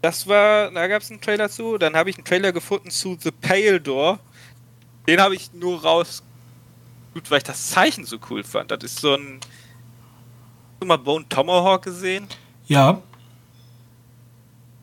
Das 0.00 0.26
war, 0.26 0.70
da 0.70 0.86
gab 0.86 1.02
es 1.02 1.10
einen 1.10 1.20
Trailer 1.20 1.50
zu. 1.50 1.76
Dann 1.76 1.96
habe 1.96 2.10
ich 2.10 2.16
einen 2.16 2.24
Trailer 2.24 2.52
gefunden 2.52 2.90
zu 2.90 3.16
The 3.20 3.30
Pale 3.30 3.80
Door. 3.80 4.18
Den 5.06 5.20
habe 5.20 5.34
ich 5.34 5.52
nur 5.52 5.82
raus, 5.82 6.22
gut, 7.12 7.30
weil 7.30 7.38
ich 7.38 7.44
das 7.44 7.70
Zeichen 7.70 8.04
so 8.04 8.18
cool 8.30 8.44
fand. 8.44 8.70
Das 8.70 8.82
ist 8.82 9.00
so 9.00 9.14
ein. 9.14 9.40
Hast 9.40 10.80
du 10.80 10.86
mal 10.86 10.96
Bone 10.96 11.28
Tomahawk 11.28 11.82
gesehen? 11.82 12.26
Ja. 12.66 13.02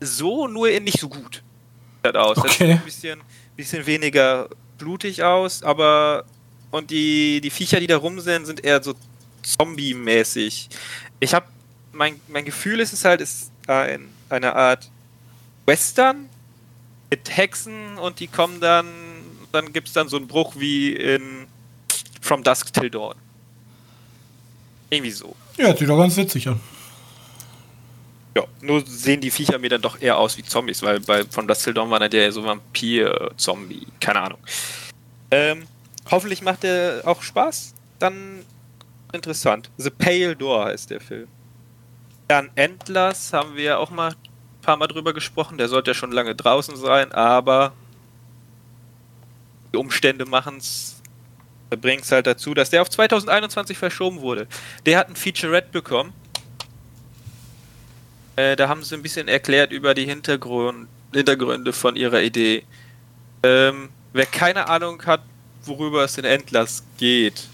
So, 0.00 0.46
nur 0.48 0.68
nicht 0.80 1.00
so 1.00 1.08
gut. 1.08 1.42
Das 2.02 2.14
aus. 2.14 2.38
Okay. 2.38 2.48
Das 2.48 2.60
ist 2.60 2.60
ein 2.60 2.84
bisschen, 2.84 3.20
bisschen 3.56 3.86
weniger 3.86 4.48
blutig 4.82 5.22
aus, 5.22 5.62
aber 5.62 6.24
und 6.72 6.90
die, 6.90 7.40
die 7.40 7.50
Viecher, 7.50 7.78
die 7.80 7.86
da 7.86 7.96
rum 7.98 8.18
sind, 8.20 8.46
sind 8.46 8.64
eher 8.64 8.82
so 8.82 8.94
Zombie-mäßig. 9.42 10.68
Ich 11.20 11.34
habe 11.34 11.46
mein, 11.92 12.20
mein 12.28 12.44
Gefühl 12.44 12.80
ist 12.80 12.92
es 12.92 13.04
halt, 13.04 13.20
ist 13.20 13.52
ein, 13.66 14.08
eine 14.28 14.54
Art 14.56 14.90
Western 15.66 16.28
mit 17.10 17.36
Hexen 17.36 17.98
und 17.98 18.18
die 18.20 18.26
kommen 18.26 18.60
dann, 18.60 18.86
dann 19.52 19.72
gibt 19.72 19.88
es 19.88 19.94
dann 19.94 20.08
so 20.08 20.16
einen 20.16 20.26
Bruch 20.26 20.54
wie 20.56 20.92
in 20.92 21.46
From 22.20 22.42
Dusk 22.42 22.72
Till 22.72 22.90
Dawn. 22.90 23.14
Irgendwie 24.90 25.10
so. 25.10 25.36
Ja, 25.58 25.76
sieht 25.76 25.88
doch 25.88 25.98
ganz 25.98 26.16
witzig 26.16 26.48
an. 26.48 26.54
Ja, 26.54 26.60
nur 28.62 28.82
sehen 28.86 29.20
die 29.20 29.30
Viecher 29.30 29.58
mir 29.58 29.68
dann 29.68 29.82
doch 29.82 30.00
eher 30.00 30.16
aus 30.16 30.38
wie 30.38 30.42
Zombies, 30.42 30.82
weil 30.82 31.00
bei 31.00 31.24
von 31.24 31.46
Dust 31.46 31.64
Till 31.64 31.74
Dawn 31.74 31.90
war 31.90 32.08
der 32.08 32.22
ja 32.22 32.32
so 32.32 32.44
Vampir-Zombie, 32.44 33.86
keine 34.00 34.22
Ahnung. 34.22 34.38
Ähm, 35.30 35.64
hoffentlich 36.10 36.42
macht 36.42 36.62
der 36.62 37.02
auch 37.04 37.22
Spaß. 37.22 37.74
Dann 37.98 38.44
interessant. 39.12 39.70
The 39.76 39.90
Pale 39.90 40.34
Door 40.34 40.66
heißt 40.66 40.90
der 40.90 41.00
Film. 41.00 41.28
Dann 42.28 42.50
Endless 42.54 43.32
haben 43.32 43.56
wir 43.56 43.78
auch 43.78 43.90
mal 43.90 44.12
ein 44.12 44.62
paar 44.62 44.76
Mal 44.76 44.86
drüber 44.86 45.12
gesprochen. 45.12 45.58
Der 45.58 45.68
sollte 45.68 45.90
ja 45.90 45.94
schon 45.94 46.12
lange 46.12 46.34
draußen 46.34 46.76
sein, 46.76 47.12
aber 47.12 47.72
die 49.72 49.76
Umstände 49.76 50.24
machen 50.24 50.56
es 50.56 50.98
bringt 51.80 52.04
es 52.04 52.12
halt 52.12 52.26
dazu, 52.26 52.52
dass 52.52 52.68
der 52.68 52.82
auf 52.82 52.90
2021 52.90 53.78
verschoben 53.78 54.20
wurde. 54.20 54.46
Der 54.84 54.98
hat 54.98 55.08
ein 55.08 55.16
Featurette 55.16 55.70
bekommen 55.70 56.12
äh, 58.36 58.56
da 58.56 58.68
haben 58.68 58.82
sie 58.82 58.94
ein 58.94 59.02
bisschen 59.02 59.28
erklärt 59.28 59.72
über 59.72 59.94
die 59.94 60.04
Hintergrund, 60.06 60.88
Hintergründe 61.12 61.72
von 61.72 61.96
ihrer 61.96 62.22
Idee. 62.22 62.64
Ähm, 63.42 63.90
wer 64.12 64.26
keine 64.26 64.68
Ahnung 64.68 65.04
hat, 65.04 65.22
worüber 65.64 66.04
es 66.04 66.16
in 66.18 66.24
Endless 66.24 66.82
geht. 66.96 67.48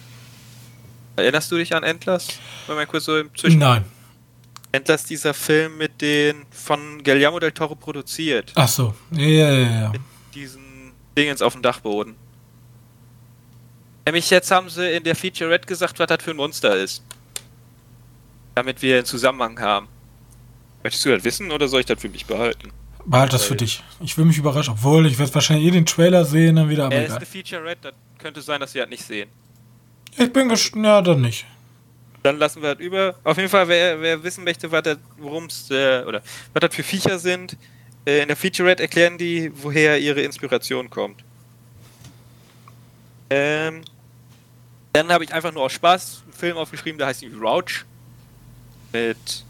Erinnerst 1.17 1.51
du 1.51 1.57
dich 1.57 1.75
an 1.75 1.83
Endless? 1.83 2.39
Mal 2.69 2.87
kurz 2.87 3.07
so 3.07 3.19
im 3.19 3.35
Zwischen 3.37 3.59
Nein. 3.59 3.85
Endless, 4.71 5.05
dieser 5.05 5.35
Film 5.35 5.79
mit 5.79 6.01
den 6.01 6.45
von 6.51 7.03
Guillermo 7.03 7.41
del 7.41 7.53
Toro 7.53 7.75
produziert. 7.75 8.53
Ach 8.55 8.69
so. 8.69 8.95
Ja, 9.11 9.27
ja, 9.27 9.53
ja. 9.53 9.89
Mit 9.91 10.03
diesen 10.35 10.93
Dingens 11.17 11.43
auf 11.43 11.55
dem 11.55 11.63
Dachboden. 11.63 12.15
Nämlich 14.07 14.31
jetzt 14.31 14.51
haben 14.51 14.71
sie 14.71 14.91
in 14.91 15.05
der 15.05 15.17
Featurette 15.17 15.67
gesagt, 15.67 15.99
was 15.99 16.07
das 16.07 16.23
für 16.23 16.31
ein 16.31 16.37
Monster 16.37 16.77
ist. 16.77 17.03
Damit 18.55 18.81
wir 18.81 18.97
einen 18.97 19.07
Zusammenhang 19.07 19.59
haben. 19.61 19.89
Möchtest 20.89 21.05
du 21.05 21.11
das 21.11 21.23
wissen 21.23 21.51
oder 21.51 21.69
soll 21.69 21.81
ich 21.81 21.87
das 21.87 22.01
für 22.01 22.09
mich 22.09 22.25
behalten? 22.25 22.73
Behalt 23.05 23.35
das 23.35 23.45
für 23.45 23.55
dich. 23.55 23.83
Ich 24.01 24.17
will 24.17 24.25
mich 24.25 24.39
überraschen. 24.39 24.73
Obwohl, 24.73 25.07
ich 25.07 25.19
werde 25.19 25.35
wahrscheinlich 25.35 25.67
eh 25.67 25.71
den 25.71 25.85
Trailer 25.85 26.25
sehen, 26.25 26.57
dann 26.57 26.71
wieder. 26.71 26.87
Aber 26.87 26.95
er 26.95 27.05
ist 27.05 27.13
eine 27.13 27.27
Feature-Red, 27.27 27.79
das 27.83 27.93
könnte 28.17 28.41
sein, 28.41 28.59
dass 28.59 28.73
wir 28.73 28.81
das 28.81 28.91
nicht 28.91 29.05
sehen. 29.05 29.29
Ich 30.17 30.33
bin 30.33 30.49
gespannt. 30.49 30.87
Ja, 30.87 31.03
dann 31.03 31.21
nicht. 31.21 31.45
Dann 32.23 32.39
lassen 32.39 32.63
wir 32.63 32.75
das 32.75 32.83
über. 32.83 33.17
Auf 33.23 33.37
jeden 33.37 33.51
Fall, 33.51 33.69
wer, 33.69 34.01
wer 34.01 34.23
wissen 34.23 34.45
möchte, 34.45 34.71
worum 35.19 35.45
es, 35.45 35.71
äh, 35.71 36.05
oder 36.07 36.23
was 36.55 36.61
das 36.63 36.75
für 36.75 36.83
Viecher 36.83 37.19
sind, 37.19 37.59
äh, 38.07 38.23
in 38.23 38.29
der 38.29 38.37
Feature-Red 38.39 38.81
erklären 38.81 39.19
die, 39.19 39.53
woher 39.57 39.99
ihre 39.99 40.23
Inspiration 40.23 40.89
kommt. 40.89 41.23
Ähm, 43.29 43.83
dann 44.95 45.09
habe 45.13 45.25
ich 45.25 45.35
einfach 45.35 45.53
nur 45.53 45.65
aus 45.65 45.73
Spaß 45.73 46.23
einen 46.25 46.33
Film 46.33 46.57
aufgeschrieben, 46.57 46.97
der 46.97 47.09
heißt 47.09 47.23
irgendwie 47.23 47.45
Rouch. 47.45 47.85
Mit 48.91 49.45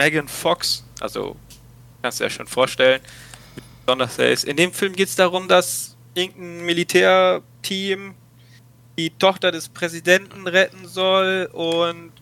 Megan 0.00 0.28
Fox, 0.28 0.82
also 0.98 1.36
kannst 2.00 2.20
du 2.20 2.24
dir 2.24 2.30
ja 2.30 2.34
schon 2.34 2.46
vorstellen, 2.46 3.02
besonders 3.84 4.18
ist. 4.18 4.44
In 4.44 4.56
dem 4.56 4.72
Film 4.72 4.94
geht 4.94 5.08
es 5.08 5.14
darum, 5.14 5.46
dass 5.46 5.94
irgendein 6.14 6.64
Militärteam 6.64 8.14
die 8.96 9.10
Tochter 9.10 9.52
des 9.52 9.68
Präsidenten 9.68 10.46
retten 10.46 10.88
soll 10.88 11.50
und 11.52 12.12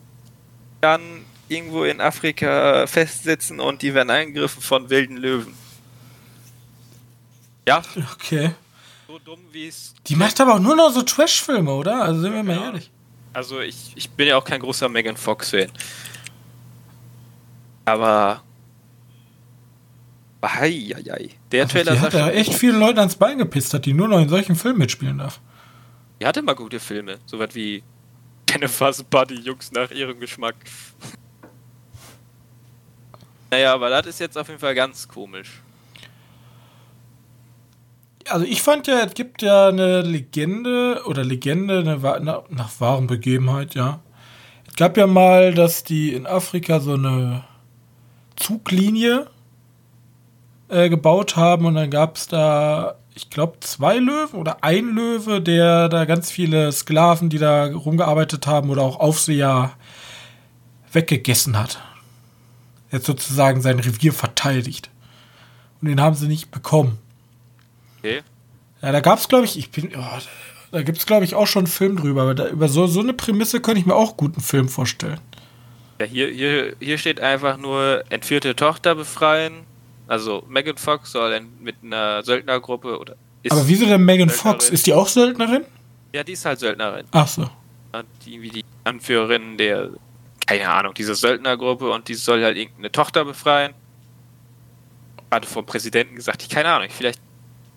dann 0.81 1.25
irgendwo 1.47 1.85
in 1.85 2.01
Afrika 2.01 2.85
festsitzen 2.85 3.61
und 3.61 3.81
die 3.81 3.93
werden 3.93 4.09
angegriffen 4.09 4.61
von 4.61 4.89
wilden 4.89 5.15
Löwen. 5.15 5.53
Ja. 7.65 7.81
Okay. 8.13 8.51
So 9.07 9.19
dumm 9.19 9.39
wie 9.53 9.67
es. 9.67 9.95
Die 10.05 10.17
macht 10.17 10.41
aber 10.41 10.55
auch 10.55 10.59
nur 10.59 10.75
noch 10.75 10.91
so 10.91 11.01
Trash-Filme, 11.01 11.71
oder? 11.71 12.03
Also 12.03 12.19
sind 12.19 12.33
wir 12.33 12.43
mal 12.43 12.61
ehrlich. 12.61 12.91
Also 13.31 13.61
ich, 13.61 13.93
ich 13.95 14.09
bin 14.09 14.27
ja 14.27 14.37
auch 14.37 14.43
kein 14.43 14.59
großer 14.59 14.89
Megan 14.89 15.15
Fox-Fan. 15.15 15.71
Aber. 17.89 18.43
Eieiei. 20.41 21.31
Der 21.51 21.63
also 21.63 21.73
Trailer 21.73 21.93
die 21.93 21.99
hat 21.99 22.13
ja 22.13 22.29
echt 22.29 22.53
vielen 22.53 22.79
Leuten 22.79 22.99
ans 22.99 23.15
Bein 23.15 23.39
gepisst, 23.39 23.73
hat 23.73 23.85
die 23.85 23.93
nur 23.93 24.07
noch 24.07 24.21
in 24.21 24.29
solchen 24.29 24.55
Filmen 24.55 24.79
mitspielen 24.79 25.17
darf. 25.17 25.41
Die 26.21 26.25
hatte 26.25 26.41
mal 26.41 26.55
gute 26.55 26.79
Filme. 26.79 27.17
So 27.25 27.39
was 27.39 27.55
wie 27.55 27.83
Jennifer's 28.49 29.03
Buddy 29.03 29.35
Jungs 29.35 29.71
nach 29.71 29.91
ihrem 29.91 30.19
Geschmack. 30.19 30.55
naja, 33.51 33.73
aber 33.73 33.89
das 33.89 34.07
ist 34.07 34.19
jetzt 34.19 34.37
auf 34.37 34.47
jeden 34.47 34.59
Fall 34.59 34.75
ganz 34.75 35.07
komisch. 35.07 35.61
Also 38.29 38.45
ich 38.45 38.61
fand 38.61 38.87
ja, 38.87 39.01
es 39.01 39.13
gibt 39.13 39.41
ja 39.41 39.67
eine 39.67 40.01
Legende 40.01 41.01
oder 41.05 41.23
Legende 41.23 41.79
eine, 41.79 41.97
nach, 41.97 42.43
nach 42.49 42.79
wahren 42.79 43.07
Begebenheit, 43.07 43.75
ja. 43.75 43.99
Es 44.67 44.75
gab 44.75 44.97
ja 44.97 45.07
mal, 45.07 45.53
dass 45.53 45.83
die 45.83 46.13
in 46.13 46.27
Afrika 46.27 46.79
so 46.79 46.93
eine 46.93 47.43
Zuglinie 48.39 49.27
äh, 50.69 50.89
gebaut 50.89 51.35
haben 51.35 51.65
und 51.65 51.75
dann 51.75 51.89
gab 51.89 52.15
es 52.15 52.27
da 52.27 52.95
ich 53.19 53.29
glaube, 53.29 53.59
zwei 53.59 53.97
Löwen 53.97 54.39
oder 54.39 54.63
ein 54.63 54.95
Löwe, 54.95 55.41
der 55.41 55.89
da 55.89 56.05
ganz 56.05 56.31
viele 56.31 56.71
Sklaven, 56.71 57.29
die 57.29 57.37
da 57.37 57.65
rumgearbeitet 57.65 58.47
haben 58.47 58.69
oder 58.69 58.81
auch 58.83 58.97
Aufseher 58.99 59.73
weggegessen 60.93 61.57
hat. 61.59 61.79
Jetzt 62.91 63.07
sozusagen 63.07 63.61
sein 63.61 63.79
Revier 63.79 64.13
verteidigt. 64.13 64.89
Und 65.81 65.89
den 65.89 65.99
haben 65.99 66.15
sie 66.15 66.27
nicht 66.27 66.49
bekommen. 66.49 66.97
Okay. 67.99 68.21
Ja, 68.81 68.93
da 68.93 69.01
gab 69.01 69.19
es, 69.19 69.27
glaube 69.27 69.45
ich, 69.45 69.57
ich 69.57 69.69
bin, 69.69 69.91
oh, 69.97 70.19
da 70.71 70.81
gibt 70.81 70.97
es, 70.97 71.05
glaube 71.05 71.25
ich, 71.25 71.35
auch 71.35 71.47
schon 71.47 71.65
einen 71.65 71.67
Film 71.67 71.97
drüber. 71.97 72.21
Aber 72.21 72.35
da, 72.35 72.47
über 72.47 72.69
so, 72.69 72.87
so 72.87 73.01
eine 73.01 73.13
Prämisse 73.13 73.59
könnte 73.59 73.81
ich 73.81 73.85
mir 73.85 73.95
auch 73.95 74.15
gut 74.15 74.35
einen 74.35 74.43
Film 74.43 74.69
vorstellen. 74.69 75.19
Ja, 75.99 76.05
hier, 76.05 76.29
hier, 76.29 76.75
hier 76.79 76.97
steht 76.97 77.19
einfach 77.19 77.57
nur 77.57 78.03
entführte 78.09 78.55
Tochter 78.55 78.95
befreien, 78.95 79.65
also 80.07 80.43
Megan 80.47 80.77
Fox 80.77 81.11
soll 81.11 81.39
mit 81.59 81.75
einer 81.83 82.23
Söldnergruppe 82.23 82.97
oder 82.97 83.15
ist 83.43 83.51
Aber 83.51 83.67
wieso 83.67 83.85
denn 83.85 84.03
Megan 84.03 84.29
Fox? 84.29 84.69
Ist 84.69 84.87
die 84.87 84.93
auch 84.93 85.07
Söldnerin? 85.07 85.65
Ja, 86.13 86.23
die 86.23 86.33
ist 86.33 86.45
halt 86.45 86.59
Söldnerin. 86.59 87.05
Ach 87.11 87.27
so. 87.27 87.49
Die, 88.25 88.41
wie 88.41 88.49
die 88.49 88.65
Anführerin 88.83 89.57
der, 89.57 89.89
keine 90.45 90.69
Ahnung, 90.69 90.93
dieser 90.93 91.15
Söldnergruppe 91.15 91.89
und 91.89 92.07
die 92.07 92.15
soll 92.15 92.43
halt 92.43 92.57
irgendeine 92.57 92.91
Tochter 92.91 93.25
befreien. 93.25 93.73
Gerade 95.29 95.47
vom 95.47 95.65
Präsidenten 95.65 96.15
gesagt, 96.15 96.41
ich 96.41 96.49
keine 96.49 96.69
Ahnung, 96.69 96.89
vielleicht 96.89 97.21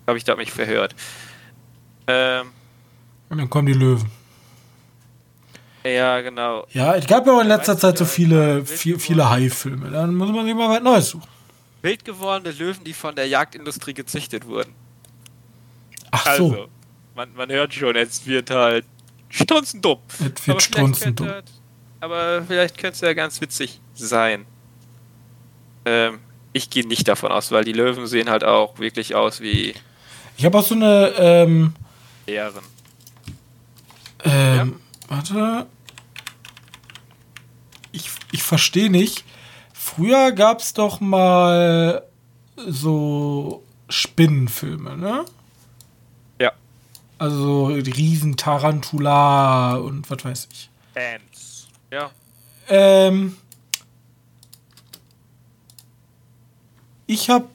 habe 0.07 0.17
ich 0.17 0.23
da 0.23 0.35
mich 0.35 0.51
verhört. 0.51 0.95
Ähm, 2.07 2.47
und 3.29 3.37
dann 3.37 3.49
kommen 3.49 3.67
die 3.67 3.73
Löwen. 3.73 4.09
Ja, 5.83 6.21
genau. 6.21 6.65
Ja, 6.71 6.95
es 6.95 7.05
gab 7.05 7.25
ja 7.27 7.33
auch 7.33 7.41
in 7.41 7.47
letzter 7.47 7.77
Zeit 7.77 7.97
so 7.97 8.05
viele, 8.05 8.65
viel, 8.65 8.99
viele 8.99 9.29
Hai-Filme. 9.29 9.89
Dann 9.89 10.15
muss 10.15 10.31
man 10.31 10.45
sich 10.45 10.55
mal 10.55 10.69
was 10.69 10.81
Neues 10.81 11.09
suchen 11.09 11.27
wild 11.83 12.05
gewordene 12.05 12.55
Löwen, 12.55 12.83
die 12.83 12.93
von 12.93 13.15
der 13.15 13.27
Jagdindustrie 13.27 13.93
gezüchtet 13.93 14.47
wurden. 14.47 14.73
Ach 16.09 16.25
also, 16.25 16.49
so. 16.49 16.67
Man, 17.15 17.33
man 17.35 17.51
hört 17.51 17.73
schon, 17.73 17.95
es 17.95 18.25
wird 18.25 18.49
halt 18.49 18.85
strunzendumm. 19.29 19.99
Es 20.35 20.47
wird 20.47 20.63
strunzendumm. 20.63 21.29
Aber 21.99 22.43
vielleicht 22.47 22.77
könnte 22.77 22.95
es 22.95 23.01
ja 23.01 23.13
ganz 23.13 23.39
witzig 23.39 23.79
sein. 23.93 24.45
Ähm, 25.85 26.19
ich 26.53 26.69
gehe 26.69 26.87
nicht 26.87 27.07
davon 27.07 27.31
aus, 27.31 27.51
weil 27.51 27.65
die 27.65 27.73
Löwen 27.73 28.07
sehen 28.07 28.29
halt 28.29 28.43
auch 28.43 28.79
wirklich 28.79 29.13
aus 29.15 29.41
wie. 29.41 29.75
Ich 30.37 30.45
habe 30.45 30.57
auch 30.57 30.63
so 30.63 30.75
eine. 30.75 31.13
Ähm, 31.17 31.73
Bären. 32.25 32.63
Ähm, 34.23 34.55
ja. 34.55 34.67
Warte. 35.13 35.67
Ich, 37.91 38.09
ich 38.31 38.43
verstehe 38.43 38.89
nicht. 38.89 39.23
Früher 39.73 40.31
gab 40.31 40.59
es 40.59 40.73
doch 40.73 40.99
mal 40.99 42.03
so 42.55 43.63
Spinnenfilme, 43.89 44.97
ne? 44.97 45.25
Ja. 46.39 46.51
Also 47.19 47.65
riesen 47.67 48.37
Tarantula 48.37 49.75
und 49.75 50.09
was 50.09 50.25
weiß 50.25 50.47
ich. 50.51 50.69
Ants. 50.95 51.67
Ja. 51.91 52.09
Ähm. 52.69 53.37
Ich 57.05 57.29
habe 57.29 57.49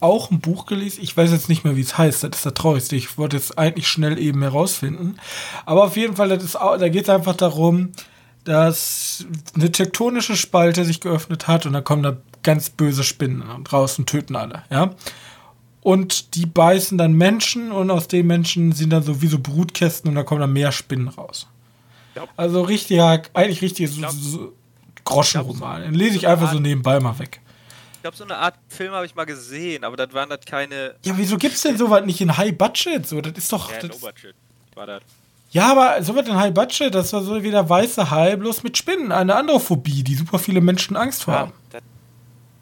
auch 0.00 0.30
ein 0.30 0.40
Buch 0.40 0.66
gelesen. 0.66 1.00
Ich 1.02 1.16
weiß 1.16 1.30
jetzt 1.30 1.48
nicht 1.48 1.64
mehr, 1.64 1.76
wie 1.76 1.82
es 1.82 1.96
heißt. 1.96 2.24
Das 2.24 2.36
ist 2.36 2.44
der 2.44 2.54
traurigste. 2.54 2.96
Ich 2.96 3.18
wollte 3.18 3.36
es 3.36 3.56
eigentlich 3.56 3.88
schnell 3.88 4.18
eben 4.18 4.42
herausfinden. 4.42 5.16
Aber 5.66 5.84
auf 5.84 5.96
jeden 5.96 6.16
Fall, 6.16 6.28
das 6.28 6.42
ist, 6.42 6.54
da 6.54 6.88
geht 6.88 7.04
es 7.04 7.10
einfach 7.10 7.36
darum, 7.36 7.92
dass 8.44 9.26
eine 9.54 9.70
tektonische 9.70 10.36
Spalte 10.36 10.84
sich 10.84 11.00
geöffnet 11.00 11.46
hat 11.46 11.66
und 11.66 11.72
da 11.72 11.80
kommen 11.80 12.02
da 12.02 12.16
ganz 12.42 12.70
böse 12.70 13.04
Spinnen 13.04 13.42
und 13.42 14.06
töten 14.06 14.36
alle, 14.36 14.62
ja. 14.70 14.94
Und 15.82 16.34
die 16.34 16.46
beißen 16.46 16.98
dann 16.98 17.12
Menschen 17.14 17.72
und 17.72 17.90
aus 17.90 18.08
den 18.08 18.26
Menschen 18.26 18.72
sind 18.72 18.90
dann 18.90 19.02
so 19.02 19.22
wie 19.22 19.28
so 19.28 19.38
Brutkästen 19.38 20.10
und 20.10 20.14
da 20.14 20.22
kommen 20.22 20.40
dann 20.40 20.52
mehr 20.52 20.72
Spinnen 20.72 21.08
raus. 21.08 21.48
Ja. 22.14 22.24
Also 22.36 22.62
richtig, 22.62 23.00
eigentlich 23.00 23.62
richtig 23.62 23.90
so, 23.90 24.06
so 24.10 24.52
Groschenroman. 25.04 25.82
Den 25.82 25.94
lese 25.94 26.16
ich 26.16 26.28
einfach 26.28 26.52
so 26.52 26.60
nebenbei 26.60 27.00
mal 27.00 27.18
weg. 27.18 27.40
Ich 28.00 28.02
glaube, 28.02 28.16
so 28.16 28.24
eine 28.24 28.38
Art 28.38 28.54
Film 28.68 28.94
habe 28.94 29.04
ich 29.04 29.14
mal 29.14 29.26
gesehen, 29.26 29.84
aber 29.84 29.94
das 29.94 30.14
waren 30.14 30.30
das 30.30 30.40
keine. 30.46 30.94
Ja, 31.04 31.12
wieso 31.18 31.36
gibt 31.36 31.54
es 31.54 31.60
denn 31.60 31.76
sowas 31.76 32.02
nicht 32.06 32.18
in 32.22 32.34
High 32.34 32.56
Budget? 32.56 33.06
So, 33.06 33.20
das 33.20 33.34
ist 33.36 33.52
doch. 33.52 33.70
Ja, 33.70 33.78
das, 33.78 33.90
Low 33.90 34.06
Budget 34.06 34.34
war 34.74 34.86
das. 34.86 35.02
Ja, 35.50 35.70
aber 35.70 36.02
so 36.02 36.14
wird 36.14 36.26
ein 36.30 36.34
High 36.34 36.54
Budget, 36.54 36.94
das 36.94 37.12
war 37.12 37.22
so 37.22 37.42
wie 37.42 37.50
der 37.50 37.68
weiße 37.68 38.10
Hai, 38.10 38.36
bloß 38.36 38.62
mit 38.62 38.78
Spinnen. 38.78 39.12
Eine 39.12 39.36
andere 39.36 39.60
Phobie, 39.60 40.02
die 40.02 40.14
super 40.14 40.38
viele 40.38 40.62
Menschen 40.62 40.96
Angst 40.96 41.24
vor 41.24 41.34
haben. 41.34 41.52
das, 41.68 41.82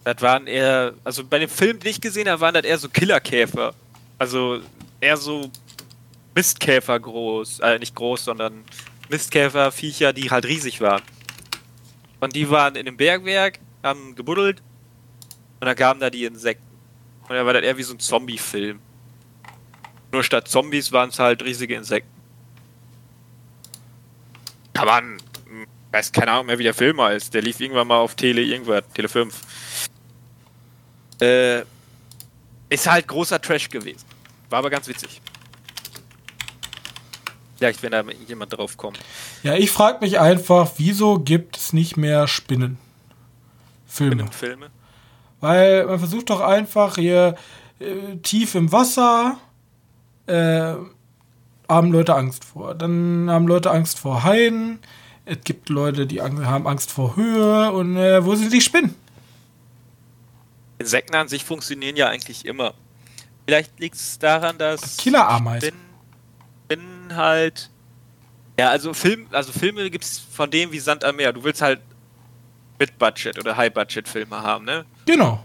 das, 0.03 0.21
waren 0.23 0.49
eher, 0.49 0.95
also 1.05 1.23
bei 1.23 1.39
dem 1.39 1.49
Film, 1.49 1.79
den 1.79 1.89
ich 1.89 2.01
gesehen 2.01 2.29
habe, 2.29 2.41
waren 2.41 2.55
das 2.55 2.65
eher 2.65 2.79
so 2.79 2.89
Killerkäfer. 2.89 3.75
Also 4.19 4.59
eher 5.01 5.17
so 5.17 5.53
Mistkäfer 6.35 6.99
groß, 6.99 7.61
äh, 7.61 7.79
nicht 7.79 7.95
groß, 7.95 8.25
sondern 8.25 8.65
Mistkäferviecher, 9.09 10.13
die 10.13 10.33
halt 10.33 10.47
riesig 10.47 10.81
waren. 10.81 11.03
Und 12.19 12.35
die 12.35 12.51
waren 12.51 12.75
in 12.75 12.87
dem 12.87 12.97
Bergwerk, 12.97 13.61
haben 13.85 14.17
gebuddelt 14.17 14.63
und 15.61 15.67
dann 15.67 15.77
kamen 15.77 16.01
da 16.01 16.11
die 16.11 16.25
Insekten. 16.25 16.67
Und 17.29 17.35
dann 17.35 17.45
war 17.47 17.53
das 17.53 17.63
eher 17.63 17.77
wie 17.77 17.83
so 17.83 17.95
ein 17.95 17.99
Zombie-Film. 17.99 18.81
Nur 20.13 20.25
statt 20.25 20.49
Zombies 20.49 20.93
waren 20.93 21.11
es 21.11 21.19
halt 21.19 21.43
riesige 21.43 21.75
Insekten 21.75 22.19
kann 24.79 24.87
man, 24.87 25.19
weiß 25.91 26.13
keine 26.13 26.31
Ahnung 26.31 26.47
mehr, 26.47 26.59
wie 26.59 26.63
der 26.63 26.75
Film 26.75 27.01
heißt. 27.01 27.35
Der 27.35 27.43
lief 27.43 27.59
irgendwann 27.59 27.89
mal 27.89 27.99
auf 27.99 28.15
Tele 28.15 28.43
irgendwas, 28.43 28.85
Tele 28.95 29.09
5. 29.09 29.35
Äh, 31.21 31.63
ist 32.69 32.89
halt 32.89 33.09
großer 33.09 33.41
Trash 33.41 33.69
gewesen. 33.69 34.05
War 34.51 34.61
aber 34.61 34.71
ganz 34.71 34.87
witzig. 34.87 35.21
Vielleicht, 37.57 37.83
wenn 37.83 37.91
da 37.91 38.05
jemand 38.29 38.53
drauf 38.53 38.77
kommt. 38.77 39.01
Ja, 39.43 39.55
ich 39.55 39.73
frage 39.73 39.99
mich 40.01 40.21
einfach, 40.21 40.71
wieso 40.77 41.19
gibt 41.19 41.57
es 41.57 41.73
nicht 41.73 41.97
mehr 41.97 42.29
Spinnen? 42.29 42.79
Filme. 43.89 44.13
Spinnenfilme? 44.13 44.71
Weil 45.41 45.87
man 45.87 45.99
versucht 45.99 46.31
doch 46.31 46.41
einfach 46.41 46.97
hier 46.97 47.37
äh, 47.79 48.17
tief 48.23 48.55
im 48.55 48.73
Wasser 48.73 49.39
äh, 50.27 50.75
haben 51.69 51.93
Leute 51.93 52.15
Angst 52.15 52.45
vor. 52.45 52.75
Dann 52.75 53.31
haben 53.31 53.47
Leute 53.47 53.71
Angst 53.71 53.99
vor 53.99 54.25
Haien. 54.25 54.79
Es 55.25 55.39
gibt 55.45 55.69
Leute, 55.69 56.07
die 56.07 56.23
haben 56.23 56.67
Angst 56.67 56.91
vor 56.91 57.17
Höhe. 57.17 57.71
Und 57.73 57.97
äh, 57.97 58.25
wo 58.25 58.35
sind 58.35 58.53
die 58.53 58.61
Spinnen? 58.61 58.95
Insekten 60.79 61.15
an 61.17 61.29
sich 61.29 61.45
funktionieren 61.45 61.97
ja 61.97 62.09
eigentlich 62.09 62.45
immer. 62.45 62.75
Vielleicht 63.47 63.79
liegt 63.81 63.97
es 63.97 64.19
daran, 64.19 64.59
dass 64.59 64.97
Killerameisen 64.97 65.73
Spinnen 66.65 67.17
halt 67.17 67.71
ja, 68.59 68.71
also 68.71 68.93
Film, 68.93 69.29
also 69.31 69.53
Filme 69.53 69.89
gibt 69.89 70.03
es 70.03 70.19
von 70.19 70.51
dem 70.51 70.73
wie 70.73 70.81
Sand 70.81 71.05
am 71.05 71.17
Meer. 71.17 71.33
Du 71.33 71.45
willst 71.45 71.63
halt 71.63 71.81
mit 72.79 72.99
Budget 72.99 73.39
oder 73.39 73.57
High 73.57 73.73
Budget 73.73 74.09
Filme 74.09 74.41
haben, 74.43 74.65
ne? 74.65 74.85
Genau. 75.07 75.45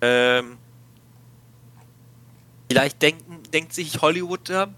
Ähm, 0.00 0.58
vielleicht 2.70 3.00
denken, 3.00 3.42
denkt 3.52 3.72
sich 3.72 4.00
Hollywood 4.02 4.48
da, 4.48 4.68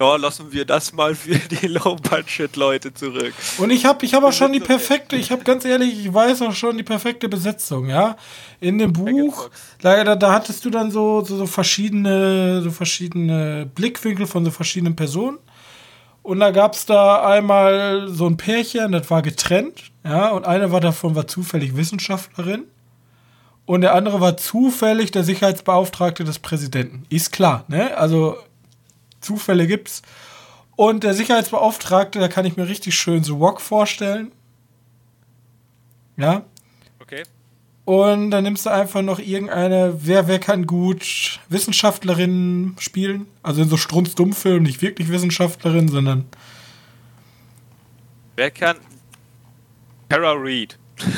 ja, 0.00 0.14
lassen 0.14 0.52
wir 0.52 0.64
das 0.64 0.92
mal 0.92 1.14
für 1.16 1.34
die 1.34 1.66
Low-Budget-Leute 1.66 2.94
zurück. 2.94 3.34
Und 3.58 3.70
ich 3.70 3.84
habe 3.84 4.06
ich 4.06 4.14
hab 4.14 4.22
auch 4.22 4.32
schon 4.32 4.52
die 4.52 4.60
perfekte, 4.60 5.16
ich 5.16 5.32
habe 5.32 5.42
ganz 5.42 5.64
ehrlich, 5.64 6.06
ich 6.06 6.14
weiß 6.14 6.42
auch 6.42 6.54
schon 6.54 6.76
die 6.76 6.84
perfekte 6.84 7.28
Besetzung, 7.28 7.88
ja. 7.88 8.16
In 8.60 8.78
dem 8.78 8.92
Buch, 8.92 9.50
da, 9.80 10.14
da 10.14 10.32
hattest 10.32 10.64
du 10.64 10.70
dann 10.70 10.92
so, 10.92 11.24
so, 11.24 11.36
so 11.36 11.46
verschiedene, 11.46 12.62
so 12.62 12.70
verschiedene 12.70 13.68
Blickwinkel 13.74 14.26
von 14.28 14.44
so 14.44 14.52
verschiedenen 14.52 14.94
Personen. 14.94 15.38
Und 16.28 16.40
da 16.40 16.50
gab 16.50 16.74
es 16.74 16.84
da 16.84 17.26
einmal 17.26 18.06
so 18.10 18.26
ein 18.26 18.36
Pärchen, 18.36 18.92
das 18.92 19.10
war 19.10 19.22
getrennt, 19.22 19.92
ja, 20.04 20.28
und 20.28 20.44
eine 20.44 20.70
war 20.70 20.82
davon 20.82 21.14
war 21.14 21.26
zufällig 21.26 21.74
Wissenschaftlerin 21.74 22.64
und 23.64 23.80
der 23.80 23.94
andere 23.94 24.20
war 24.20 24.36
zufällig 24.36 25.10
der 25.10 25.24
Sicherheitsbeauftragte 25.24 26.24
des 26.24 26.38
Präsidenten. 26.38 27.06
Ist 27.08 27.32
klar, 27.32 27.64
ne? 27.68 27.96
Also 27.96 28.36
Zufälle 29.22 29.66
gibt's. 29.66 30.02
Und 30.76 31.02
der 31.02 31.14
Sicherheitsbeauftragte, 31.14 32.18
da 32.18 32.28
kann 32.28 32.44
ich 32.44 32.58
mir 32.58 32.68
richtig 32.68 32.94
schön 32.94 33.24
so 33.24 33.38
Rock 33.38 33.62
vorstellen. 33.62 34.30
Ja. 36.18 36.42
Okay. 37.00 37.22
Und 37.88 38.30
dann 38.32 38.44
nimmst 38.44 38.66
du 38.66 38.70
einfach 38.70 39.00
noch 39.00 39.18
irgendeine, 39.18 39.94
wer, 40.02 40.28
wer 40.28 40.38
kann 40.38 40.66
gut 40.66 41.40
Wissenschaftlerin 41.48 42.76
spielen? 42.78 43.26
Also 43.42 43.62
in 43.62 43.70
so 43.70 43.78
Strunz-Dummfilmen, 43.78 44.64
nicht 44.64 44.82
wirklich 44.82 45.08
Wissenschaftlerin, 45.08 45.88
sondern. 45.88 46.26
Wer 48.36 48.50
kann. 48.50 48.76
Tara 50.10 50.32
Reed. 50.32 50.78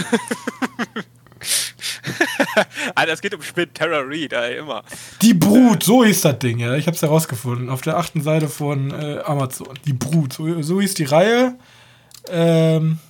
Alter, 2.95 3.15
es 3.15 3.21
geht 3.21 3.35
um 3.35 3.43
Spinnen, 3.43 3.75
Terror 3.75 4.09
Reed, 4.09 4.33
ey, 4.33 4.59
immer. 4.59 4.85
Die 5.23 5.35
Brut, 5.35 5.83
so 5.83 6.05
hieß 6.05 6.21
das 6.21 6.39
Ding, 6.39 6.61
ja. 6.61 6.77
Ich 6.77 6.87
hab's 6.87 7.03
herausgefunden. 7.03 7.69
Auf 7.69 7.81
der 7.81 7.97
achten 7.97 8.23
Seite 8.23 8.49
von 8.49 8.93
äh, 8.93 9.19
Amazon. 9.25 9.77
Die 9.87 9.93
Brut, 9.93 10.35
so, 10.35 10.63
so 10.63 10.81
hieß 10.81 10.95
die 10.95 11.03
Reihe. 11.03 11.59
Ähm. 12.29 13.01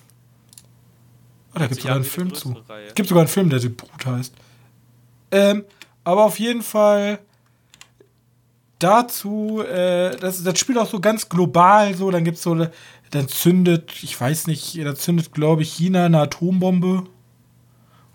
Oh, 1.55 1.59
da 1.59 1.67
gibt's 1.67 1.83
sogar 1.83 1.97
einen 1.97 2.05
Film 2.05 2.35
zu. 2.35 2.57
Es 2.89 2.95
gibt 2.95 3.09
sogar 3.09 3.23
einen 3.23 3.29
Film, 3.29 3.51
der 3.51 3.59
die 3.59 3.69
Brut 3.69 4.07
heißt. 4.07 4.35
Ähm, 5.33 5.65
aber 6.05 6.25
auf 6.25 6.39
jeden 6.39 6.63
Fall 6.63 7.19
dazu, 8.79 9.63
äh, 9.63 10.17
das, 10.17 10.43
das 10.43 10.59
spielt 10.59 10.79
auch 10.79 10.89
so 10.89 11.01
ganz 11.01 11.29
global 11.29 11.95
so, 11.95 12.11
dann 12.11 12.25
gibt's 12.25 12.43
so, 12.43 12.55
dann 12.55 13.29
zündet, 13.29 14.03
ich 14.03 14.19
weiß 14.21 14.47
nicht, 14.47 14.79
da 14.85 14.95
zündet, 14.95 15.33
glaube 15.33 15.63
ich, 15.63 15.73
China 15.73 16.07
eine 16.07 16.21
Atombombe 16.21 17.05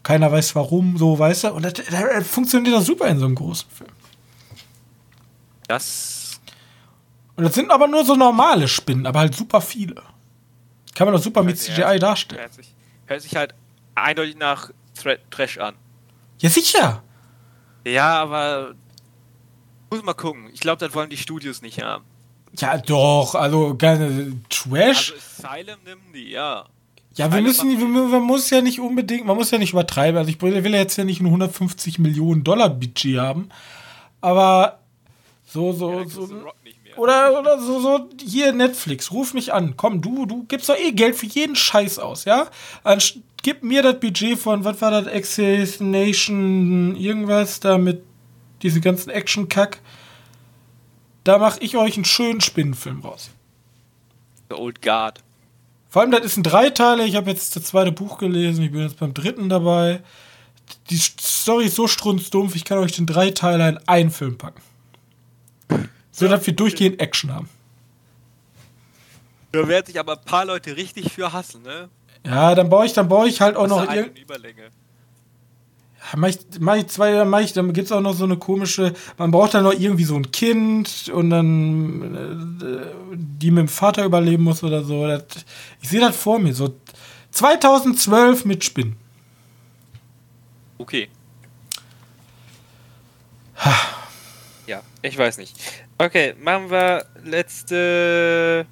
keiner 0.05 0.31
weiß 0.31 0.53
warum, 0.53 0.97
so, 0.97 1.17
weißt 1.17 1.45
du? 1.45 1.53
Und 1.53 1.63
das, 1.63 1.73
das 1.73 2.27
funktioniert 2.27 2.75
das 2.75 2.85
super 2.85 3.07
in 3.07 3.17
so 3.17 3.25
einem 3.25 3.33
großen 3.33 3.67
Film. 3.71 3.89
Das. 5.67 6.39
Und 7.35 7.43
das 7.43 7.55
sind 7.55 7.71
aber 7.71 7.87
nur 7.87 8.05
so 8.05 8.15
normale 8.15 8.67
Spinnen, 8.67 9.07
aber 9.07 9.21
halt 9.21 9.33
super 9.35 9.61
viele. 9.61 9.95
Kann 10.93 11.07
man 11.07 11.15
doch 11.15 11.23
super 11.23 11.41
mit 11.41 11.57
CGI 11.57 11.97
darstellen. 11.97 12.39
Hört 12.39 12.53
sich, 12.53 12.74
hört 13.05 13.21
sich 13.21 13.35
halt 13.35 13.53
eindeutig 13.95 14.37
nach 14.37 14.71
Trash 15.29 15.57
an. 15.57 15.75
Ja, 16.39 16.49
sicher. 16.49 17.03
Ja, 17.85 18.21
aber. 18.21 18.75
Muss 19.89 20.03
mal 20.03 20.13
gucken. 20.13 20.49
Ich 20.53 20.59
glaube, 20.59 20.79
das 20.79 20.93
wollen 20.95 21.09
die 21.09 21.17
Studios 21.17 21.61
nicht 21.61 21.81
haben. 21.81 22.03
Ja, 22.57 22.77
doch, 22.77 23.35
also 23.35 23.73
Trash. 23.73 25.13
Also 25.13 25.47
Asylum 25.47 25.79
nimmt 25.85 26.15
die, 26.15 26.29
ja. 26.31 26.65
Ja, 27.15 27.31
wir 27.33 27.41
müssen, 27.41 28.11
man 28.11 28.23
muss 28.23 28.49
ja 28.49 28.61
nicht 28.61 28.81
unbedingt, 28.81 29.25
man 29.25 29.37
muss 29.37 29.51
ja 29.51 29.57
nicht 29.57 29.71
übertreiben. 29.71 30.17
Also 30.17 30.29
ich 30.29 30.41
will 30.41 30.73
jetzt 30.73 30.97
ja 30.97 31.05
nicht 31.05 31.21
ein 31.21 31.27
150 31.27 31.97
Millionen 31.99 32.43
Dollar 32.43 32.69
Budget 32.69 33.19
haben, 33.19 33.49
aber 34.19 34.79
so, 35.45 35.71
so, 35.71 35.99
ja, 35.99 36.07
so. 36.09 36.27
Oder, 36.97 37.39
oder 37.39 37.59
so, 37.59 37.79
so, 37.79 38.09
hier 38.23 38.51
Netflix, 38.53 39.11
ruf 39.11 39.33
mich 39.33 39.53
an. 39.53 39.75
Komm, 39.77 40.01
du, 40.01 40.25
du 40.25 40.45
gibst 40.47 40.69
doch 40.69 40.77
eh 40.77 40.91
Geld 40.91 41.15
für 41.15 41.25
jeden 41.25 41.55
Scheiß 41.55 41.99
aus, 41.99 42.25
ja? 42.25 42.47
Dann 42.83 43.01
gib 43.43 43.63
mir 43.63 43.83
das 43.83 43.99
Budget 43.99 44.39
von, 44.39 44.63
was 44.63 44.81
war 44.81 44.91
das, 44.91 45.07
Access 45.07 45.79
Nation, 45.79 46.95
irgendwas 46.95 47.59
da 47.59 47.77
mit 47.77 48.03
diese 48.61 48.81
ganzen 48.81 49.09
Action-Kack. 49.09 49.79
Da 51.23 51.37
mach 51.37 51.57
ich 51.57 51.75
euch 51.75 51.95
einen 51.95 52.05
schönen 52.05 52.41
Spinnenfilm 52.41 53.01
raus. 53.01 53.29
The 54.49 54.55
Old 54.55 54.81
Guard. 54.81 55.23
Vor 55.89 56.01
allem, 56.01 56.11
das 56.11 56.25
ist 56.25 56.37
ein 56.37 56.43
Dreiteiler. 56.43 57.05
Ich 57.05 57.15
habe 57.15 57.29
jetzt 57.31 57.55
das 57.55 57.63
zweite 57.63 57.91
Buch 57.91 58.17
gelesen. 58.17 58.63
Ich 58.63 58.71
bin 58.71 58.81
jetzt 58.81 58.99
beim 58.99 59.13
dritten 59.13 59.49
dabei. 59.49 60.01
Die 60.89 60.97
Story 60.97 61.65
ist 61.65 61.75
so 61.75 61.87
strunzdumpf, 61.87 62.55
ich 62.55 62.65
kann 62.65 62.79
euch 62.79 62.93
den 62.93 63.05
Dreiteiler 63.05 63.69
in 63.69 63.77
einen 63.87 64.11
Film 64.11 64.37
packen. 64.37 64.61
So, 66.15 66.27
dass 66.27 66.45
wir 66.45 66.55
durchgehend 66.55 67.01
Action 67.01 67.33
haben. 67.33 67.49
Da 69.51 69.67
werden 69.67 69.85
sich 69.85 69.99
aber 69.99 70.17
ein 70.17 70.25
paar 70.25 70.45
Leute 70.45 70.75
richtig 70.75 71.11
für 71.11 71.31
hassen, 71.33 71.61
ne? 71.63 71.89
Ja, 72.25 72.55
dann 72.55 72.69
baue 72.69 72.85
ich, 72.85 72.93
dann 72.93 73.07
baue 73.07 73.27
ich 73.27 73.41
halt 73.41 73.55
auch 73.55 73.67
noch. 73.67 73.83
Überlänge 73.83 74.71
mach 76.15 76.29
ich, 76.29 76.37
mach 76.59 76.75
ich 76.75 76.87
zwei, 76.87 77.11
dann 77.13 77.29
mach 77.29 77.39
ich, 77.39 77.53
dann 77.53 77.73
gibt's 77.73 77.91
auch 77.91 78.01
noch 78.01 78.13
so 78.13 78.25
eine 78.25 78.37
komische, 78.37 78.93
man 79.17 79.31
braucht 79.31 79.53
dann 79.53 79.63
noch 79.63 79.73
irgendwie 79.73 80.03
so 80.03 80.15
ein 80.15 80.31
Kind 80.31 81.09
und 81.13 81.29
dann 81.29 82.61
äh, 82.61 83.15
die 83.15 83.51
mit 83.51 83.61
dem 83.61 83.67
Vater 83.67 84.05
überleben 84.05 84.43
muss 84.43 84.63
oder 84.63 84.83
so. 84.83 85.07
Das, 85.07 85.23
ich 85.81 85.89
sehe 85.89 85.99
das 85.99 86.15
vor 86.15 86.39
mir, 86.39 86.53
so 86.53 86.75
2012 87.31 88.45
mit 88.45 88.63
Spinnen. 88.63 88.97
Okay. 90.77 91.09
ja, 94.67 94.81
ich 95.01 95.17
weiß 95.17 95.37
nicht. 95.37 95.55
Okay, 95.97 96.35
machen 96.41 96.69
wir 96.69 97.05
letzte 97.23 98.65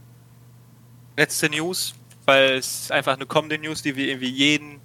letzte 1.15 1.49
News, 1.49 1.93
weil 2.25 2.55
es 2.55 2.91
einfach 2.91 3.13
eine 3.13 3.25
kommende 3.25 3.57
News, 3.57 3.81
die 3.81 3.95
wir 3.95 4.07
irgendwie 4.07 4.29
jeden 4.29 4.81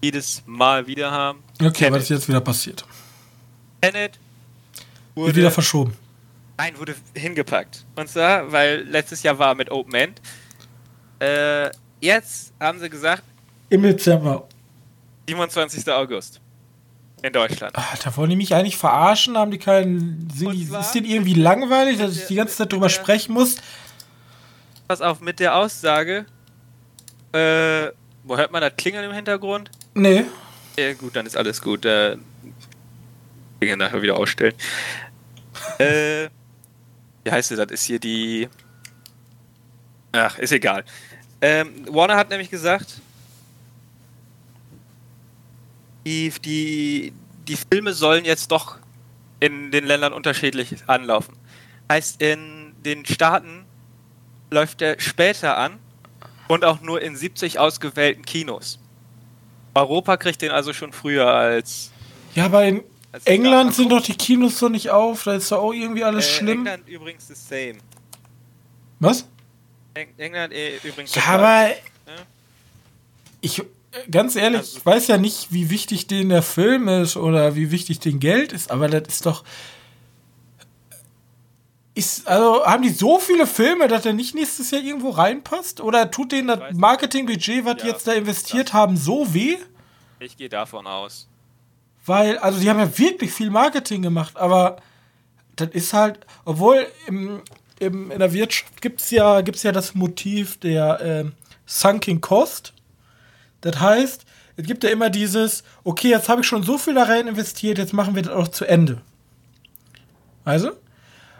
jedes 0.00 0.42
Mal 0.46 0.86
wieder 0.86 1.10
haben. 1.10 1.42
Okay, 1.60 1.70
Tenet. 1.72 1.92
was 1.92 2.02
ist 2.04 2.08
jetzt 2.10 2.28
wieder 2.28 2.40
passiert? 2.40 2.84
Tenet 3.80 4.18
wurde 5.14 5.26
Wird 5.28 5.36
wieder 5.36 5.50
verschoben. 5.50 5.96
Nein, 6.56 6.78
wurde 6.78 6.94
hingepackt. 7.14 7.84
Und 7.96 8.08
zwar, 8.08 8.50
weil 8.52 8.82
letztes 8.82 9.22
Jahr 9.22 9.38
war 9.38 9.54
mit 9.54 9.70
Open 9.70 9.94
End. 9.94 10.20
Äh, 11.18 11.70
jetzt 12.00 12.52
haben 12.60 12.78
sie 12.78 12.88
gesagt. 12.88 13.22
Im 13.70 13.82
Dezember. 13.82 14.46
27. 15.28 15.88
August. 15.90 16.40
In 17.22 17.32
Deutschland. 17.32 17.76
Alter, 17.76 18.16
wollen 18.16 18.30
die 18.30 18.36
mich 18.36 18.54
eigentlich 18.54 18.76
verarschen? 18.76 19.36
Haben 19.36 19.50
die 19.50 19.58
keinen. 19.58 20.28
Sind 20.34 20.52
die, 20.52 20.62
ist 20.62 20.92
denen 20.92 21.06
irgendwie 21.06 21.34
langweilig, 21.34 21.98
dass 21.98 22.16
ich 22.16 22.26
die 22.26 22.36
ganze 22.36 22.56
Zeit 22.56 22.72
drüber 22.72 22.88
sprechen 22.88 23.34
muss? 23.34 23.56
Pass 24.88 25.02
auf, 25.02 25.20
mit 25.20 25.38
der 25.38 25.54
Aussage. 25.54 26.24
Äh, 27.32 27.90
wo 28.24 28.36
hört 28.36 28.50
man 28.50 28.62
das 28.62 28.72
Klingeln 28.76 29.04
im 29.04 29.12
Hintergrund? 29.12 29.70
Nee. 29.94 30.24
Ja, 30.78 30.94
gut, 30.94 31.14
dann 31.14 31.26
ist 31.26 31.36
alles 31.36 31.60
gut. 31.60 31.84
Äh, 31.84 32.16
Dinge 33.60 33.76
nachher 33.76 34.00
wieder 34.00 34.16
ausstellen. 34.16 34.54
äh, 35.78 36.28
wie 37.24 37.30
heißt 37.30 37.50
sie? 37.50 37.56
Das 37.56 37.70
ist 37.70 37.84
hier 37.84 37.98
die. 37.98 38.48
Ach, 40.12 40.38
ist 40.38 40.52
egal. 40.52 40.84
Ähm, 41.42 41.86
Warner 41.88 42.16
hat 42.16 42.30
nämlich 42.30 42.50
gesagt, 42.50 43.00
die, 46.04 46.32
die, 46.44 47.12
die 47.50 47.56
Filme 47.56 47.92
sollen 47.94 48.24
jetzt 48.24 48.52
doch 48.52 48.78
in 49.40 49.72
den 49.72 49.84
Ländern 49.84 50.12
unterschiedlich 50.12 50.76
anlaufen. 50.86 51.34
Heißt, 51.90 52.22
in 52.22 52.74
den 52.84 53.04
Staaten 53.04 53.64
läuft 54.50 54.80
der 54.80 55.00
später 55.00 55.58
an 55.58 55.80
und 56.46 56.64
auch 56.64 56.80
nur 56.80 57.02
in 57.02 57.16
70 57.16 57.58
ausgewählten 57.58 58.24
Kinos. 58.24 58.78
Europa 59.74 60.16
kriegt 60.16 60.42
den 60.42 60.52
also 60.52 60.72
schon 60.72 60.92
früher 60.92 61.26
als. 61.26 61.90
Ja, 62.36 62.44
aber 62.44 62.64
in 62.64 62.84
England 63.24 63.74
sind 63.74 63.90
doch 63.90 64.02
die 64.02 64.14
Kinos 64.14 64.58
so 64.58 64.68
nicht 64.68 64.90
auf, 64.90 65.24
da 65.24 65.34
ist 65.34 65.50
doch 65.50 65.58
auch 65.58 65.72
irgendwie 65.72 66.04
alles 66.04 66.26
äh, 66.26 66.30
schlimm. 66.30 66.58
England 66.66 66.88
übrigens 66.88 67.26
the 67.26 67.34
same. 67.34 67.78
Was? 69.00 69.26
Eng 69.94 70.14
England 70.18 70.52
äh, 70.52 70.76
übrigens. 70.84 71.14
Ja, 71.16 71.22
aber. 71.26 71.68
Ja? 71.70 71.76
Ich, 73.40 73.60
ganz 74.10 74.36
ehrlich, 74.36 74.60
also, 74.60 74.78
ich 74.78 74.86
weiß 74.86 75.06
ja 75.08 75.18
nicht, 75.18 75.52
wie 75.52 75.70
wichtig 75.70 76.06
denen 76.06 76.30
der 76.30 76.42
Film 76.42 76.88
ist 76.88 77.16
oder 77.16 77.54
wie 77.56 77.70
wichtig 77.70 78.00
den 78.00 78.20
Geld 78.20 78.52
ist, 78.52 78.70
aber 78.70 78.88
das 78.88 79.14
ist 79.14 79.26
doch. 79.26 79.44
Ist, 81.94 82.26
also 82.28 82.64
haben 82.64 82.82
die 82.82 82.90
so 82.90 83.18
viele 83.18 83.46
Filme, 83.46 83.88
dass 83.88 84.06
er 84.06 84.12
nicht 84.12 84.34
nächstes 84.34 84.70
Jahr 84.70 84.80
irgendwo 84.80 85.10
reinpasst? 85.10 85.80
Oder 85.80 86.10
tut 86.10 86.32
denen 86.32 86.48
das 86.48 86.72
Marketingbudget, 86.72 87.64
was 87.64 87.78
ja, 87.78 87.82
die 87.82 87.86
jetzt 87.88 88.06
da 88.06 88.12
investiert 88.12 88.72
haben, 88.72 88.96
so 88.96 89.34
weh? 89.34 89.58
Ich 90.20 90.36
gehe 90.36 90.48
davon 90.48 90.86
aus. 90.86 91.26
Weil, 92.06 92.38
also 92.38 92.60
die 92.60 92.70
haben 92.70 92.78
ja 92.78 92.98
wirklich 92.98 93.32
viel 93.32 93.50
Marketing 93.50 94.02
gemacht, 94.02 94.36
aber 94.36 94.76
das 95.56 95.70
ist 95.72 95.92
halt, 95.92 96.20
obwohl 96.44 96.86
im, 97.06 97.42
im, 97.80 98.10
in 98.10 98.18
der 98.18 98.32
Wirtschaft 98.32 98.80
gibt 98.80 99.00
es 99.00 99.10
ja, 99.10 99.40
gibt's 99.40 99.62
ja 99.62 99.72
das 99.72 99.94
Motiv 99.94 100.58
der 100.58 101.00
äh, 101.00 101.24
Sunking 101.66 102.20
Cost. 102.20 102.72
Das 103.60 103.80
heißt, 103.80 104.24
es 104.56 104.66
gibt 104.66 104.84
ja 104.84 104.90
immer 104.90 105.10
dieses, 105.10 105.64
okay, 105.84 106.10
jetzt 106.10 106.28
habe 106.28 106.42
ich 106.42 106.46
schon 106.46 106.62
so 106.62 106.78
viel 106.78 106.94
da 106.94 107.04
rein 107.04 107.28
investiert, 107.28 107.78
jetzt 107.78 107.92
machen 107.92 108.14
wir 108.14 108.22
das 108.22 108.32
auch 108.32 108.48
zu 108.48 108.64
Ende. 108.64 109.00
Also? 110.44 110.72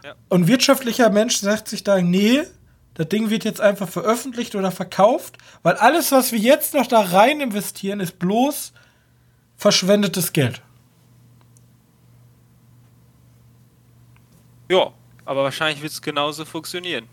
Ja. 0.05 0.15
Und 0.29 0.47
wirtschaftlicher 0.47 1.11
Mensch 1.11 1.37
sagt 1.37 1.69
sich 1.69 1.85
da, 1.85 2.01
nee, 2.01 2.43
das 2.95 3.09
Ding 3.09 3.31
wird 3.31 3.45
jetzt 3.45 3.61
einfach 3.61 3.89
veröffentlicht 3.89 4.55
oder 4.55 4.71
verkauft, 4.71 5.39
weil 5.63 5.75
alles, 5.77 6.13
was 6.13 6.33
wir 6.33 6.39
jetzt 6.39 6.75
noch 6.75 6.87
da 6.87 7.01
rein 7.01 7.41
investieren, 7.41 8.01
ist 8.01 8.19
bloß 8.19 8.73
verschwendetes 9.57 10.33
Geld. 10.33 10.63
Ja, 14.71 14.93
aber 15.25 15.43
wahrscheinlich 15.45 15.83
wird 15.83 15.93
es 15.93 16.01
genauso 16.01 16.45
funktionieren. 16.45 17.07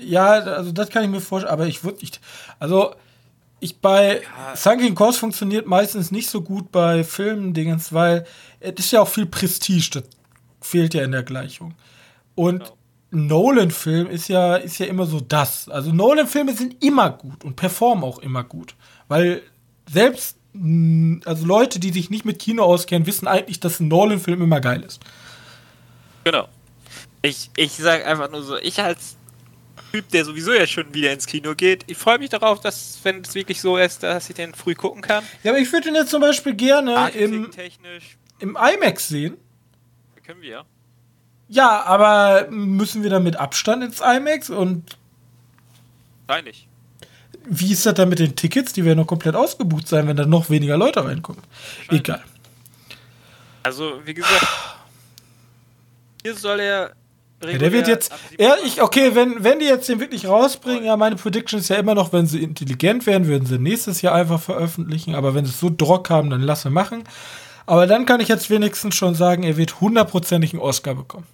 Ja, 0.00 0.32
also 0.32 0.70
das 0.70 0.90
kann 0.90 1.02
ich 1.02 1.10
mir 1.10 1.20
vorstellen, 1.20 1.52
aber 1.52 1.66
ich 1.66 1.82
würde 1.82 1.98
nicht. 2.00 2.20
Also, 2.58 2.94
ich 3.62 3.78
bei 3.78 4.22
ja. 4.22 4.56
Sunken 4.56 4.94
Cost 4.94 5.18
funktioniert 5.18 5.66
meistens 5.66 6.10
nicht 6.10 6.28
so 6.28 6.42
gut 6.42 6.72
bei 6.72 7.04
Filmen-Dingens, 7.04 7.92
weil 7.92 8.26
es 8.58 8.72
ist 8.78 8.90
ja 8.90 9.00
auch 9.00 9.08
viel 9.08 9.26
Prestige, 9.26 10.00
das 10.00 10.04
fehlt 10.60 10.94
ja 10.94 11.04
in 11.04 11.12
der 11.12 11.22
Gleichung. 11.22 11.74
Und 12.34 12.58
genau. 12.58 12.76
Nolan-Film 13.12 14.10
ist 14.10 14.28
ja, 14.28 14.56
ist 14.56 14.78
ja 14.78 14.86
immer 14.86 15.06
so 15.06 15.20
das. 15.20 15.68
Also 15.68 15.92
Nolan-Filme 15.92 16.54
sind 16.54 16.82
immer 16.82 17.10
gut 17.10 17.44
und 17.44 17.54
performen 17.54 18.02
auch 18.02 18.18
immer 18.18 18.42
gut. 18.42 18.74
Weil 19.06 19.42
selbst 19.88 20.36
also 21.24 21.46
Leute, 21.46 21.78
die 21.78 21.92
sich 21.92 22.10
nicht 22.10 22.24
mit 22.24 22.38
Kino 22.38 22.64
auskennen, 22.64 23.06
wissen 23.06 23.28
eigentlich, 23.28 23.60
dass 23.60 23.80
ein 23.80 23.88
Nolan-Film 23.88 24.42
immer 24.42 24.60
geil 24.60 24.82
ist. 24.82 25.00
Genau. 26.24 26.48
Ich, 27.22 27.50
ich 27.56 27.74
sage 27.74 28.04
einfach 28.04 28.30
nur 28.30 28.42
so, 28.42 28.56
ich 28.56 28.80
als 28.80 29.16
Typ, 29.90 30.08
der 30.10 30.24
sowieso 30.24 30.52
ja 30.52 30.66
schon 30.66 30.92
wieder 30.94 31.12
ins 31.12 31.26
Kino 31.26 31.54
geht, 31.54 31.84
ich 31.86 31.96
freue 31.98 32.18
mich 32.18 32.30
darauf, 32.30 32.60
dass, 32.60 32.98
wenn 33.02 33.20
es 33.20 33.34
wirklich 33.34 33.60
so 33.60 33.76
ist, 33.76 34.02
dass 34.02 34.28
ich 34.28 34.36
den 34.36 34.54
früh 34.54 34.74
gucken 34.74 35.02
kann. 35.02 35.24
Ja, 35.42 35.52
aber 35.52 35.60
ich 35.60 35.72
würde 35.72 35.86
den 35.86 35.94
jetzt 35.94 36.10
zum 36.10 36.20
Beispiel 36.20 36.54
gerne 36.54 37.10
im, 37.10 37.50
im 38.38 38.56
IMAX 38.56 39.08
sehen. 39.08 39.36
Können 40.24 40.42
wir 40.42 40.50
ja. 40.50 40.64
Ja, 41.48 41.82
aber 41.82 42.48
müssen 42.50 43.02
wir 43.02 43.10
dann 43.10 43.24
mit 43.24 43.36
Abstand 43.36 43.84
ins 43.84 44.00
IMAX 44.00 44.48
und. 44.48 44.96
Wahrscheinlich. 46.26 46.66
Wie 47.44 47.72
ist 47.72 47.84
das 47.84 47.94
dann 47.94 48.08
mit 48.08 48.20
den 48.20 48.36
Tickets? 48.36 48.72
Die 48.72 48.84
werden 48.84 48.98
noch 48.98 49.06
komplett 49.06 49.34
ausgebucht 49.34 49.88
sein, 49.88 50.06
wenn 50.06 50.16
da 50.16 50.24
noch 50.24 50.48
weniger 50.48 50.76
Leute 50.76 51.04
reinkommen. 51.04 51.42
Egal. 51.90 52.22
Also, 53.64 54.00
wie 54.04 54.14
gesagt, 54.14 54.46
hier 56.22 56.34
soll 56.34 56.60
er. 56.60 56.94
Ja, 57.44 57.58
der 57.58 57.72
wird 57.72 57.88
jetzt. 57.88 58.12
Ja, 58.38 58.54
ich, 58.64 58.80
okay, 58.80 59.14
wenn, 59.14 59.42
wenn 59.42 59.58
die 59.58 59.66
jetzt 59.66 59.88
den 59.88 60.00
wirklich 60.00 60.26
rausbringen, 60.26 60.84
ja, 60.84 60.96
meine 60.96 61.16
Prediction 61.16 61.60
ist 61.60 61.68
ja 61.68 61.76
immer 61.76 61.94
noch, 61.94 62.12
wenn 62.12 62.26
sie 62.26 62.42
intelligent 62.42 63.06
werden, 63.06 63.26
würden 63.26 63.46
sie 63.46 63.58
nächstes 63.58 64.02
Jahr 64.02 64.14
einfach 64.14 64.40
veröffentlichen. 64.40 65.14
Aber 65.14 65.34
wenn 65.34 65.44
sie 65.44 65.50
es 65.50 65.60
so 65.60 65.70
Drock 65.70 66.10
haben, 66.10 66.30
dann 66.30 66.40
lassen 66.40 66.64
wir 66.64 66.70
machen. 66.70 67.04
Aber 67.66 67.86
dann 67.86 68.06
kann 68.06 68.20
ich 68.20 68.28
jetzt 68.28 68.50
wenigstens 68.50 68.94
schon 68.94 69.14
sagen, 69.14 69.42
er 69.42 69.56
wird 69.56 69.80
hundertprozentig 69.80 70.52
einen 70.52 70.62
Oscar 70.62 70.94
bekommen. 70.94 71.26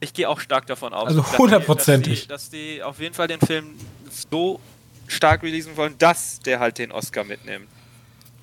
Ich 0.00 0.12
gehe 0.12 0.28
auch 0.28 0.40
stark 0.40 0.66
davon 0.66 0.92
aus. 0.92 1.08
Also 1.08 1.38
hundertprozentig. 1.38 2.28
Dass, 2.28 2.44
dass, 2.44 2.50
die 2.50 2.82
auf 2.82 3.00
jeden 3.00 3.14
Fall 3.14 3.28
den 3.28 3.40
Film 3.40 3.70
so 4.30 4.60
stark 5.06 5.42
releasen 5.42 5.76
wollen, 5.76 5.94
dass 5.98 6.40
der 6.40 6.60
halt 6.60 6.78
den 6.78 6.92
Oscar 6.92 7.24
mitnimmt. 7.24 7.68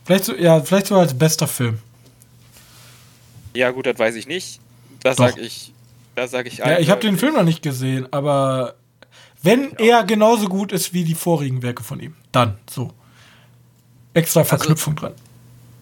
Vielleicht 0.05 0.25
so, 0.25 0.35
ja, 0.35 0.59
vielleicht 0.61 0.87
sogar 0.87 1.03
als 1.03 1.13
bester 1.13 1.47
Film. 1.47 1.79
Ja, 3.53 3.69
gut, 3.71 3.85
das 3.85 3.99
weiß 3.99 4.15
ich 4.15 4.27
nicht. 4.27 4.59
Da 5.03 5.13
sag 5.13 5.37
ich. 5.37 5.73
Da 6.15 6.27
sag 6.27 6.45
ich 6.45 6.57
Ja, 6.57 6.79
ich 6.79 6.89
habe 6.89 7.01
den 7.01 7.17
Film 7.17 7.33
noch 7.33 7.43
nicht 7.43 7.61
gesehen, 7.61 8.07
aber 8.11 8.75
wenn 9.43 9.71
ja. 9.79 9.99
er 9.99 10.03
genauso 10.03 10.47
gut 10.47 10.71
ist 10.71 10.93
wie 10.93 11.03
die 11.03 11.15
vorigen 11.15 11.61
Werke 11.61 11.83
von 11.83 11.99
ihm, 11.99 12.15
dann 12.31 12.57
so. 12.69 12.93
Extra 14.13 14.41
also, 14.41 14.49
Verknüpfung 14.49 14.93
also, 14.95 15.07
dran. 15.07 15.15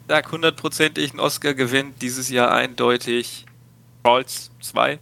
Sag 0.08 0.32
hundertprozentig 0.32 1.12
einen 1.12 1.20
Oscar 1.20 1.54
gewinnt 1.54 2.02
dieses 2.02 2.30
Jahr 2.30 2.52
eindeutig 2.52 3.46
Trolls 4.04 4.50
2. 4.62 5.00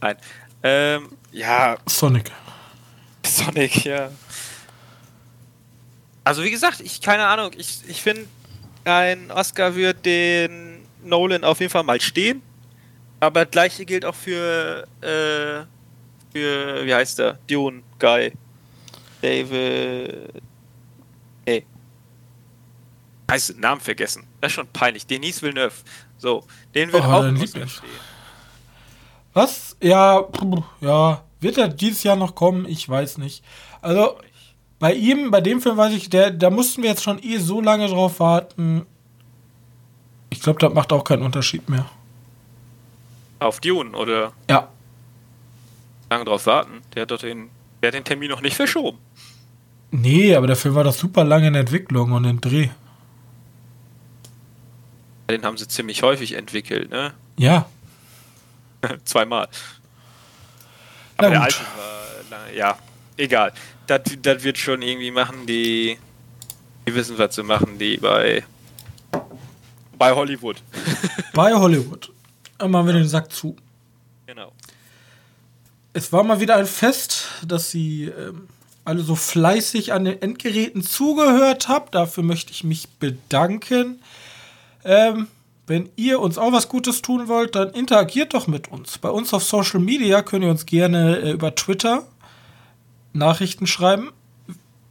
Nein. 0.00 0.16
Ähm, 0.62 1.08
ja. 1.32 1.78
Sonic. 1.86 2.30
Sonic, 3.24 3.84
ja. 3.84 4.10
Also 6.24 6.42
wie 6.42 6.50
gesagt, 6.50 6.80
ich 6.80 7.00
keine 7.00 7.26
Ahnung, 7.26 7.52
ich, 7.56 7.80
ich 7.88 8.02
finde, 8.02 8.26
ein 8.84 9.30
Oscar 9.30 9.74
wird 9.74 10.04
den 10.04 10.77
Nolan 11.04 11.44
auf 11.44 11.60
jeden 11.60 11.70
Fall 11.70 11.84
mal 11.84 12.00
stehen. 12.00 12.42
Aber 13.20 13.44
das 13.44 13.50
gleiche 13.50 13.84
gilt 13.84 14.04
auch 14.04 14.14
für, 14.14 14.86
äh, 15.00 15.64
für, 16.32 16.86
wie 16.86 16.94
heißt 16.94 17.18
der? 17.18 17.38
Dune 17.48 17.82
Guy. 17.98 18.32
David. 19.20 20.42
Hey. 21.46 21.66
Heißt 23.30 23.50
den 23.50 23.60
Namen 23.60 23.80
vergessen. 23.80 24.26
Das 24.40 24.52
ist 24.52 24.54
schon 24.54 24.68
peinlich. 24.68 25.06
Denis 25.06 25.42
Villeneuve. 25.42 25.74
So, 26.18 26.44
den 26.74 26.92
wird 26.92 27.04
oh, 27.04 27.08
auch 27.08 27.46
stehen. 27.46 27.68
Was? 29.32 29.76
Ja, 29.82 30.24
ja. 30.80 31.24
Wird 31.40 31.58
er 31.58 31.68
dieses 31.68 32.02
Jahr 32.02 32.16
noch 32.16 32.34
kommen? 32.34 32.66
Ich 32.66 32.88
weiß 32.88 33.18
nicht. 33.18 33.44
Also, 33.80 34.18
bei 34.78 34.94
ihm, 34.94 35.30
bei 35.30 35.40
dem 35.40 35.60
Film 35.60 35.76
weiß 35.76 35.92
ich, 35.92 36.10
der, 36.10 36.30
da 36.30 36.50
mussten 36.50 36.82
wir 36.82 36.90
jetzt 36.90 37.02
schon 37.02 37.22
eh 37.22 37.38
so 37.38 37.60
lange 37.60 37.86
drauf 37.88 38.20
warten. 38.20 38.86
Ich 40.30 40.40
glaube, 40.40 40.58
das 40.58 40.72
macht 40.72 40.92
auch 40.92 41.04
keinen 41.04 41.22
Unterschied 41.22 41.68
mehr. 41.68 41.86
Auf 43.38 43.60
Dune, 43.60 43.96
oder? 43.96 44.32
Ja. 44.48 44.68
Lange 46.10 46.24
drauf 46.24 46.46
warten. 46.46 46.82
Der 46.94 47.02
hat 47.02 47.10
doch 47.10 47.18
den, 47.18 47.50
der 47.82 47.88
hat 47.88 47.94
den 47.94 48.04
Termin 48.04 48.30
noch 48.30 48.40
nicht 48.40 48.56
verschoben. 48.56 48.98
Nee, 49.90 50.34
aber 50.34 50.46
der 50.46 50.56
Film 50.56 50.74
war 50.74 50.84
doch 50.84 50.92
super 50.92 51.24
lange 51.24 51.48
in 51.48 51.54
Entwicklung 51.54 52.12
und 52.12 52.24
in 52.24 52.40
Dreh. 52.40 52.68
Den 55.30 55.44
haben 55.44 55.56
sie 55.56 55.68
ziemlich 55.68 56.02
häufig 56.02 56.32
entwickelt, 56.32 56.90
ne? 56.90 57.12
Ja. 57.38 57.66
Zweimal. 59.04 59.48
Aber 61.16 61.30
der 61.30 61.42
alte 61.42 61.60
war, 61.60 62.52
ja, 62.52 62.78
egal. 63.16 63.52
Das, 63.86 64.02
das 64.22 64.42
wird 64.42 64.58
schon 64.58 64.82
irgendwie 64.82 65.10
machen, 65.10 65.46
die, 65.46 65.98
die 66.86 66.94
wissen, 66.94 67.18
was 67.18 67.34
zu 67.34 67.44
machen, 67.44 67.78
die 67.78 67.96
bei, 67.96 68.44
bei 69.98 70.12
Hollywood. 70.14 70.62
bei 71.34 71.52
Hollywood. 71.52 72.10
Dann 72.58 72.70
machen 72.70 72.86
wir 72.86 72.94
den 72.94 73.08
Sack 73.08 73.32
zu. 73.32 73.56
Genau. 74.26 74.52
Es 75.92 76.12
war 76.12 76.22
mal 76.22 76.40
wieder 76.40 76.56
ein 76.56 76.66
Fest, 76.66 77.28
dass 77.46 77.70
Sie 77.70 78.04
ähm, 78.04 78.48
alle 78.84 79.02
so 79.02 79.14
fleißig 79.14 79.92
an 79.92 80.04
den 80.04 80.20
Endgeräten 80.22 80.82
zugehört 80.82 81.68
habt. 81.68 81.94
Dafür 81.94 82.22
möchte 82.22 82.52
ich 82.52 82.64
mich 82.64 82.88
bedanken. 82.88 84.00
Ähm, 84.84 85.28
wenn 85.66 85.90
ihr 85.96 86.20
uns 86.20 86.38
auch 86.38 86.52
was 86.52 86.68
Gutes 86.68 87.02
tun 87.02 87.28
wollt, 87.28 87.54
dann 87.54 87.70
interagiert 87.70 88.32
doch 88.34 88.46
mit 88.46 88.68
uns. 88.68 88.98
Bei 88.98 89.10
uns 89.10 89.34
auf 89.34 89.44
Social 89.44 89.80
Media 89.80 90.22
könnt 90.22 90.44
ihr 90.44 90.50
uns 90.50 90.66
gerne 90.66 91.18
äh, 91.18 91.32
über 91.32 91.54
Twitter 91.54 92.06
Nachrichten 93.12 93.66
schreiben, 93.66 94.10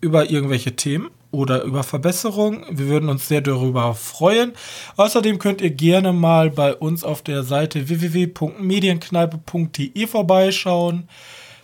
über 0.02 0.30
irgendwelche 0.30 0.76
Themen 0.76 1.10
oder 1.32 1.64
über 1.64 1.84
Verbesserungen. 1.84 2.64
Wir 2.70 2.88
würden 2.88 3.10
uns 3.10 3.28
sehr 3.28 3.41
darüber 3.41 3.94
freuen. 3.95 4.54
Außerdem 4.95 5.40
könnt 5.40 5.60
ihr 5.62 5.72
gerne 5.72 6.14
mal 6.14 6.49
bei 6.49 6.74
uns 6.74 7.04
auf 7.04 7.22
der 7.22 7.44
Seite 7.44 7.90
www.medienkneipe.de 7.90 10.08
vorbeischauen. 10.08 11.10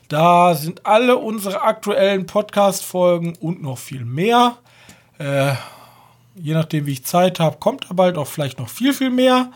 Da 0.10 0.54
sind 0.54 0.86
alle 0.86 1.16
unsere 1.18 1.62
aktuellen 1.62 2.26
Podcast-Folgen 2.26 3.38
und 3.40 3.64
noch 3.64 3.78
viel 3.78 4.04
mehr. 4.06 4.58
Äh, 5.18 5.54
je 6.36 6.54
nachdem, 6.54 6.86
wie 6.86 6.92
ich 6.94 7.04
Zeit 7.06 7.40
habe, 7.40 7.58
kommt 7.58 7.90
da 7.90 7.94
bald 7.94 8.18
auch 8.18 8.28
vielleicht 8.28 8.60
noch 8.60 8.70
viel, 8.70 8.94
viel 8.94 9.10
mehr. 9.10 9.52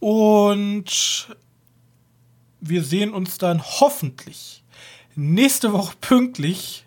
Und 0.00 1.28
wir 2.60 2.82
sehen 2.82 3.14
uns 3.14 3.38
dann 3.38 3.62
hoffentlich 3.62 4.64
nächste 5.14 5.72
Woche 5.72 5.94
pünktlich 6.00 6.84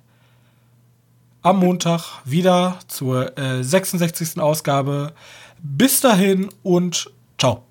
am 1.42 1.60
Montag 1.60 2.22
wieder 2.26 2.80
zur 2.88 3.38
äh, 3.38 3.64
66. 3.64 4.40
Ausgabe. 4.40 5.14
Bis 5.62 6.00
dahin 6.00 6.50
und 6.64 7.10
ciao. 7.38 7.64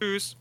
Tschüss. 0.00 0.37